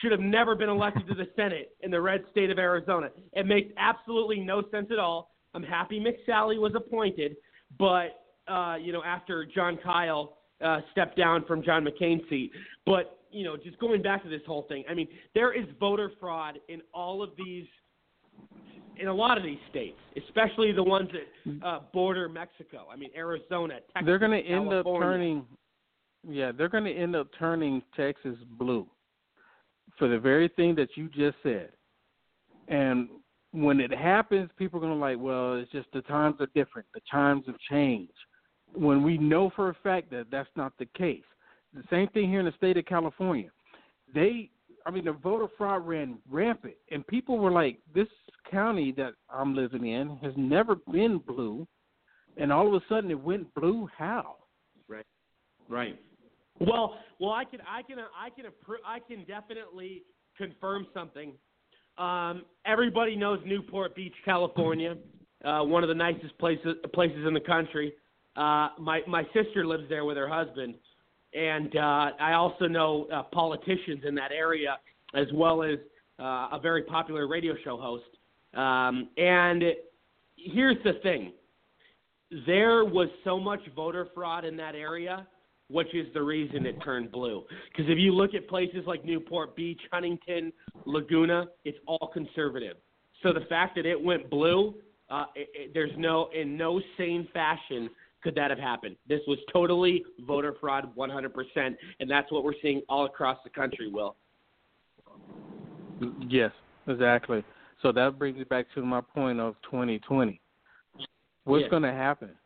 [0.00, 3.08] should have never been elected to the Senate in the red state of Arizona.
[3.32, 5.30] It makes absolutely no sense at all.
[5.54, 7.36] I'm happy McSally was appointed,
[7.78, 12.52] but uh, you know after Jon Kyl uh, stepped down from John McCain's seat.
[12.86, 16.12] But you know, just going back to this whole thing, I mean, there is voter
[16.20, 17.66] fraud in all of these,
[18.98, 22.86] in a lot of these states, especially the ones that uh, border Mexico.
[22.92, 25.46] I mean, Arizona, Texas, they're going to end up turning,
[26.28, 28.86] yeah, they're going to end up turning Texas blue
[29.98, 31.70] for the very thing that you just said.
[32.68, 33.08] And
[33.52, 36.86] when it happens, people are going to like, well, it's just the times are different.
[36.94, 38.12] The times have changed.
[38.74, 41.22] When we know for a fact that that's not the case.
[41.74, 43.50] The same thing here in the state of California.
[44.14, 44.50] They,
[44.86, 48.08] I mean, the voter fraud ran rampant, and people were like, this
[48.50, 51.66] county that I'm living in has never been blue,
[52.36, 53.88] and all of a sudden it went blue.
[53.96, 54.36] How?
[54.88, 55.06] Right.
[55.68, 55.98] Right.
[56.60, 58.44] Well, well, I can, I can, I can,
[58.86, 60.02] I can definitely
[60.36, 61.32] confirm something.
[61.98, 64.96] Um, everybody knows Newport Beach, California,
[65.44, 67.92] uh, one of the nicest places places in the country.
[68.36, 70.74] Uh, my my sister lives there with her husband,
[71.34, 74.78] and uh, I also know uh, politicians in that area
[75.14, 75.78] as well as
[76.18, 78.04] uh, a very popular radio show host.
[78.54, 79.62] Um, and
[80.36, 81.32] here's the thing:
[82.46, 85.26] there was so much voter fraud in that area
[85.72, 87.44] which is the reason it turned blue.
[87.70, 90.52] Because if you look at places like Newport Beach, Huntington,
[90.84, 92.76] Laguna, it's all conservative.
[93.22, 94.74] So the fact that it went blue,
[95.10, 97.88] uh, it, it, there's no in no sane fashion
[98.22, 98.96] could that have happened.
[99.08, 103.88] This was totally voter fraud, 100%, and that's what we're seeing all across the country.
[103.90, 104.16] Will.
[106.28, 106.52] Yes,
[106.86, 107.44] exactly.
[107.82, 110.40] So that brings me back to my point of 2020.
[111.44, 111.68] What's Yeah.
[111.68, 112.38] going to happen?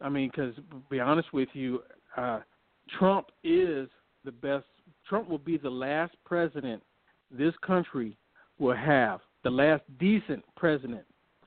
[0.00, 0.54] I mean, because
[0.90, 1.82] be honest with you,
[2.16, 2.40] uh,
[2.98, 3.88] Trump is
[4.24, 4.64] the best.
[5.08, 6.82] Trump will be the last president
[7.30, 8.16] this country
[8.58, 11.02] will have, the last decent president.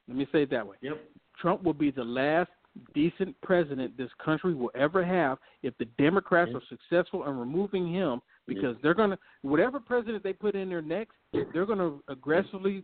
[0.08, 0.78] Let me say it that way.
[0.82, 0.98] Yep.
[1.40, 2.50] Trump will be the last
[2.94, 8.22] decent president this country will ever have if the Democrats are successful in removing him
[8.48, 11.16] because they're going to whatever president they put in there next,
[11.54, 12.84] they're going to aggressively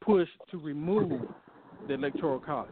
[0.00, 1.22] push to remove
[1.88, 2.70] the electoral college.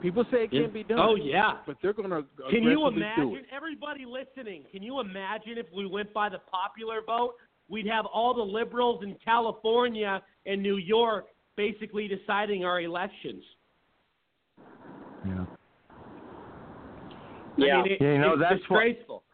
[0.00, 0.98] People say it can't be done.
[1.00, 1.58] Oh yeah.
[1.66, 4.64] but they're going to Can you imagine everybody listening?
[4.70, 7.34] Can you imagine if we went by the popular vote?
[7.68, 11.26] We'd have all the liberals in California and New York
[11.56, 13.42] basically deciding our elections.
[15.26, 15.44] Yeah.
[17.56, 19.24] I mean, it, Yeah, you know, it's that's what- disgraceful.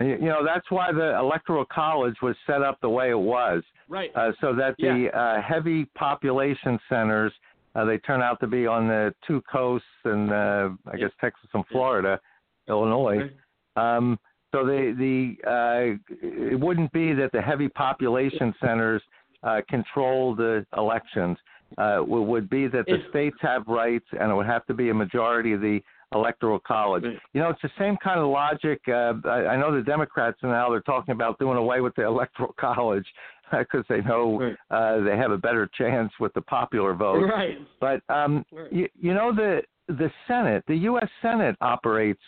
[0.00, 3.62] You you know, that's why the Electoral College was set up the way it was.
[3.86, 4.10] Right.
[4.14, 7.32] Uh, so that the uh, heavy population centers,
[7.74, 11.48] uh, they turn out to be on the two coasts and uh, I guess Texas
[11.54, 12.20] and Florida,
[12.68, 13.30] Illinois.
[13.76, 14.18] Um,
[14.52, 19.02] so the the uh, it wouldn't be that the heavy population centers
[19.42, 21.36] uh, control the elections.
[21.78, 24.90] Uh, it would be that the states have rights, and it would have to be
[24.90, 25.80] a majority of the
[26.12, 27.04] electoral college.
[27.32, 28.80] You know, it's the same kind of logic.
[28.88, 32.52] Uh, I, I know the Democrats now they're talking about doing away with the electoral
[32.60, 33.06] college
[33.58, 37.24] because they know uh, they have a better chance with the popular vote.
[37.24, 37.58] Right.
[37.80, 38.72] But um, Right.
[38.72, 41.08] you, you know the the Senate, the U.S.
[41.20, 42.20] Senate operates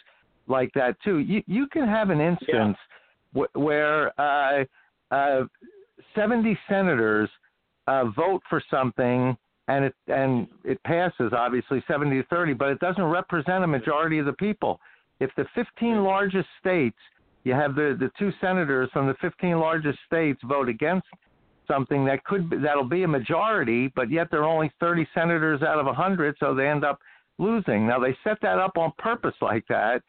[0.49, 1.19] like that too.
[1.19, 2.77] You you can have an instance
[3.35, 4.65] wh- where uh,
[5.11, 5.44] uh,
[6.15, 7.31] 70 senators
[7.86, 9.36] uh, vote for something
[9.69, 14.19] and it and it passes obviously 70 to 30, but it doesn't represent a majority
[14.19, 14.81] of the people.
[15.20, 16.97] If the 15 largest states,
[17.44, 21.06] you have the the two senators from the 15 largest states vote against
[21.69, 25.62] something that could be, that'll be a majority, but yet there are only 30 senators
[25.62, 26.98] out of 100, so they end up
[27.39, 27.86] losing.
[27.86, 30.02] Now they set that up on purpose like that,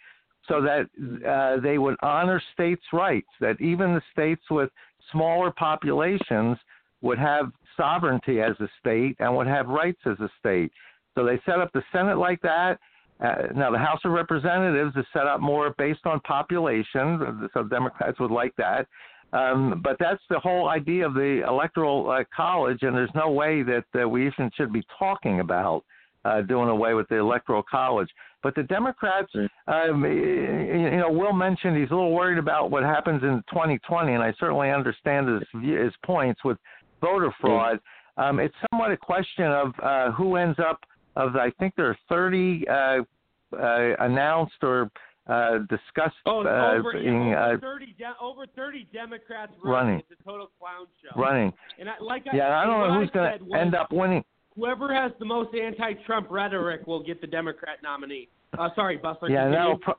[0.48, 0.88] so that
[1.28, 3.30] uh, they would honor states' rights.
[3.40, 4.70] That even the states with
[5.12, 6.58] smaller populations
[7.02, 10.72] would have sovereignty as a state and would have rights as a state.
[11.16, 12.80] So they set up the Senate like that.
[13.20, 18.20] Uh, now the House of Representatives is set up more based on population, so Democrats
[18.20, 18.88] would like that.
[19.34, 23.64] Um, but that's the whole idea of the electoral uh, college, and there's no way
[23.64, 25.84] that uh, we even should be talking about
[26.24, 28.10] uh, doing away with the electoral college.
[28.44, 29.32] But the Democrats,
[29.68, 34.22] um, you know, Will mentioned he's a little worried about what happens in 2020, and
[34.22, 36.58] I certainly understand his his points with
[37.02, 37.80] voter fraud.
[38.18, 40.80] Um, it's somewhat a question of uh, who ends up.
[41.16, 44.90] Of I think there are 30 uh, uh, announced or
[45.28, 50.00] uh, discussed Oh, uh, over, being over uh, 30 de- over 30 Democrats Running.
[50.00, 51.20] It's a total clown show.
[51.22, 51.54] running.
[51.80, 54.24] And I, like Yeah, I and don't know who's going to end up winning.
[54.56, 58.28] Whoever has the most anti-Trump rhetoric will get the Democrat nominee.
[58.58, 59.30] Uh, sorry, Busler.
[59.30, 59.96] Yeah, that'll pro-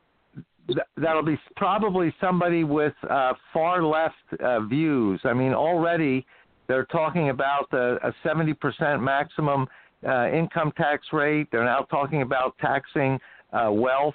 [0.96, 5.20] that'll be probably somebody with uh, far left uh, views.
[5.24, 6.24] I mean, already
[6.68, 9.66] they're talking about a, a 70% maximum
[10.06, 11.48] uh, income tax rate.
[11.50, 13.18] They're now talking about taxing
[13.52, 14.14] uh, wealth.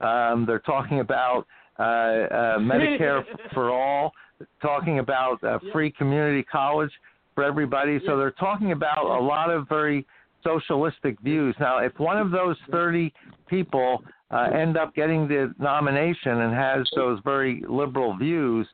[0.00, 1.46] Um, they're talking about
[1.78, 4.12] uh, uh, Medicare for all.
[4.60, 6.90] Talking about uh, free community college
[7.34, 7.98] for everybody.
[8.04, 10.06] So they're talking about a lot of very
[10.44, 11.56] socialistic views.
[11.58, 13.12] Now, if one of those 30
[13.48, 18.66] people uh, end up getting the nomination and has those very liberal views,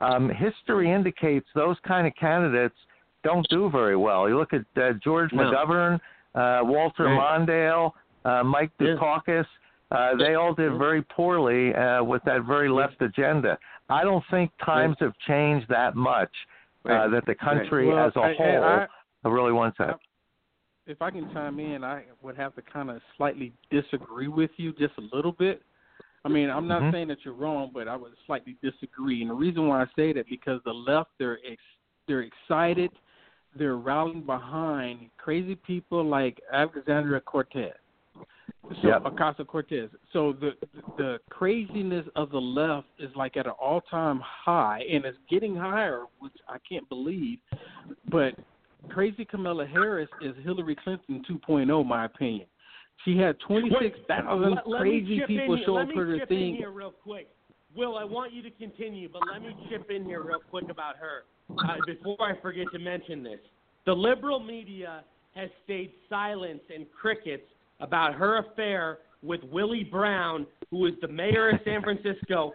[0.00, 2.76] um, history indicates those kind of candidates
[3.24, 4.28] don't do very well.
[4.28, 5.44] You look at uh, George No.
[5.44, 5.94] McGovern,
[6.34, 7.46] uh, Walter Right.
[7.46, 7.92] Mondale,
[8.24, 9.46] uh, Mike Dukakis.
[9.90, 13.58] Uh, they all did very poorly uh, with that very left agenda.
[13.88, 16.30] I don't think times have changed that much
[16.84, 17.10] uh, Right.
[17.10, 18.86] that the country Well, as a I- whole I-
[19.28, 19.98] really wants that.
[20.86, 24.72] if I can chime in, I would have to kind of slightly disagree with you
[24.72, 25.62] just a little bit.
[26.24, 26.92] I mean, I'm not Mhm.
[26.92, 29.20] saying that you're wrong, but I would slightly disagree.
[29.22, 31.62] And the reason why I say that because the left they're ex-
[32.06, 32.90] they're excited,
[33.56, 37.72] they're rallying behind crazy people like Alexandria Cortez,
[38.82, 39.02] so Yep.
[39.04, 39.90] Ocasio Cortez.
[40.12, 40.52] So the
[40.96, 45.54] the craziness of the left is like at an all time high, and it's getting
[45.56, 47.38] higher, which I can't believe.
[48.10, 48.34] But
[48.90, 52.46] crazy Kamala Harris is Hillary Clinton 2.0, my opinion.
[53.04, 56.04] She had 26,000 Let- let me crazy chip people in, show let up me for
[56.06, 56.56] the chip in thing.
[56.56, 57.28] here real quick.
[57.76, 60.96] Will, I want you to continue, but let me chip in here real quick about
[60.96, 63.40] her uh, before I forget to mention this.
[63.86, 65.04] The liberal media
[65.34, 67.44] has stayed silent and crickets
[67.80, 72.54] about her affair with Willie Brown, who was the mayor of San Francisco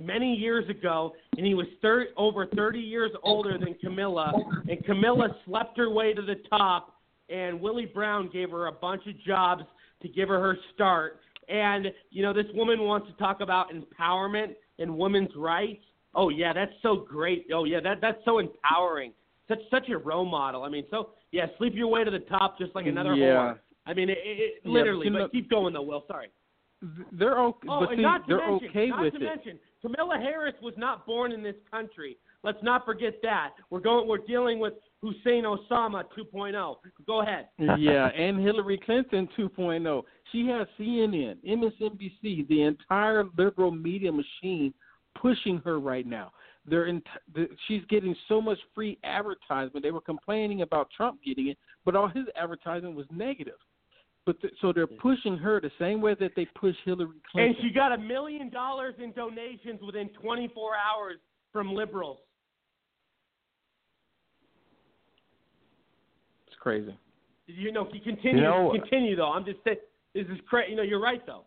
[0.00, 4.32] many years ago, and he was thir- over 30 years older than Camilla,
[4.68, 6.94] and Camilla slept her way to the top,
[7.28, 9.64] and Willie Brown gave her a bunch of jobs
[10.02, 11.20] to give her her start.
[11.48, 15.82] And you know, this woman wants to talk about empowerment and women's rights.
[16.14, 17.46] Oh yeah, that's so great.
[17.52, 19.12] Oh yeah, that that's so empowering.
[19.46, 20.62] Such such a role model.
[20.62, 23.26] I mean, so yeah, sleep your way to the top just like another Yeah.
[23.26, 23.58] whore.
[23.86, 25.08] I mean, it, it, Yeah, literally.
[25.08, 26.04] but but know- keep going though, Will.
[26.08, 26.28] Sorry.
[27.12, 29.24] They're okay, Oh, but and see, not to they're mention, okay not with to it.
[29.24, 32.16] mention, Camilla Harris was not born in this country.
[32.44, 33.54] Let's not forget that.
[33.70, 34.06] We're going.
[34.06, 36.76] We're dealing with Hussein Osama 2.0.
[37.04, 37.48] Go ahead.
[37.58, 40.02] yeah, and Hillary Clinton 2.0.
[40.30, 44.72] She has CNN, MSNBC, the entire liberal media machine
[45.20, 46.32] pushing her right now.
[46.66, 47.02] They're in,
[47.34, 49.82] the, she's getting so much free advertisement.
[49.82, 53.54] They were complaining about Trump getting it, but all his advertising was negative.
[54.26, 57.54] But th- so they're pushing her the same way that they push Hillary Clinton.
[57.56, 61.16] And she got a million dollars in donations within 24 hours
[61.52, 62.18] from liberals.
[66.46, 66.94] it's crazy.
[67.46, 68.36] You know, he continue.
[68.36, 69.32] You know- continue though.
[69.32, 69.78] I'm just saying.
[70.14, 70.72] This is crazy.
[70.72, 71.44] You know, you're right though.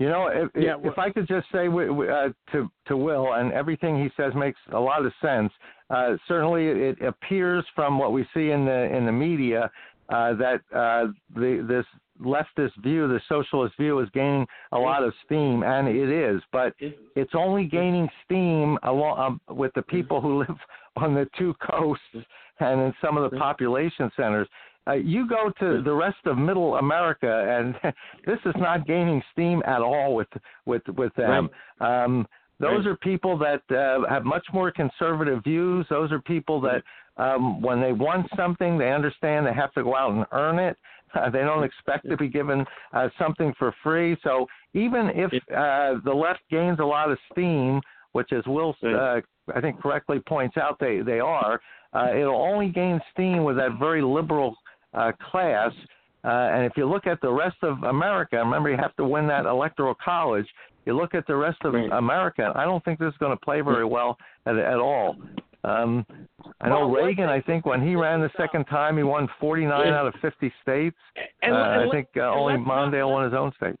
[0.00, 4.02] You know, if, Yeah, if, I could just say uh, to to Will, and everything
[4.02, 5.52] he says makes a lot of sense.
[5.90, 9.70] Uh, certainly, it appears from what we see in the in the media
[10.08, 11.84] uh, that uh, the this
[12.24, 16.40] leftist view, the socialist view, is gaining a lot of steam, and it is.
[16.50, 16.74] But
[17.14, 19.18] it's only gaining steam along
[19.48, 20.56] um, with the people who live
[20.96, 22.04] on the two coasts
[22.60, 24.48] and in some of the population centers.
[24.88, 27.74] Uh, you go to the rest of Middle America, and
[28.26, 30.28] this is not gaining steam at all with
[30.66, 31.50] with with them.
[31.80, 32.26] Um,
[32.60, 35.86] those are people that uh, have much more conservative views.
[35.88, 36.82] Those are people that,
[37.16, 40.76] um, when they want something, they understand they have to go out and earn it.
[41.12, 44.16] Uh, they don't expect to be given uh, something for free.
[44.22, 47.80] So even if uh, the left gains a lot of steam,
[48.12, 49.20] which as Will uh,
[49.52, 51.60] I think correctly points out they they are,
[51.92, 54.54] uh, it'll only gain steam with that very liberal
[54.94, 55.72] uh, class.
[56.22, 59.26] Uh, and if you look at the rest of America, remember you have to win
[59.28, 60.46] that electoral college.
[60.86, 63.60] You look at the rest of America, I don't think this is going to play
[63.60, 65.16] very well at, at all.
[65.62, 66.06] Um,
[66.62, 67.28] I know Well, Reagan.
[67.28, 69.98] I think when he ran the second time, he won 49 Yeah.
[69.98, 70.96] out of 50 states.
[71.42, 73.52] And- uh, and I let- think uh, and only let's not- Mondale won his own
[73.56, 73.76] state.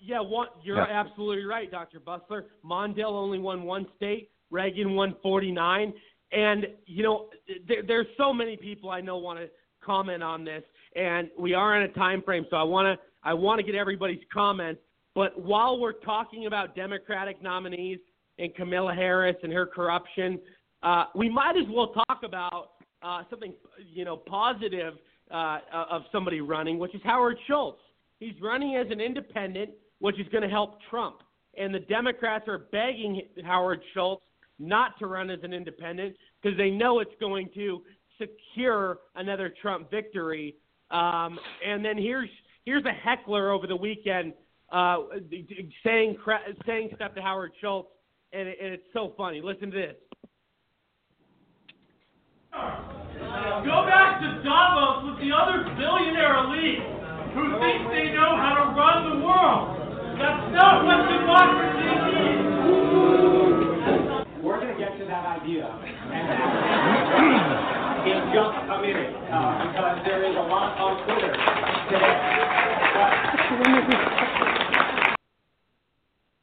[0.00, 0.86] Yeah, one, you're Yeah.
[0.90, 2.00] absolutely right, Dr.
[2.00, 2.44] Busler.
[2.64, 4.30] Mondale only won one state.
[4.50, 5.92] Reagan won 49.
[6.32, 7.28] And, you know,
[7.68, 9.48] there, there's so many people I know want to
[9.84, 10.62] comment on this.
[10.96, 13.74] And we are in a time frame, so I want to I want to get
[13.74, 14.80] everybody's comments.
[15.14, 17.98] But while we're talking about Democratic nominees
[18.38, 20.40] and Camilla Harris and her corruption,
[20.82, 22.70] uh, we might as well talk about
[23.02, 23.52] uh, something,
[23.92, 24.94] you know, positive
[25.30, 25.58] uh,
[25.90, 27.80] of somebody running, which is Howard Schultz.
[28.18, 31.16] He's running as an independent, which is going to help Trump.
[31.56, 34.22] And the Democrats are begging Howard Schultz
[34.58, 37.82] not to run as an independent because they know it's going to
[38.22, 40.54] secure another Trump victory.
[40.90, 42.28] Um, and then here's
[42.64, 44.32] here's a heckler over the weekend
[44.72, 44.96] uh,
[45.30, 46.16] d- d- saying
[46.66, 47.88] saying stuff to Howard Schultz,
[48.32, 49.40] and, it, and it's so funny.
[49.42, 49.96] Listen to this.
[52.52, 56.82] Go back to Davos with the other billionaire elite
[57.34, 59.78] who think they know how to run the world.
[60.18, 62.44] That's not what democracy means.
[64.42, 67.68] We're going to get to that idea and
[68.06, 71.32] in just a minute uh, because there is a lot on Twitter
[71.90, 72.32] today.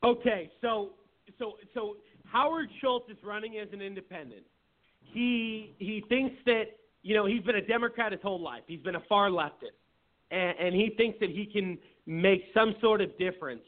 [0.03, 0.91] Okay, so
[1.37, 1.97] so so
[2.31, 4.43] Howard Schultz is running as an independent.
[5.01, 6.63] He he thinks that
[7.03, 8.63] you know he's been a Democrat his whole life.
[8.65, 9.75] He's been a far leftist,
[10.31, 13.63] and, and he thinks that he can make some sort of difference.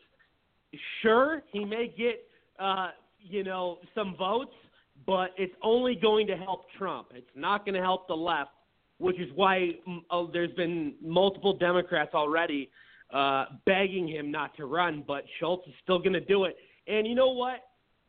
[1.01, 2.23] Sure, he may get
[2.57, 4.55] uh, you know some votes,
[5.05, 7.07] but it's only going to help Trump.
[7.15, 8.51] It's not going to help the left,
[8.97, 12.69] which is why mm, oh, there's been multiple Democrats already
[13.13, 16.55] uh, begging him not to run, but Schultz is still going to do it.
[16.87, 17.59] And you know what?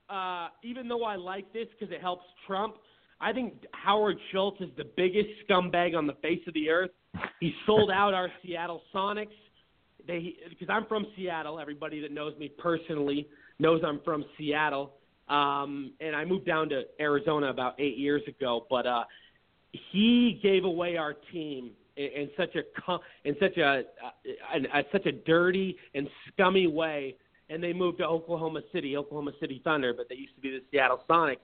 [0.08, 2.76] Uh, even though I like this because it helps Trump,
[3.20, 6.90] I think Howard Schultz is the biggest scumbag on the face of the earth.
[7.40, 9.28] He sold out our Seattle Sonics.
[10.06, 11.60] They because I'm from Seattle.
[11.60, 13.28] Everybody that knows me personally
[13.60, 14.94] knows I'm from Seattle.
[15.28, 18.66] Um, and I moved down to Arizona about eight years ago.
[18.68, 19.04] But uh,
[19.92, 23.82] he gave away our team in, in such a in such a,
[24.54, 27.16] a, a such a dirty and scummy way,
[27.48, 30.62] and they moved to Oklahoma City, Oklahoma City Thunder, but they used to be the
[30.70, 31.38] Seattle Sonics.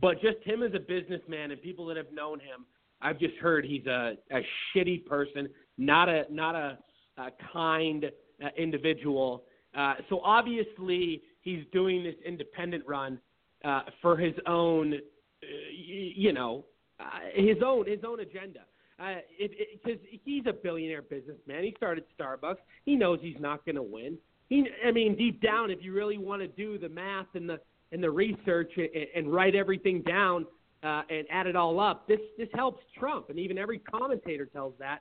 [0.00, 2.64] But just him as a businessman and people that have known him,
[3.00, 4.40] I've just heard he's a, a
[4.74, 5.48] shitty person,
[5.78, 6.78] not a not a,
[7.18, 8.06] a kind
[8.42, 9.44] uh, individual.
[9.76, 13.18] Uh, so obviously he's doing this independent run
[13.64, 16.64] uh, for his own, uh, you know,
[16.98, 17.04] uh,
[17.34, 18.60] his own his own agenda.
[18.98, 21.64] Because uh, he's a billionaire businessman.
[21.64, 22.58] He started Starbucks.
[22.84, 24.16] He knows he's not going to win.
[24.48, 27.60] He, I mean, deep down, if you really want to do the math and the
[27.92, 30.46] and the research and, and write everything down
[30.82, 34.74] uh, and add it all up, this this helps Trump, and even every commentator tells
[34.78, 35.00] that.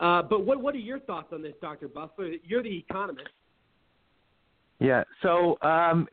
[0.00, 1.88] Uh, but what what are your thoughts on this, Dr.
[1.88, 2.38] Busler?
[2.44, 3.28] You're the economist.
[4.80, 5.04] Yeah.
[5.22, 6.08] So, um,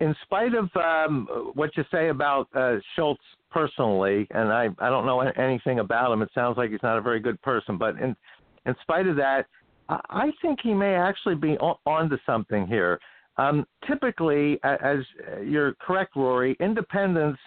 [0.00, 5.04] in spite of um, what you say about uh, Schultz personally, and I I don't
[5.04, 6.22] know anything about him.
[6.22, 8.16] It sounds like he's not a very good person, but in
[8.64, 9.46] in spite of that,
[9.88, 13.00] I, I think he may actually be on, onto something here.
[13.38, 14.98] Um, typically, as
[15.44, 17.38] you're correct, Rory, independents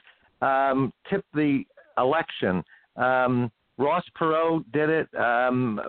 [0.41, 1.63] um, tip the
[1.97, 2.63] election.
[2.95, 3.51] Um,
[3.81, 5.07] Ross Perot did it.
[5.15, 5.81] Um,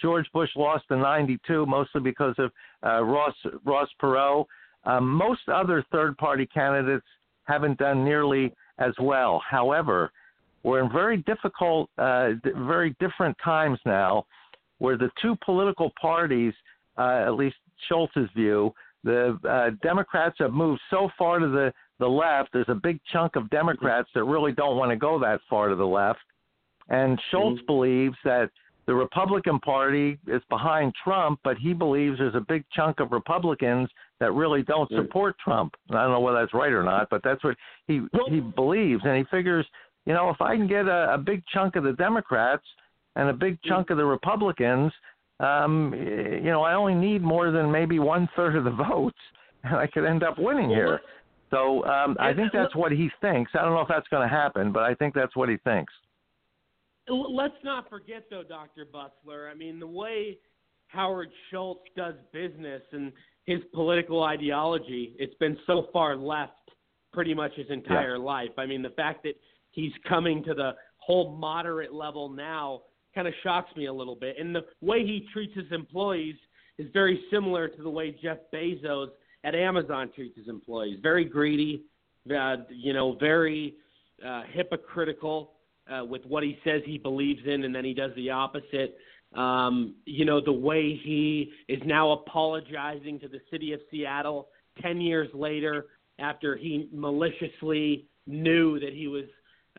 [0.00, 2.52] George Bush lost in '92 mostly because of
[2.86, 4.44] uh, Ross Ross Perot.
[4.84, 7.04] Um, most other third-party candidates
[7.44, 9.42] haven't done nearly as well.
[9.46, 10.10] However,
[10.62, 12.30] we're in very difficult, uh,
[12.66, 14.24] very different times now,
[14.78, 16.54] where the two political parties,
[16.96, 17.56] uh, at least
[17.88, 18.72] Schultz's view,
[19.04, 22.50] the uh, Democrats have moved so far to the the left.
[22.52, 25.74] There's a big chunk of Democrats that really don't want to go that far to
[25.74, 26.20] the left
[26.90, 27.66] and Schultz mm-hmm.
[27.66, 28.50] believes that
[28.86, 33.88] the Republican Party is behind Trump, but he believes there's a big chunk of Republicans
[34.18, 35.74] that really don't support Trump.
[35.88, 37.56] And I don't know whether that's right or not, but that's what
[37.86, 39.64] he he believes, and he figures,
[40.06, 42.64] you know, if I can get a, a big chunk of the Democrats
[43.14, 44.92] and a big chunk of the Republicans,
[45.38, 49.18] um, you know, I only need more than maybe one third of the votes,
[49.62, 51.00] and I could end up winning here.
[51.50, 53.52] So um, I think that's what he thinks.
[53.54, 55.92] I don't know if that's going to happen, but I think that's what he thinks
[57.10, 58.86] let's not forget though, Dr.
[58.86, 59.50] Busler.
[59.50, 60.38] I mean, the way
[60.88, 63.12] Howard Schultz does business and
[63.44, 66.52] his political ideology, it's been so far left
[67.12, 68.22] pretty much his entire yeah.
[68.22, 68.50] life.
[68.58, 69.34] I mean, the fact that
[69.70, 72.82] he's coming to the whole moderate level now
[73.14, 74.36] kind of shocks me a little bit.
[74.38, 76.36] And the way he treats his employees
[76.78, 79.08] is very similar to the way Jeff Bezos
[79.44, 80.98] at Amazon treats his employees.
[81.02, 81.82] Very greedy,
[82.34, 83.74] uh, you know, very
[84.26, 85.52] uh, hypocritical
[85.90, 88.96] uh, with what he says he believes in, and then he does the opposite.
[89.34, 94.48] Um, you know, the way he is now apologizing to the city of Seattle
[94.82, 95.86] 10 years later
[96.18, 99.24] after he maliciously knew that he was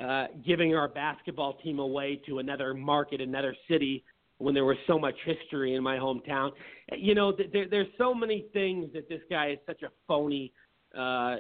[0.02, 4.04] uh, giving our basketball team away to another market, another city,
[4.38, 6.52] when there was so much history in my hometown.
[6.98, 10.52] You know, there, there's so many things that this guy is such a phony.
[10.98, 11.36] Uh,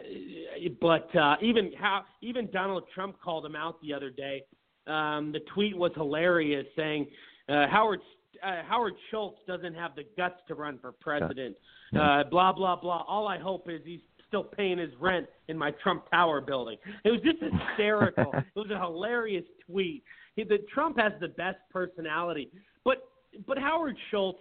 [0.80, 4.43] but uh, even how even Donald Trump called him out the other day
[4.87, 7.07] um, the tweet was hilarious, saying
[7.49, 7.99] uh, Howard
[8.43, 11.55] uh, Howard Schultz doesn't have the guts to run for president.
[11.95, 13.03] Uh, blah blah blah.
[13.07, 16.77] All I hope is he's still paying his rent in my Trump Tower building.
[17.03, 18.31] It was just hysterical.
[18.33, 20.03] it was a hilarious tweet.
[20.35, 22.49] He, the Trump has the best personality,
[22.85, 23.09] but
[23.45, 24.39] but Howard Schultz,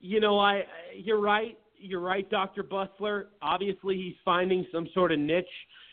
[0.00, 0.62] you know, I
[0.96, 1.58] you're right.
[1.80, 2.64] You're right, Dr.
[2.64, 3.26] Busler.
[3.40, 5.46] Obviously, he's finding some sort of niche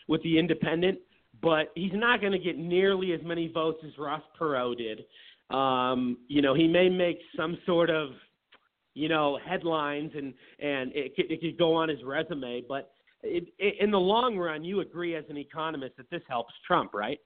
[0.08, 0.98] with the independent
[1.42, 5.06] but he's not going to get nearly as many votes as Ross Perot did.
[5.56, 8.10] Um, you know, he may make some sort of,
[8.94, 12.92] you know, headlines and and it could, it could go on his resume, but
[13.22, 16.94] it, it, in the long run, you agree as an economist that this helps Trump,
[16.94, 17.20] right?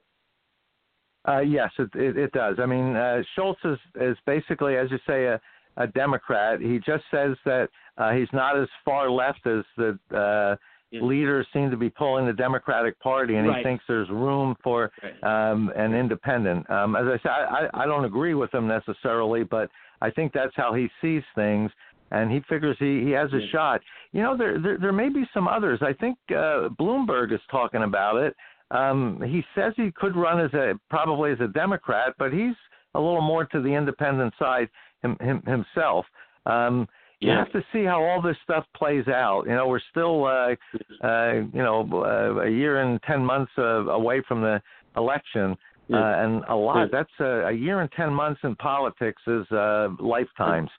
[1.27, 2.55] Uh, yes, it, it, it does.
[2.59, 5.39] I mean, uh, Schultz is, is basically, as you say, a,
[5.77, 6.61] a Democrat.
[6.61, 7.67] He just says that
[7.97, 10.55] uh, he's not as far left as the uh,
[10.91, 11.01] yeah.
[11.01, 13.57] leaders seem to be pulling the Democratic Party, and right.
[13.57, 14.91] he thinks there's room for
[15.23, 16.69] um, an independent.
[16.69, 19.69] Um, as I said, I, I don't agree with him necessarily, but
[20.01, 21.71] I think that's how he sees things,
[22.11, 23.47] and he figures he, he has a yeah.
[23.51, 23.81] shot.
[24.11, 25.79] You know, there, there there may be some others.
[25.81, 28.35] I think uh, Bloomberg is talking about it.
[28.71, 32.55] Um, he says he could run as a probably as a Democrat, but he's
[32.95, 34.69] a little more to the independent side
[35.03, 36.05] him, him, himself.
[36.45, 36.87] Um,
[37.19, 39.43] you have to see how all this stuff plays out.
[39.45, 40.55] You know, we're still, uh,
[41.05, 44.61] uh, you know, uh, a year and ten months uh, away from the
[44.95, 45.55] election,
[45.93, 46.89] uh, and a lot.
[46.91, 50.69] That's a, a year and ten months in politics is uh, lifetimes.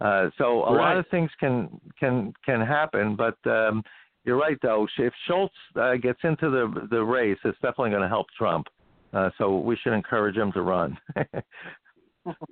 [0.00, 0.88] Uh, so a right.
[0.90, 3.82] lot of things can can can happen, but um,
[4.24, 4.86] you're right though.
[4.98, 8.66] If Schultz uh, gets into the the race, it's definitely going to help Trump.
[9.14, 10.98] Uh, so we should encourage him to run.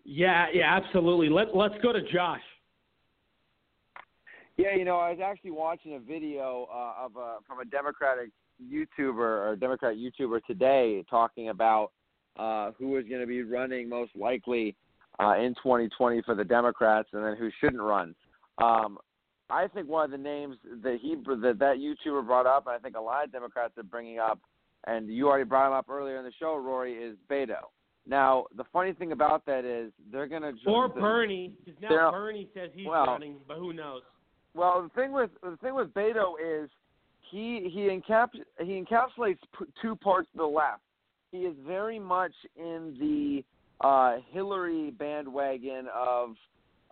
[0.04, 1.28] Yeah, yeah, absolutely.
[1.28, 2.40] Let Let's go to Josh.
[4.56, 8.30] Yeah, you know, I was actually watching a video uh, of a, from a Democratic
[8.62, 11.90] YouTuber or Democrat YouTuber today talking about
[12.38, 14.76] uh, who is going to be running most likely
[15.20, 18.14] uh, in 2020 for the Democrats, and then who shouldn't run.
[18.58, 18.98] Um,
[19.50, 22.78] I think one of the names that he that that YouTuber brought up, and I
[22.78, 24.40] think a lot of Democrats are bringing up,
[24.86, 27.58] and you already brought him up earlier in the show, Rory, is Beto.
[28.06, 32.48] Now, the funny thing about that is they're going to Or Bernie, because now Bernie
[32.54, 34.02] says he's well- running, but who knows?
[34.54, 36.70] Well, the thing with the thing with Beto is
[37.30, 40.82] he he encaps he encapsulates p- two parts of the left.
[41.32, 43.44] He is very much in the
[43.84, 46.36] uh, Hillary bandwagon of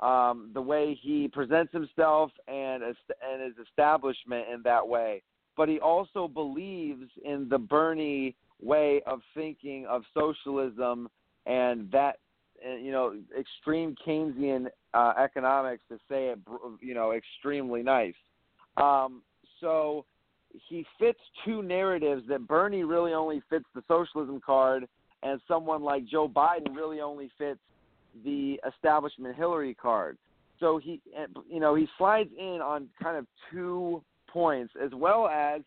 [0.01, 5.23] um, the way he presents himself and and his establishment in that way.
[5.57, 11.09] But he also believes in the Bernie way of thinking of socialism
[11.47, 12.19] and that
[12.67, 18.15] uh, you know extreme Keynesian uh, economics to say it br- you know extremely nice.
[18.77, 19.23] Um,
[19.61, 20.05] so
[20.69, 24.87] he fits two narratives that Bernie really only fits the socialism card,
[25.23, 27.61] and someone like Joe Biden really only fits
[28.25, 30.19] the establishment Hillary card.
[30.61, 35.27] So he, and, you know, he slides in on kind of two points, as well
[35.27, 35.63] as,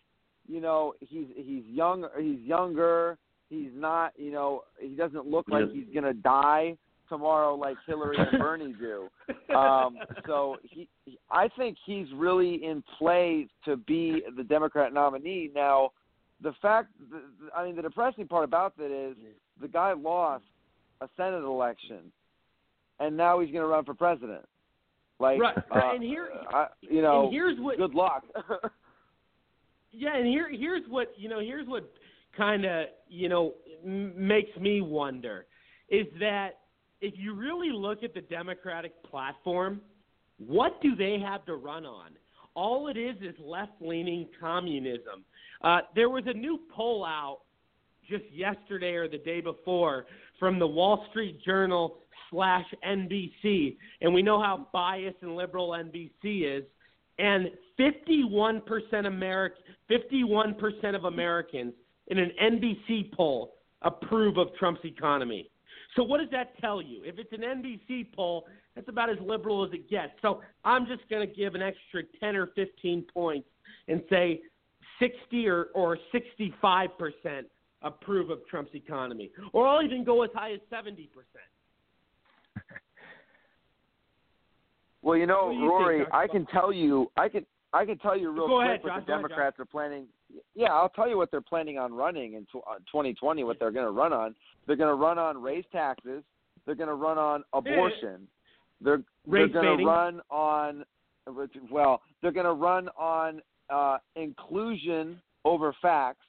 [0.47, 3.17] you know, he's he's young, he's younger,
[3.49, 6.77] he's not, you know, he doesn't look like he's gonna die
[7.09, 9.07] tomorrow like Hillary and Bernie do.
[9.55, 10.89] Um, so he,
[11.31, 15.49] I think he's really in play to be the Democrat nominee.
[15.55, 15.91] Now,
[16.41, 16.89] the fact,
[17.55, 19.15] I mean, the depressing part about that is
[19.61, 20.43] the guy lost
[20.99, 22.11] a Senate election,
[22.99, 24.43] and now he's going to run for president.
[25.19, 28.25] Like, Right, uh, and here- I, you know, here's what- good luck.
[29.97, 31.39] Yeah, and here here's what you know.
[31.39, 31.89] Here's what
[32.35, 33.53] kind of you know
[33.85, 35.45] makes me wonder
[35.89, 36.59] is that
[37.01, 39.81] if you really look at the Democratic platform,
[40.37, 42.11] what do they have to run on?
[42.55, 45.23] All it is is left-leaning communism.
[45.61, 47.39] Uh, there was a new poll out
[48.09, 50.05] just yesterday or the day before
[50.39, 51.97] from the Wall Street Journal
[52.29, 56.63] slash NBC, and we know how biased and liberal NBC is.
[57.17, 57.49] And
[57.79, 58.61] 51%
[58.91, 59.51] Americ,
[59.89, 61.73] 51% of Americans
[62.07, 65.49] in an NBC poll approve of Trump's economy.
[65.95, 67.03] So what does that tell you?
[67.03, 68.45] If it's an NBC poll,
[68.75, 70.11] that's about as liberal as it gets.
[70.21, 73.47] So I'm just going to give an extra 10 or 15 points
[73.87, 74.41] and say
[74.99, 76.89] 60 or, or 65%
[77.81, 79.31] approve of Trump's economy.
[79.53, 81.07] Or I'll even go as high as 70%.
[85.01, 86.15] Well, you know, you Rory, Dr.
[86.15, 88.89] I can tell you, I can, I can tell you real Go quick ahead, what
[88.89, 90.07] Josh, the go ahead, Democrats are planning.
[90.55, 93.43] Yeah, I'll tell you what they're planning on running in uh, 2020.
[93.43, 94.35] What they're going to run on?
[94.67, 96.23] They're going to run on raise taxes.
[96.65, 98.27] They're going to run on abortion.
[98.81, 100.85] They're they're going to run on,
[101.71, 106.25] well, they're going to run on uh, inclusion over facts,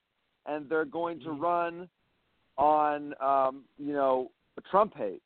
[0.47, 1.29] and they're going Mm-hmm.
[1.29, 1.89] to run
[2.59, 4.31] on, um, you know,
[4.71, 5.23] Trump hate.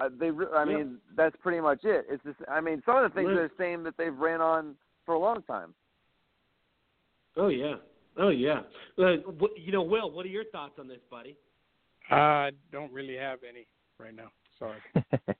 [0.00, 0.68] Uh, they, I Yep.
[0.68, 2.06] mean, that's pretty much it.
[2.08, 3.34] It's just, I mean, some of the things Right.
[3.34, 5.74] they're saying that they've ran on for a long time.
[7.36, 7.76] Oh yeah.
[8.20, 8.60] Oh yeah.
[8.96, 11.36] Uh, wh- you know, Will, what are your thoughts on this, buddy?
[12.10, 13.66] I don't really have any
[13.98, 14.30] right now.
[14.58, 14.78] Sorry.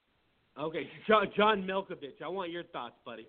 [0.59, 3.25] Okay, John, John Milkovich, I want your thoughts, buddy.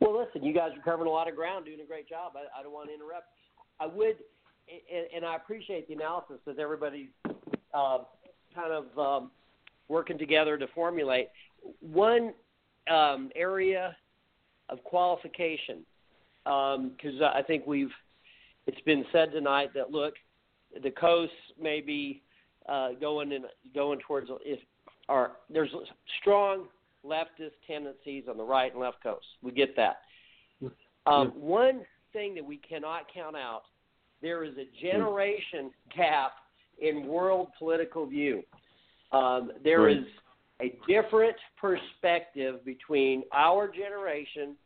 [0.00, 2.32] Well, listen, you guys are covering a lot of ground, doing a great job.
[2.34, 3.26] I, I don't want to interrupt.
[3.78, 4.16] I would,
[4.68, 7.10] and, and I appreciate the analysis that everybody's
[7.72, 7.98] uh,
[8.54, 9.30] kind of um,
[9.88, 11.28] working together to formulate.
[11.80, 12.32] One
[12.90, 13.96] um, area
[14.70, 15.84] of qualification,
[16.46, 17.90] because I think we've,
[18.66, 20.14] it's been said tonight that look,
[20.82, 22.22] the coast may be
[22.68, 23.44] uh, going in
[23.74, 24.60] going towards if
[25.08, 25.70] are there's
[26.20, 26.66] strong
[27.04, 29.26] leftist tendencies on the right and left coast.
[29.42, 29.98] We get that.
[31.06, 31.82] Um, one
[32.12, 33.62] thing that we cannot count out:
[34.22, 36.32] there is a generation gap
[36.80, 38.42] in world political view.
[39.12, 39.98] Um, there Right.
[39.98, 40.04] is
[40.60, 44.56] a different perspective between our generation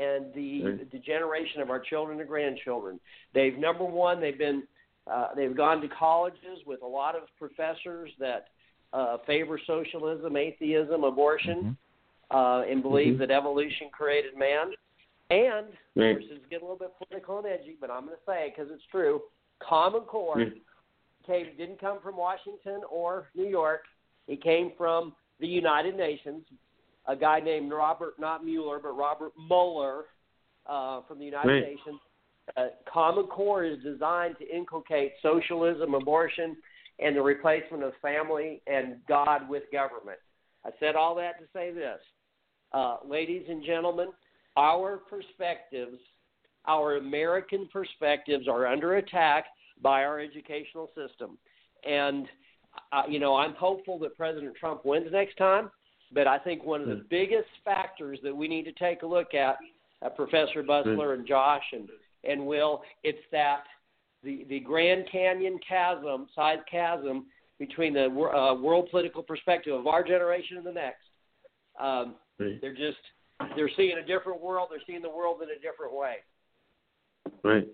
[0.00, 0.90] and the Right.
[0.90, 2.98] the generation of our children and grandchildren.
[3.32, 4.66] They've number one, they've been
[5.06, 8.48] uh, they've gone to colleges with a lot of professors that
[8.92, 11.76] uh, favor socialism, atheism, abortion,
[12.30, 13.18] uh, and believe Mhm.
[13.18, 14.74] that evolution created man.
[15.30, 16.18] And Right.
[16.18, 18.70] course, it's getting a little bit political and edgy, but I'm going to say because
[18.70, 19.22] it's true.
[19.60, 20.62] Common Core Right.
[21.24, 23.86] came didn't come from Washington or New York.
[24.26, 26.46] It came from the United Nations.
[27.10, 30.04] A guy named Robert, not Mueller, but Robert Mueller
[30.66, 31.62] uh, from the United Right.
[31.62, 32.00] Nations.
[32.56, 36.56] Uh, Common Core is designed to inculcate socialism, abortion,
[37.00, 40.18] and the replacement of family and God with government.
[40.64, 41.98] I said all that to say this.
[42.72, 44.08] Uh, ladies and gentlemen,
[44.56, 45.98] our perspectives,
[46.66, 49.46] our American perspectives, are under attack
[49.82, 51.38] by our educational system.
[51.84, 52.26] And,
[52.92, 55.70] uh, you know, I'm hopeful that President Trump wins next time,
[56.12, 59.34] but I think one of the biggest factors that we need to take a look
[59.34, 59.56] at,
[60.04, 61.88] uh, Professor Busler and Josh and,
[62.24, 63.64] and Will, it's that
[64.22, 67.26] the, the Grand Canyon chasm, size chasm
[67.58, 71.02] between the uh, world political perspective of our generation and the next.
[71.80, 72.58] Um, Right.
[72.62, 72.96] They're just
[73.54, 74.68] they're seeing a different world.
[74.70, 76.16] They're seeing the world in a different way.
[77.44, 77.68] Right.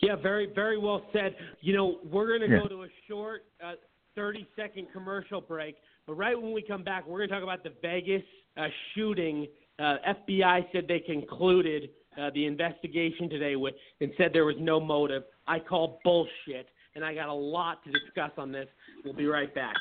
[0.00, 1.34] Yeah, very, very well said.
[1.60, 2.62] You know, we're going to Yeah.
[2.62, 3.74] go to a short uh,
[4.14, 5.76] 30 second commercial break,
[6.10, 8.22] but right when we come back, we're going to talk about the Vegas
[8.56, 8.66] uh,
[8.96, 9.46] shooting.
[9.78, 9.94] Uh,
[10.28, 15.22] FBI said they concluded uh, the investigation today with and said there was no motive.
[15.46, 16.66] I call bullshit,
[16.96, 18.66] and I got a lot to discuss on this.
[19.04, 19.76] We'll be right back.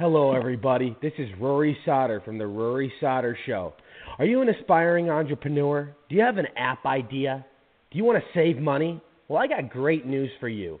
[0.00, 0.96] Hello, everybody.
[1.00, 3.74] This is Rory Sauter from the Rory Sauter Show.
[4.18, 5.94] Are you an aspiring entrepreneur?
[6.08, 7.46] Do you have an app idea?
[7.92, 9.00] Do you want to save money?
[9.28, 10.80] Well, I got great news for you.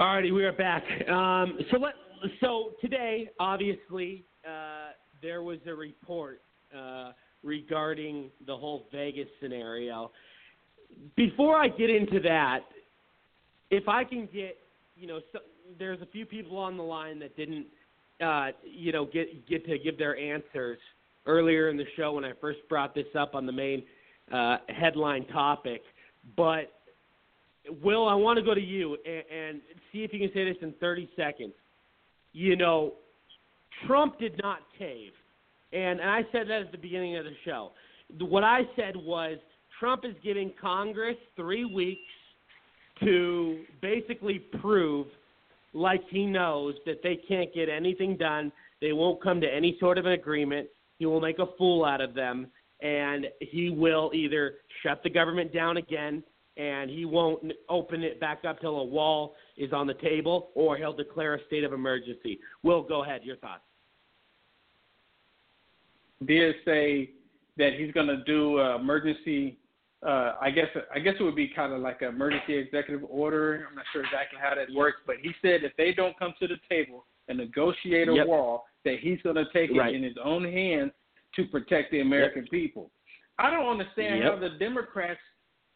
[0.00, 0.82] Alrighty, we are back.
[1.10, 1.92] Um, so let
[2.40, 6.40] so today, obviously, uh, there was a report
[6.74, 7.10] uh,
[7.42, 10.10] regarding the whole Vegas scenario.
[11.16, 12.60] Before I get into that,
[13.70, 14.56] if I can get,
[14.96, 15.40] you know, so,
[15.78, 17.66] there's a few people on the line that didn't,
[18.24, 20.78] uh, you know, get get to give their answers
[21.26, 23.82] earlier in the show when I first brought this up on the main
[24.32, 25.82] uh, headline topic,
[26.38, 26.79] but
[27.82, 29.60] Will, I want to go to you and, and
[29.92, 31.52] see if you can say this in 30 seconds.
[32.32, 32.94] You know,
[33.86, 35.12] Trump did not cave.
[35.72, 37.70] And, and I said that at the beginning of the show.
[38.18, 39.38] What I said was
[39.78, 42.00] Trump is giving Congress three weeks
[43.00, 45.06] to basically prove,
[45.72, 48.52] like he knows, that they can't get anything done.
[48.80, 50.68] They won't come to any sort of an agreement.
[50.98, 52.48] He will make a fool out of them.
[52.82, 56.22] And he will either shut the government down again
[56.60, 60.76] and he won't open it back up till a wall is on the table, or
[60.76, 62.38] he'll declare a state of emergency.
[62.62, 63.22] Will, go ahead.
[63.24, 63.62] Your thoughts?
[66.26, 67.12] did say
[67.56, 69.56] that he's going to do uh, emergency.
[70.06, 73.66] Uh, I guess I guess it would be kind of like an emergency executive order.
[73.68, 76.46] I'm not sure exactly how that works, but he said if they don't come to
[76.46, 78.26] the table and negotiate a Yep.
[78.26, 79.94] wall, that he's going to take Right.
[79.94, 80.92] it in his own hands
[81.36, 82.90] to protect the American people.
[83.38, 84.32] I don't understand Yep.
[84.34, 85.20] how the Democrats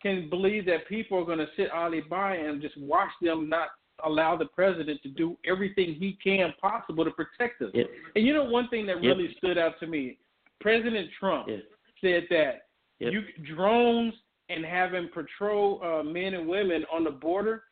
[0.04, 3.68] can believe that people are going to sit idly by and just watch them not
[4.04, 7.70] allow the president to do everything he can possible to protect us.
[8.14, 10.18] And you know one thing that really stood out to me,
[10.60, 11.48] President Trump
[12.00, 12.66] said that
[12.98, 13.22] you
[13.54, 14.14] drones
[14.50, 17.62] and having patrol uh, men and women on the border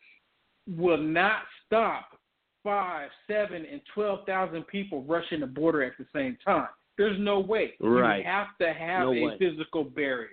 [0.67, 2.19] will not stop
[2.65, 6.69] five, seven, and twelve thousand people rushing the border at the same time.
[6.97, 7.75] There's no way.
[7.81, 8.19] Right.
[8.19, 9.39] You have to have No a way.
[9.39, 10.29] physical barrier.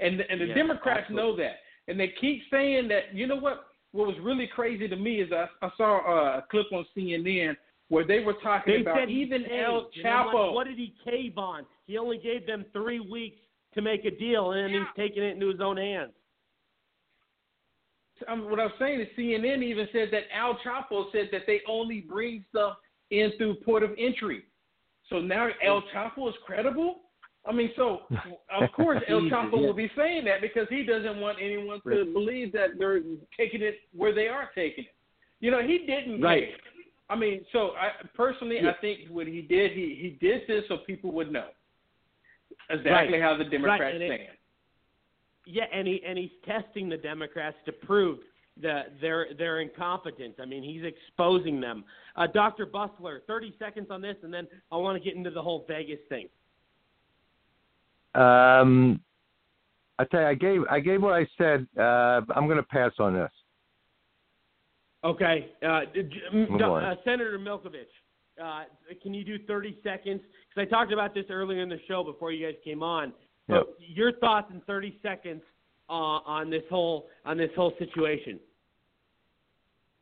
[0.00, 1.56] And the, and the Yeah, Democrats know that,
[1.88, 3.14] and they keep saying that.
[3.14, 3.66] You know what?
[3.92, 7.56] What was really crazy to me is I, I saw a clip on CNN
[7.88, 10.52] where they were talking They about said even El I'm like, Chapo.
[10.52, 11.64] what did he cave on?
[11.86, 13.38] He only gave them three weeks
[13.74, 16.12] to make a deal, and then he's taking it into his own hands.
[18.28, 22.00] um, what I'm saying is CNN even said that El Chapo said that they only
[22.00, 22.76] bring stuff
[23.10, 24.42] in through port of entry.
[25.08, 26.96] So now El Chapo is credible.
[27.48, 28.00] I mean, so
[28.60, 29.66] of course El Chapo yeah.
[29.66, 32.12] will be saying that because he doesn't want anyone to Right.
[32.12, 33.00] believe that they're
[33.36, 34.90] taking it where they are taking it.
[35.40, 36.20] You know, he didn't.
[36.20, 36.48] Right.
[37.08, 38.70] I mean, so I personally, Yeah.
[38.70, 41.48] I think what he did, he he did this so people would know
[42.70, 43.22] exactly Right.
[43.22, 44.30] how the Right, Democrats and it-
[45.46, 48.18] Yeah, and he and he's testing the Democrats to prove
[48.60, 50.34] the their their incompetence.
[50.40, 51.84] I mean, he's exposing them.
[52.16, 52.66] Uh, Dr.
[52.66, 56.00] Busler, 30 seconds on this, and then I want to get into the whole Vegas
[56.08, 56.28] thing.
[58.16, 59.00] Um,
[59.98, 61.66] I tell you, I gave I gave what I said.
[61.78, 63.30] Uh, I'm going to pass on this.
[65.04, 66.84] Okay, uh, d- d- Move on.
[66.84, 67.84] uh, Senator Milkovich,
[68.42, 68.64] uh,
[69.02, 70.20] can you do 30 seconds?
[70.48, 73.12] Because I talked about this earlier in the show before you guys came on.
[73.48, 73.66] Yep.
[73.78, 75.42] Your thoughts in 30 seconds
[75.88, 78.40] uh, on this whole on this whole situation.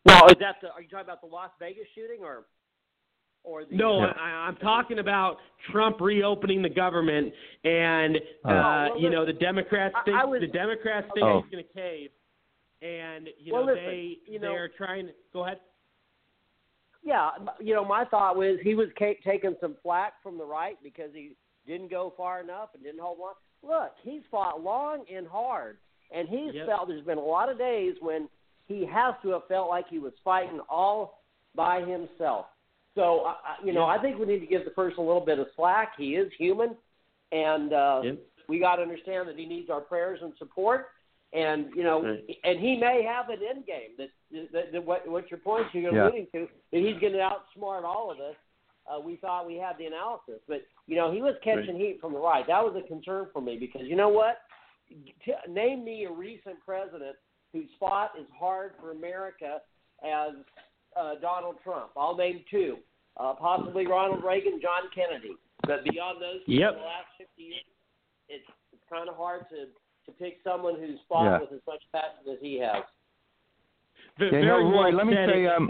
[0.07, 0.71] Now, is that the?
[0.71, 2.45] Are you talking about the Las Vegas shooting or?
[3.45, 5.37] Or the, No, I, I'm talking about
[5.71, 8.19] Trump reopening the government, and uh,
[8.49, 8.51] Oh.
[8.93, 11.43] well, you know the Democrats think I was- the Democrats think Oh.
[11.43, 12.11] he's going to cave,
[12.81, 15.07] and you Well, know listen, they you know- they're trying.
[15.09, 15.61] To go ahead.
[17.03, 17.31] Yeah,
[17.61, 21.11] you know, my thought was he was ca- taking some flack from the right because
[21.13, 23.35] he didn't go far enough and didn't hold on.
[23.63, 25.77] Look, he's fought long and hard,
[26.11, 26.67] and he's Yep.
[26.67, 28.31] felt there's been a lot of days when
[28.69, 31.23] he has to have felt like he was fighting all
[31.55, 32.47] by himself.
[32.95, 33.93] So, I- you know, Yeah.
[33.95, 35.97] I think we need to give the person a little bit of slack.
[35.97, 36.77] He is human,
[37.33, 38.19] and uh, Yep.
[38.49, 40.91] we got to understand that he needs our prayers and support.
[41.33, 42.39] And you know, Right.
[42.45, 44.11] and he may have an end game that,
[44.53, 46.05] that, that what, what your points you're Yeah.
[46.05, 48.37] alluding to that he's going to outsmart all of us.
[48.87, 52.13] Uh, we thought we had the analysis, but you know he was catching heat from
[52.13, 52.47] the right.
[52.47, 54.43] That was a concern for me because you know what?
[55.25, 57.17] T- name me a recent president
[57.53, 59.63] whose fought as hard for America
[60.05, 60.35] as
[60.99, 61.91] uh, Donald Trump.
[61.97, 62.77] I'll name two,
[63.19, 65.35] uh, possibly Ronald Reagan, John Kennedy.
[65.67, 66.73] But beyond those two Yep.
[66.73, 67.65] in the last 50 years,
[68.29, 69.67] it's, it's kind of hard to,
[70.07, 71.41] to pick someone who's fought Yeah.
[71.41, 72.83] with as much passion as he has.
[74.19, 75.69] V- Yeah, no, very Roy, let me say, um,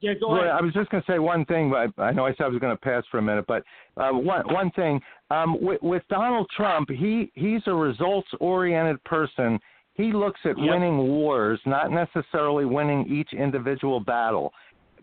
[0.00, 0.50] yeah, go Roy, ahead.
[0.50, 1.70] I was just going to say one thing.
[1.70, 3.64] But I know I said I was going to pass for a minute, but
[3.96, 5.00] uh, one one thing
[5.30, 9.58] um, with, with Donald Trump, he he's a results-oriented person.
[9.98, 10.70] He looks at Yep.
[10.70, 14.54] winning wars, not necessarily winning each individual battle.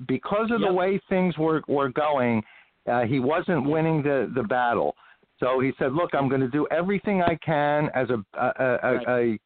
[0.08, 0.70] Because of Yep.
[0.70, 2.44] the way things were were going,
[2.88, 4.96] uh, he wasn't winning the the battle.
[5.40, 8.80] So he said, "Look, I'm going to do everything I can as a a, a,
[8.84, 9.40] a, a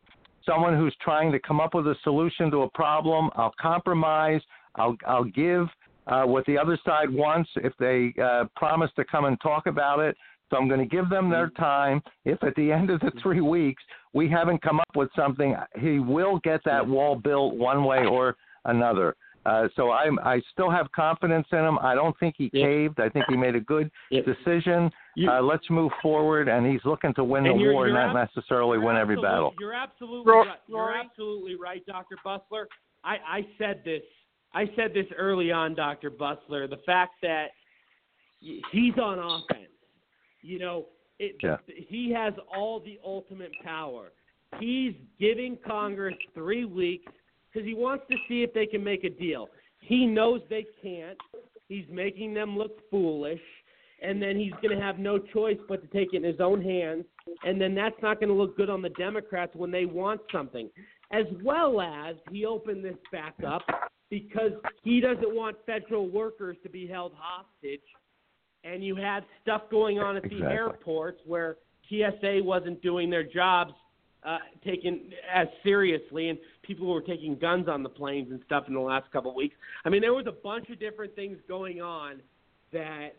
[0.46, 3.30] someone who's trying to come up with a solution to a problem.
[3.36, 4.42] I'll compromise.
[4.76, 5.68] I'll I'll give
[6.08, 10.00] uh, what the other side wants if they uh, promise to come and talk about
[10.00, 10.16] it.
[10.50, 12.02] So I'm going to give them their time.
[12.26, 16.00] If at the end of the three weeks we haven't come up with something, he
[16.00, 18.36] will get that wall built one way or
[18.66, 19.16] another.
[19.46, 21.80] Uh, so I'm I still have confidence in him.
[21.80, 23.00] I don't think he caved.
[23.00, 23.90] I think he made a good
[24.26, 24.92] decision.
[25.30, 28.30] uh, let's move forward, and he's looking to win the you're- war, you're not ab-
[28.36, 29.54] necessarily win every battle.
[29.60, 30.60] You're absolutely Ro- right.
[30.68, 32.18] You're absolutely right, Dr.
[32.26, 32.66] Busler.
[33.04, 34.02] I, I said this.
[34.54, 36.12] I said this early on, Dr.
[36.12, 36.70] Busler.
[36.70, 37.48] The fact that
[38.40, 39.69] he's on offense.
[40.42, 40.86] You know,
[41.20, 41.58] it, Yeah.
[41.68, 44.12] he has all the ultimate power.
[44.60, 47.12] He's giving Congress three weeks
[47.52, 49.50] because he wants to see if they can make a deal.
[49.82, 51.18] He knows they can't.
[51.68, 53.42] He's making them look foolish,
[54.02, 56.62] and then he's going to have no choice but to take it in his own
[56.62, 57.06] hands.
[57.44, 60.70] And then that's not going to look good on the Democrats when they want something.
[61.12, 63.62] As well as he opened this back up
[64.10, 64.52] because
[64.84, 67.82] he doesn't want federal workers to be held hostage.
[68.64, 71.58] And you had stuff going on at the airports where
[71.90, 73.74] TSA wasn't doing their jobs
[74.24, 78.74] uh, taken as seriously, and people were taking guns on the planes and stuff in
[78.74, 79.56] the last couple of weeks.
[79.86, 82.22] I mean, there was a bunch of different things going on
[82.74, 83.16] that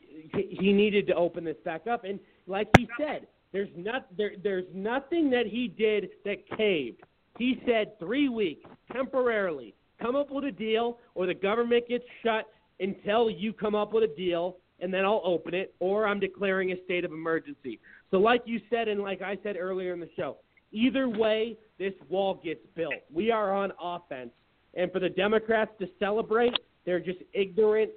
[0.00, 2.04] he he needed to open this back up.
[2.04, 7.02] And like he said, there's not there there's nothing that he did that caved.
[7.38, 9.74] He said three weeks temporarily.
[10.00, 12.46] Come up with a deal, or the government gets shut
[12.80, 16.72] until you come up with a deal, and then I'll open it, or I'm declaring
[16.72, 17.78] a state of emergency.
[18.10, 20.38] So, like you said, and like I said earlier in the show,
[20.72, 22.94] either way, this wall gets built.
[23.12, 24.30] We are on offense,
[24.74, 26.54] and for the Democrats to celebrate,
[26.86, 27.90] they're just ignorant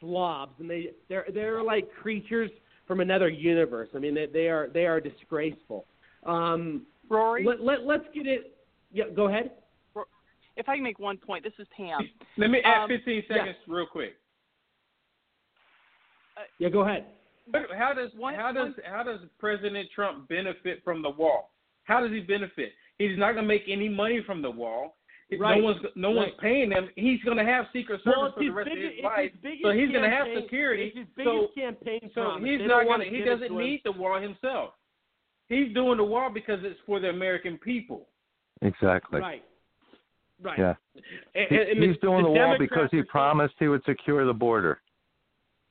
[0.00, 2.50] slobs, and they they're they're like creatures
[2.86, 3.88] from another universe.
[3.94, 5.86] I mean, they, they are they are disgraceful.
[6.26, 7.44] Um, Rory?
[7.44, 8.56] let, let let's get it.
[8.92, 9.52] Yeah, go ahead.
[10.56, 11.98] If I can make one point, this is Pam.
[12.38, 13.36] Let me add Um, 15 yeah.
[13.36, 14.14] seconds real quick.
[16.36, 17.06] Uh, yeah, go ahead.
[17.76, 21.50] How does one, how does how does President Trump benefit from the wall?
[21.84, 22.72] How does he benefit?
[22.98, 24.96] He's not going to make any money from the wall.
[25.30, 25.58] If Right.
[25.58, 26.88] No one's no one's paying him.
[26.96, 29.32] He's going to have Secret Service Well, for the rest biggest- of his life.
[29.42, 30.92] his So he's going to have security.
[30.94, 33.04] it's his so biggest campaign so he's They not going wanna.
[33.04, 34.74] He doesn't to need the wall himself.
[35.48, 38.06] He's doing the wall because it's for the American people.
[38.62, 39.20] Exactly.
[39.20, 39.44] Right.
[40.42, 40.58] Right.
[40.58, 40.74] Yeah.
[41.34, 44.32] And, He- and he's doing the, wall Democrats because he promised he would secure the
[44.34, 44.80] border.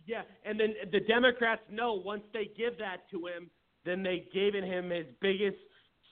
[0.06, 3.50] Yeah, and then the Democrats know once they give that to him,
[3.86, 5.58] then they gave him his biggest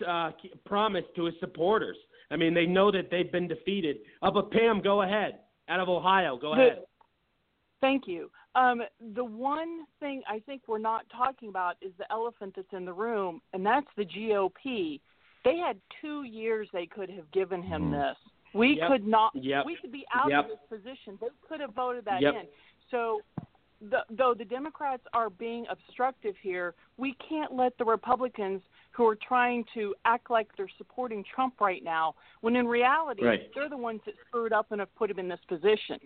[0.08, 0.32] uh,
[0.66, 1.98] promise to his supporters.
[2.32, 3.98] I mean, they know that they've been defeated.
[4.22, 5.40] Uh, but Pam, go ahead.
[5.68, 6.84] Out of Ohio, go The- ahead.
[7.82, 8.30] Thank you.
[8.54, 8.82] Um,
[9.16, 12.94] the one thing I think we're not talking about is the elephant that's in the
[12.94, 15.00] room, and that's the GOP.
[15.44, 18.16] They had two years they could have given him this.
[18.54, 18.88] We Yep.
[18.90, 19.36] could not.
[19.36, 19.66] Yep.
[19.66, 20.44] We could be out Yep.
[20.44, 21.18] of this position.
[21.20, 22.36] They could have voted that Yep.
[22.36, 22.48] in.
[22.92, 23.22] So,
[23.90, 29.16] the, though the Democrats are being obstructive here, we can't let the Republicans who are
[29.16, 33.50] trying to act like they're supporting Trump right now, when in reality Right.
[33.56, 36.00] they're the ones that screwed up and have put him in this position.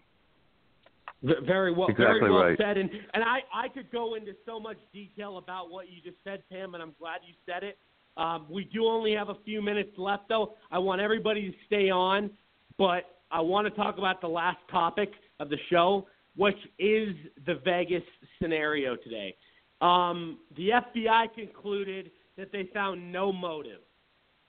[1.24, 2.58] Very well, Exactly very well right.
[2.58, 2.78] said.
[2.78, 6.44] And and I I could go into so much detail about what you just said,
[6.52, 7.78] Pam, and I'm glad you said it.
[8.18, 10.54] Um, we do only have a few minutes left, though.
[10.72, 12.30] I want everybody to stay on,
[12.78, 17.60] but I want to talk about the last topic of the show, which is the
[17.64, 18.04] Vegas
[18.42, 19.36] scenario today.
[19.82, 23.82] Um, the FBI concluded that they found no motive,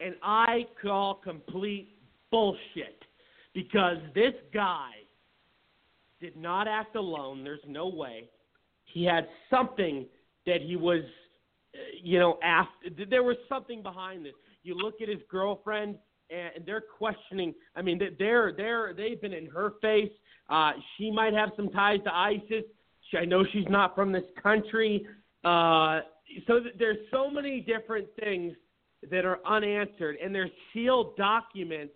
[0.01, 1.99] and I call complete
[2.31, 3.05] bullshit
[3.55, 4.91] because this guy
[6.21, 7.45] did not act alone.
[7.45, 8.29] There's no way.
[8.85, 10.07] He had something
[10.47, 11.03] that he was,
[11.75, 12.89] uh, you know, after.
[13.09, 14.35] There was something behind this.
[14.63, 15.97] You look at his girlfriend,
[16.31, 17.55] and they're questioning.
[17.75, 20.11] I mean, they're they're they've been in her face.
[20.49, 22.65] Uh, she might have some ties to ISIS.
[23.11, 25.07] She, I know she's not from this country.
[25.45, 26.01] Uh,
[26.47, 28.55] so th- there's so many different things
[29.11, 31.95] that are unanswered, and there's sealed documents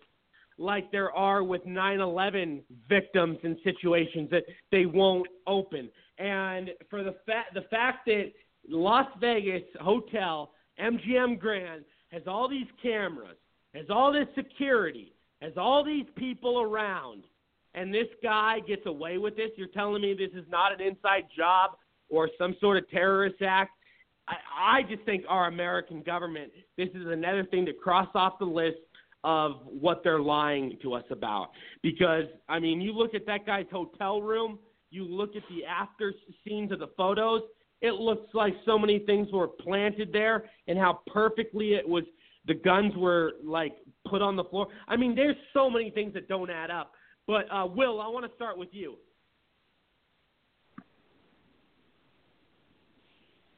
[0.57, 5.89] like there are with 9/11 victims and situations that they won't open.
[6.17, 8.31] And for the fact the fact that
[8.67, 13.37] Las Vegas hotel MGM Grand has all these cameras,
[13.73, 17.23] has all this security, has all these people around,
[17.73, 21.23] and this guy gets away with this, you're telling me this is not an inside
[21.35, 21.71] job
[22.09, 23.71] or some sort of terrorist act?
[24.27, 28.45] I, I just think our American government, this is another thing to cross off the
[28.45, 28.77] list
[29.23, 31.51] of what they're lying to us about.
[31.83, 36.13] Because, I mean, you look at that guy's hotel room, you look at the after
[36.45, 37.41] scenes of the photos,
[37.81, 42.03] it looks like so many things were planted there and how perfectly it was,
[42.45, 43.73] the guns were like
[44.07, 44.67] put on the floor.
[44.87, 46.91] I mean, there's so many things that don't add up.
[47.27, 48.95] But, uh, Will, I want to start with you.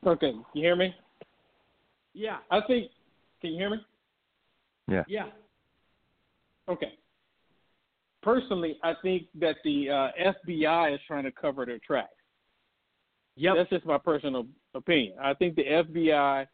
[0.05, 0.93] Okay, you hear me?
[2.13, 2.37] Yeah.
[2.51, 2.91] I think.
[3.41, 3.77] Can you hear me?
[4.89, 5.03] Yeah.
[5.07, 5.25] Yeah.
[6.67, 6.93] Okay.
[8.21, 12.09] Personally, I think that the uh, FBI is trying to cover their tracks.
[13.35, 13.55] Yep.
[13.57, 14.45] That's just my personal
[14.75, 15.15] opinion.
[15.21, 16.45] I think the FBI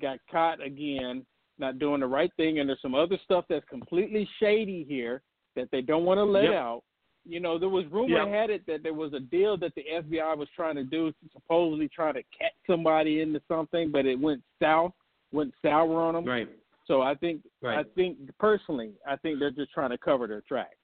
[0.00, 1.24] got caught again
[1.58, 5.22] not doing the right thing, and there's some other stuff that's completely shady here
[5.54, 6.54] that they don't want to let Yep.
[6.54, 6.82] out.
[7.24, 8.28] You know, there was rumor Yep.
[8.28, 11.88] had it that there was a deal that the FBI was trying to do, supposedly
[11.88, 14.92] trying to catch somebody into something, but it went south,
[15.32, 16.24] went sour on them.
[16.24, 16.48] Right.
[16.86, 17.78] So I think, Right.
[17.78, 20.76] I think personally, I think they're just trying to cover their tracks.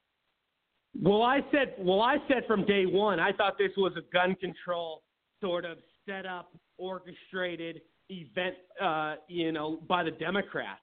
[1.00, 4.34] Well, I said, well, I said from day one, I thought this was a gun
[4.34, 5.02] control
[5.40, 7.82] sort of set up, orchestrated
[8.12, 10.80] event, uh, you know, by the Democrats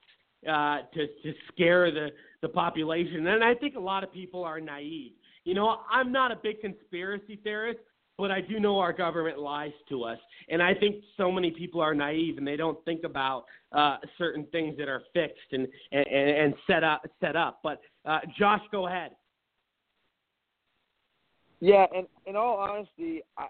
[0.48, 2.10] uh, to to scare the
[2.42, 3.28] the population.
[3.28, 5.14] And I think a lot of people are naive.
[5.44, 7.80] You know, I'm not a big conspiracy theorist,
[8.18, 10.20] but I do know our government lies to us,
[10.50, 14.46] and I think so many people are naive and they don't think about uh, certain
[14.52, 17.60] things that are fixed and and, and set up set up.
[17.64, 19.12] But uh, Josh, go ahead.
[21.62, 23.48] Yeah, and in all honesty, I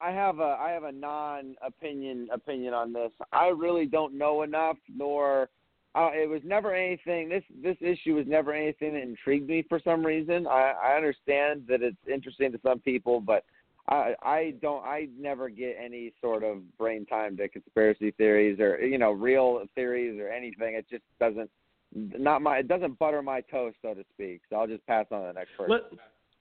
[0.00, 3.10] I have a I have a non opinion opinion on this.
[3.32, 5.48] I really don't know enough, nor
[5.94, 7.28] uh, it was never anything.
[7.28, 10.46] This this issue was never anything that intrigued me for some reason.
[10.46, 13.44] I I understand that it's interesting to some people, but
[13.88, 18.78] I I don't I never get any sort of brain time to conspiracy theories or
[18.80, 20.74] you know real theories or anything.
[20.74, 21.50] It just doesn't
[21.94, 24.42] not my it doesn't butter my toast so to speak.
[24.50, 25.72] So I'll just pass on to the next person.
[25.72, 25.82] Let,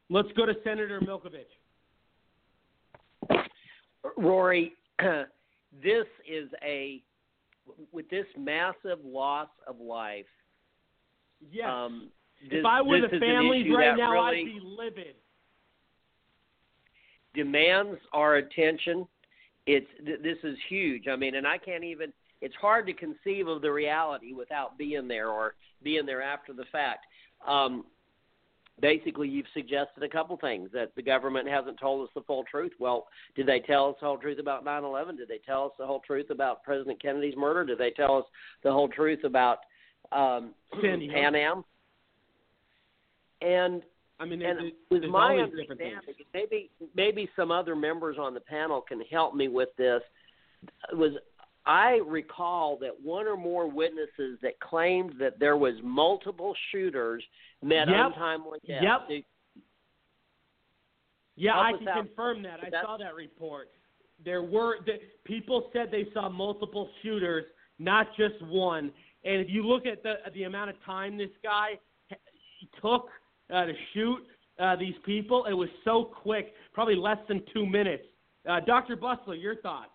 [0.10, 1.46] let's go to Senator Milkovich.
[4.18, 7.02] Rory, this is a
[7.92, 10.26] with this massive loss of life.
[11.52, 11.68] Yes.
[11.70, 12.10] Um,
[12.42, 15.16] if I were the families right now, really I'd be livid.
[17.34, 19.08] demands our attention.
[19.66, 21.08] It's th- this is huge.
[21.08, 22.14] I mean, and I can't even.
[22.40, 26.66] It's hard to conceive of the reality without being there or being there after the
[26.72, 27.06] fact.
[27.48, 27.86] Um,
[28.80, 32.72] basically, you've suggested a couple things that the government hasn't told us the full truth.
[32.80, 35.18] Well, did they tell us the whole truth about 9/11?
[35.18, 37.66] Did they tell us the whole truth about President Kennedy's murder?
[37.66, 38.26] Did they tell us
[38.64, 39.60] the whole truth about
[40.12, 40.54] um.
[40.82, 41.64] Pan Am?
[43.42, 43.84] And
[44.20, 45.94] I mean, and there's, with there's my always different things.
[45.98, 50.02] understanding, maybe maybe some other members on the panel can help me with this.
[50.94, 51.14] Was
[51.68, 57.24] I recall that one or more witnesses that claimed that there was multiple shooters
[57.62, 58.06] met Yep.
[58.08, 58.84] untimely death.
[58.84, 59.24] Yep.
[61.36, 62.06] Yeah, Help I can out.
[62.06, 62.60] confirm that.
[62.62, 63.70] I That's- saw that report.
[64.20, 67.46] There were the, people said they saw multiple shooters,
[67.78, 68.92] not just one.
[69.24, 71.78] And if you look at the the amount of time this guy
[72.82, 73.10] took
[73.52, 74.26] uh, to shoot
[74.58, 78.04] uh, these people, it was so quick, probably less than two minutes.
[78.50, 78.98] Uh, Dr.
[78.98, 79.92] Busler, your thoughts?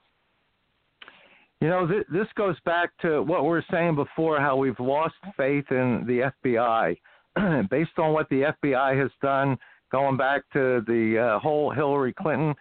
[1.62, 5.14] You know, th- this goes back to what we were saying before how we've lost
[5.36, 6.96] faith in the FBI.
[7.70, 9.56] Based on what the FBI has done,
[9.92, 12.52] going back to the uh, whole Hillary Clinton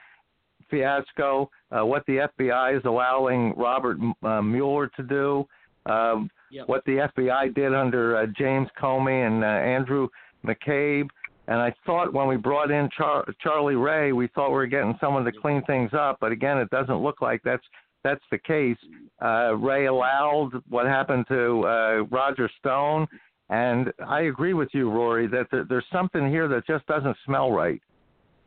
[0.69, 5.47] fiasco, uh, what the FBI is allowing Robert uh, Mueller to do,
[5.91, 6.67] um, Yep.
[6.67, 10.09] what the FBI did under uh, James Comey and uh, Andrew
[10.45, 11.07] McCabe.
[11.47, 14.95] And I thought when we brought in Char- Charlie Wray, we thought we were getting
[15.01, 16.17] someone to clean things up.
[16.21, 17.63] But again, it doesn't look like that's
[18.03, 18.77] that's the case.
[19.21, 23.07] Uh, Wray allowed what happened to uh, Roger Stone,
[23.49, 27.51] and I agree with you, Rory, that there, there's something here that just doesn't smell
[27.51, 27.81] right.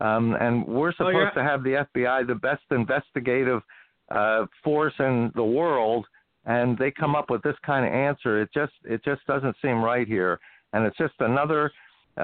[0.01, 3.63] Um, and we're Oh, you're- supposed to have the FBI, the best investigative
[4.11, 6.07] uh, force in the world,
[6.47, 8.43] and they come up with this kind of answer.
[8.43, 10.39] It just it just doesn't seem right here,
[10.73, 11.71] and it's just another
[12.19, 12.21] uh,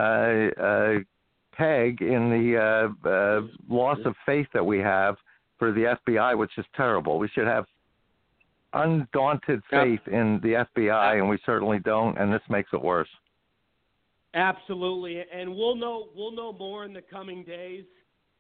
[0.61, 0.94] uh,
[1.52, 5.16] peg in the uh, uh, loss of faith that we have
[5.61, 7.20] for the FBI, which is terrible.
[7.20, 7.66] We should have
[8.73, 13.07] undaunted faith in the FBI, and we certainly don't, and this makes it worse.
[14.35, 17.85] Absolutely, and we'll know we'll know more in the coming days.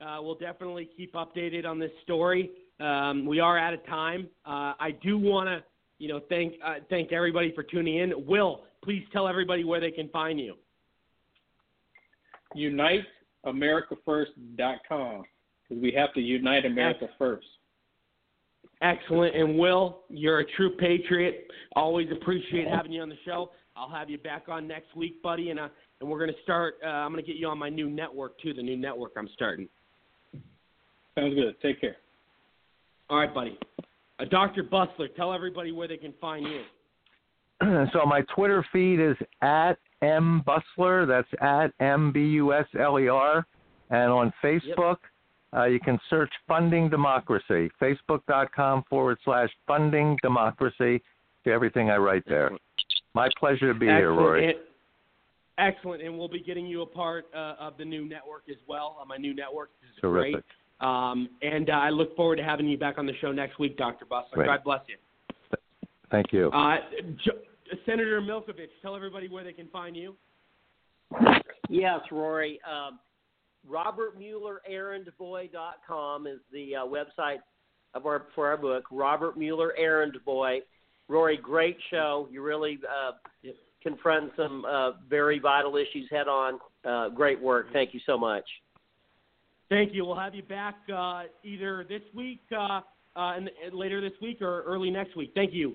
[0.00, 2.50] Uh, we'll definitely keep updated on this story.
[2.80, 4.28] Um, we are out of time.
[4.46, 5.62] Uh, I do want to,
[5.98, 8.26] you know, thank uh, thank everybody for tuning in.
[8.26, 10.54] Will, please tell everybody where they can find you.
[12.56, 15.24] UniteAmericaFirst.com
[15.70, 17.46] because we have to unite America first.
[18.82, 21.46] Excellent, and Will, you're a true patriot.
[21.76, 23.50] Always appreciate having you on the show.
[23.76, 25.68] I'll have you back on next week, buddy, and uh,
[26.00, 26.74] and we're gonna start.
[26.82, 28.54] Uh, I'm gonna get you on my new network too.
[28.54, 29.68] The new network I'm starting.
[31.14, 31.54] Sounds good.
[31.62, 31.96] Take care.
[33.10, 33.58] All right, buddy.
[34.18, 34.64] Uh, Dr.
[34.64, 36.62] Busler, tell everybody where they can find you.
[37.92, 41.06] so my Twitter feed is at m busler.
[41.06, 43.46] That's at m b u s l e r,
[43.90, 44.96] and on Facebook,
[45.56, 47.70] uh, you can search Funding Democracy.
[47.80, 51.02] Facebook.com forward slash Funding Democracy.
[51.44, 52.50] to everything I write there.
[53.14, 54.50] My pleasure to be here, Rory.
[54.50, 54.58] And-
[55.58, 58.96] excellent, and we'll be getting you a part uh, of the new network as well.
[59.00, 60.32] On my new network, this is Terrific.
[60.32, 60.44] great.
[60.80, 63.76] Um, and uh, I look forward to having you back on the show next week,
[63.76, 64.06] Dr.
[64.06, 64.32] Busler.
[64.32, 64.46] Great.
[64.46, 64.96] God bless you.
[66.10, 66.50] Thank you.
[66.50, 66.76] Uh,
[67.24, 70.14] jo- Senator Milkovich, tell everybody where they can find you.
[71.68, 72.58] Yes, Rory.
[72.68, 72.98] Um,
[73.68, 77.40] RobertMuellerErrandBoy.com is the uh, website
[77.94, 78.84] of our for our book.
[78.90, 80.60] Robert Mueller Errand Boy.
[81.08, 82.26] Rory, great show.
[82.30, 83.12] You really uh,
[83.82, 86.58] confront some uh, very vital issues head on.
[86.84, 87.72] Uh, great work.
[87.72, 88.44] Thank you so much.
[89.68, 90.04] Thank you.
[90.04, 92.80] We'll have you back uh, either this week, uh,
[93.16, 95.32] uh, and, later this week, or early next week.
[95.34, 95.74] Thank you.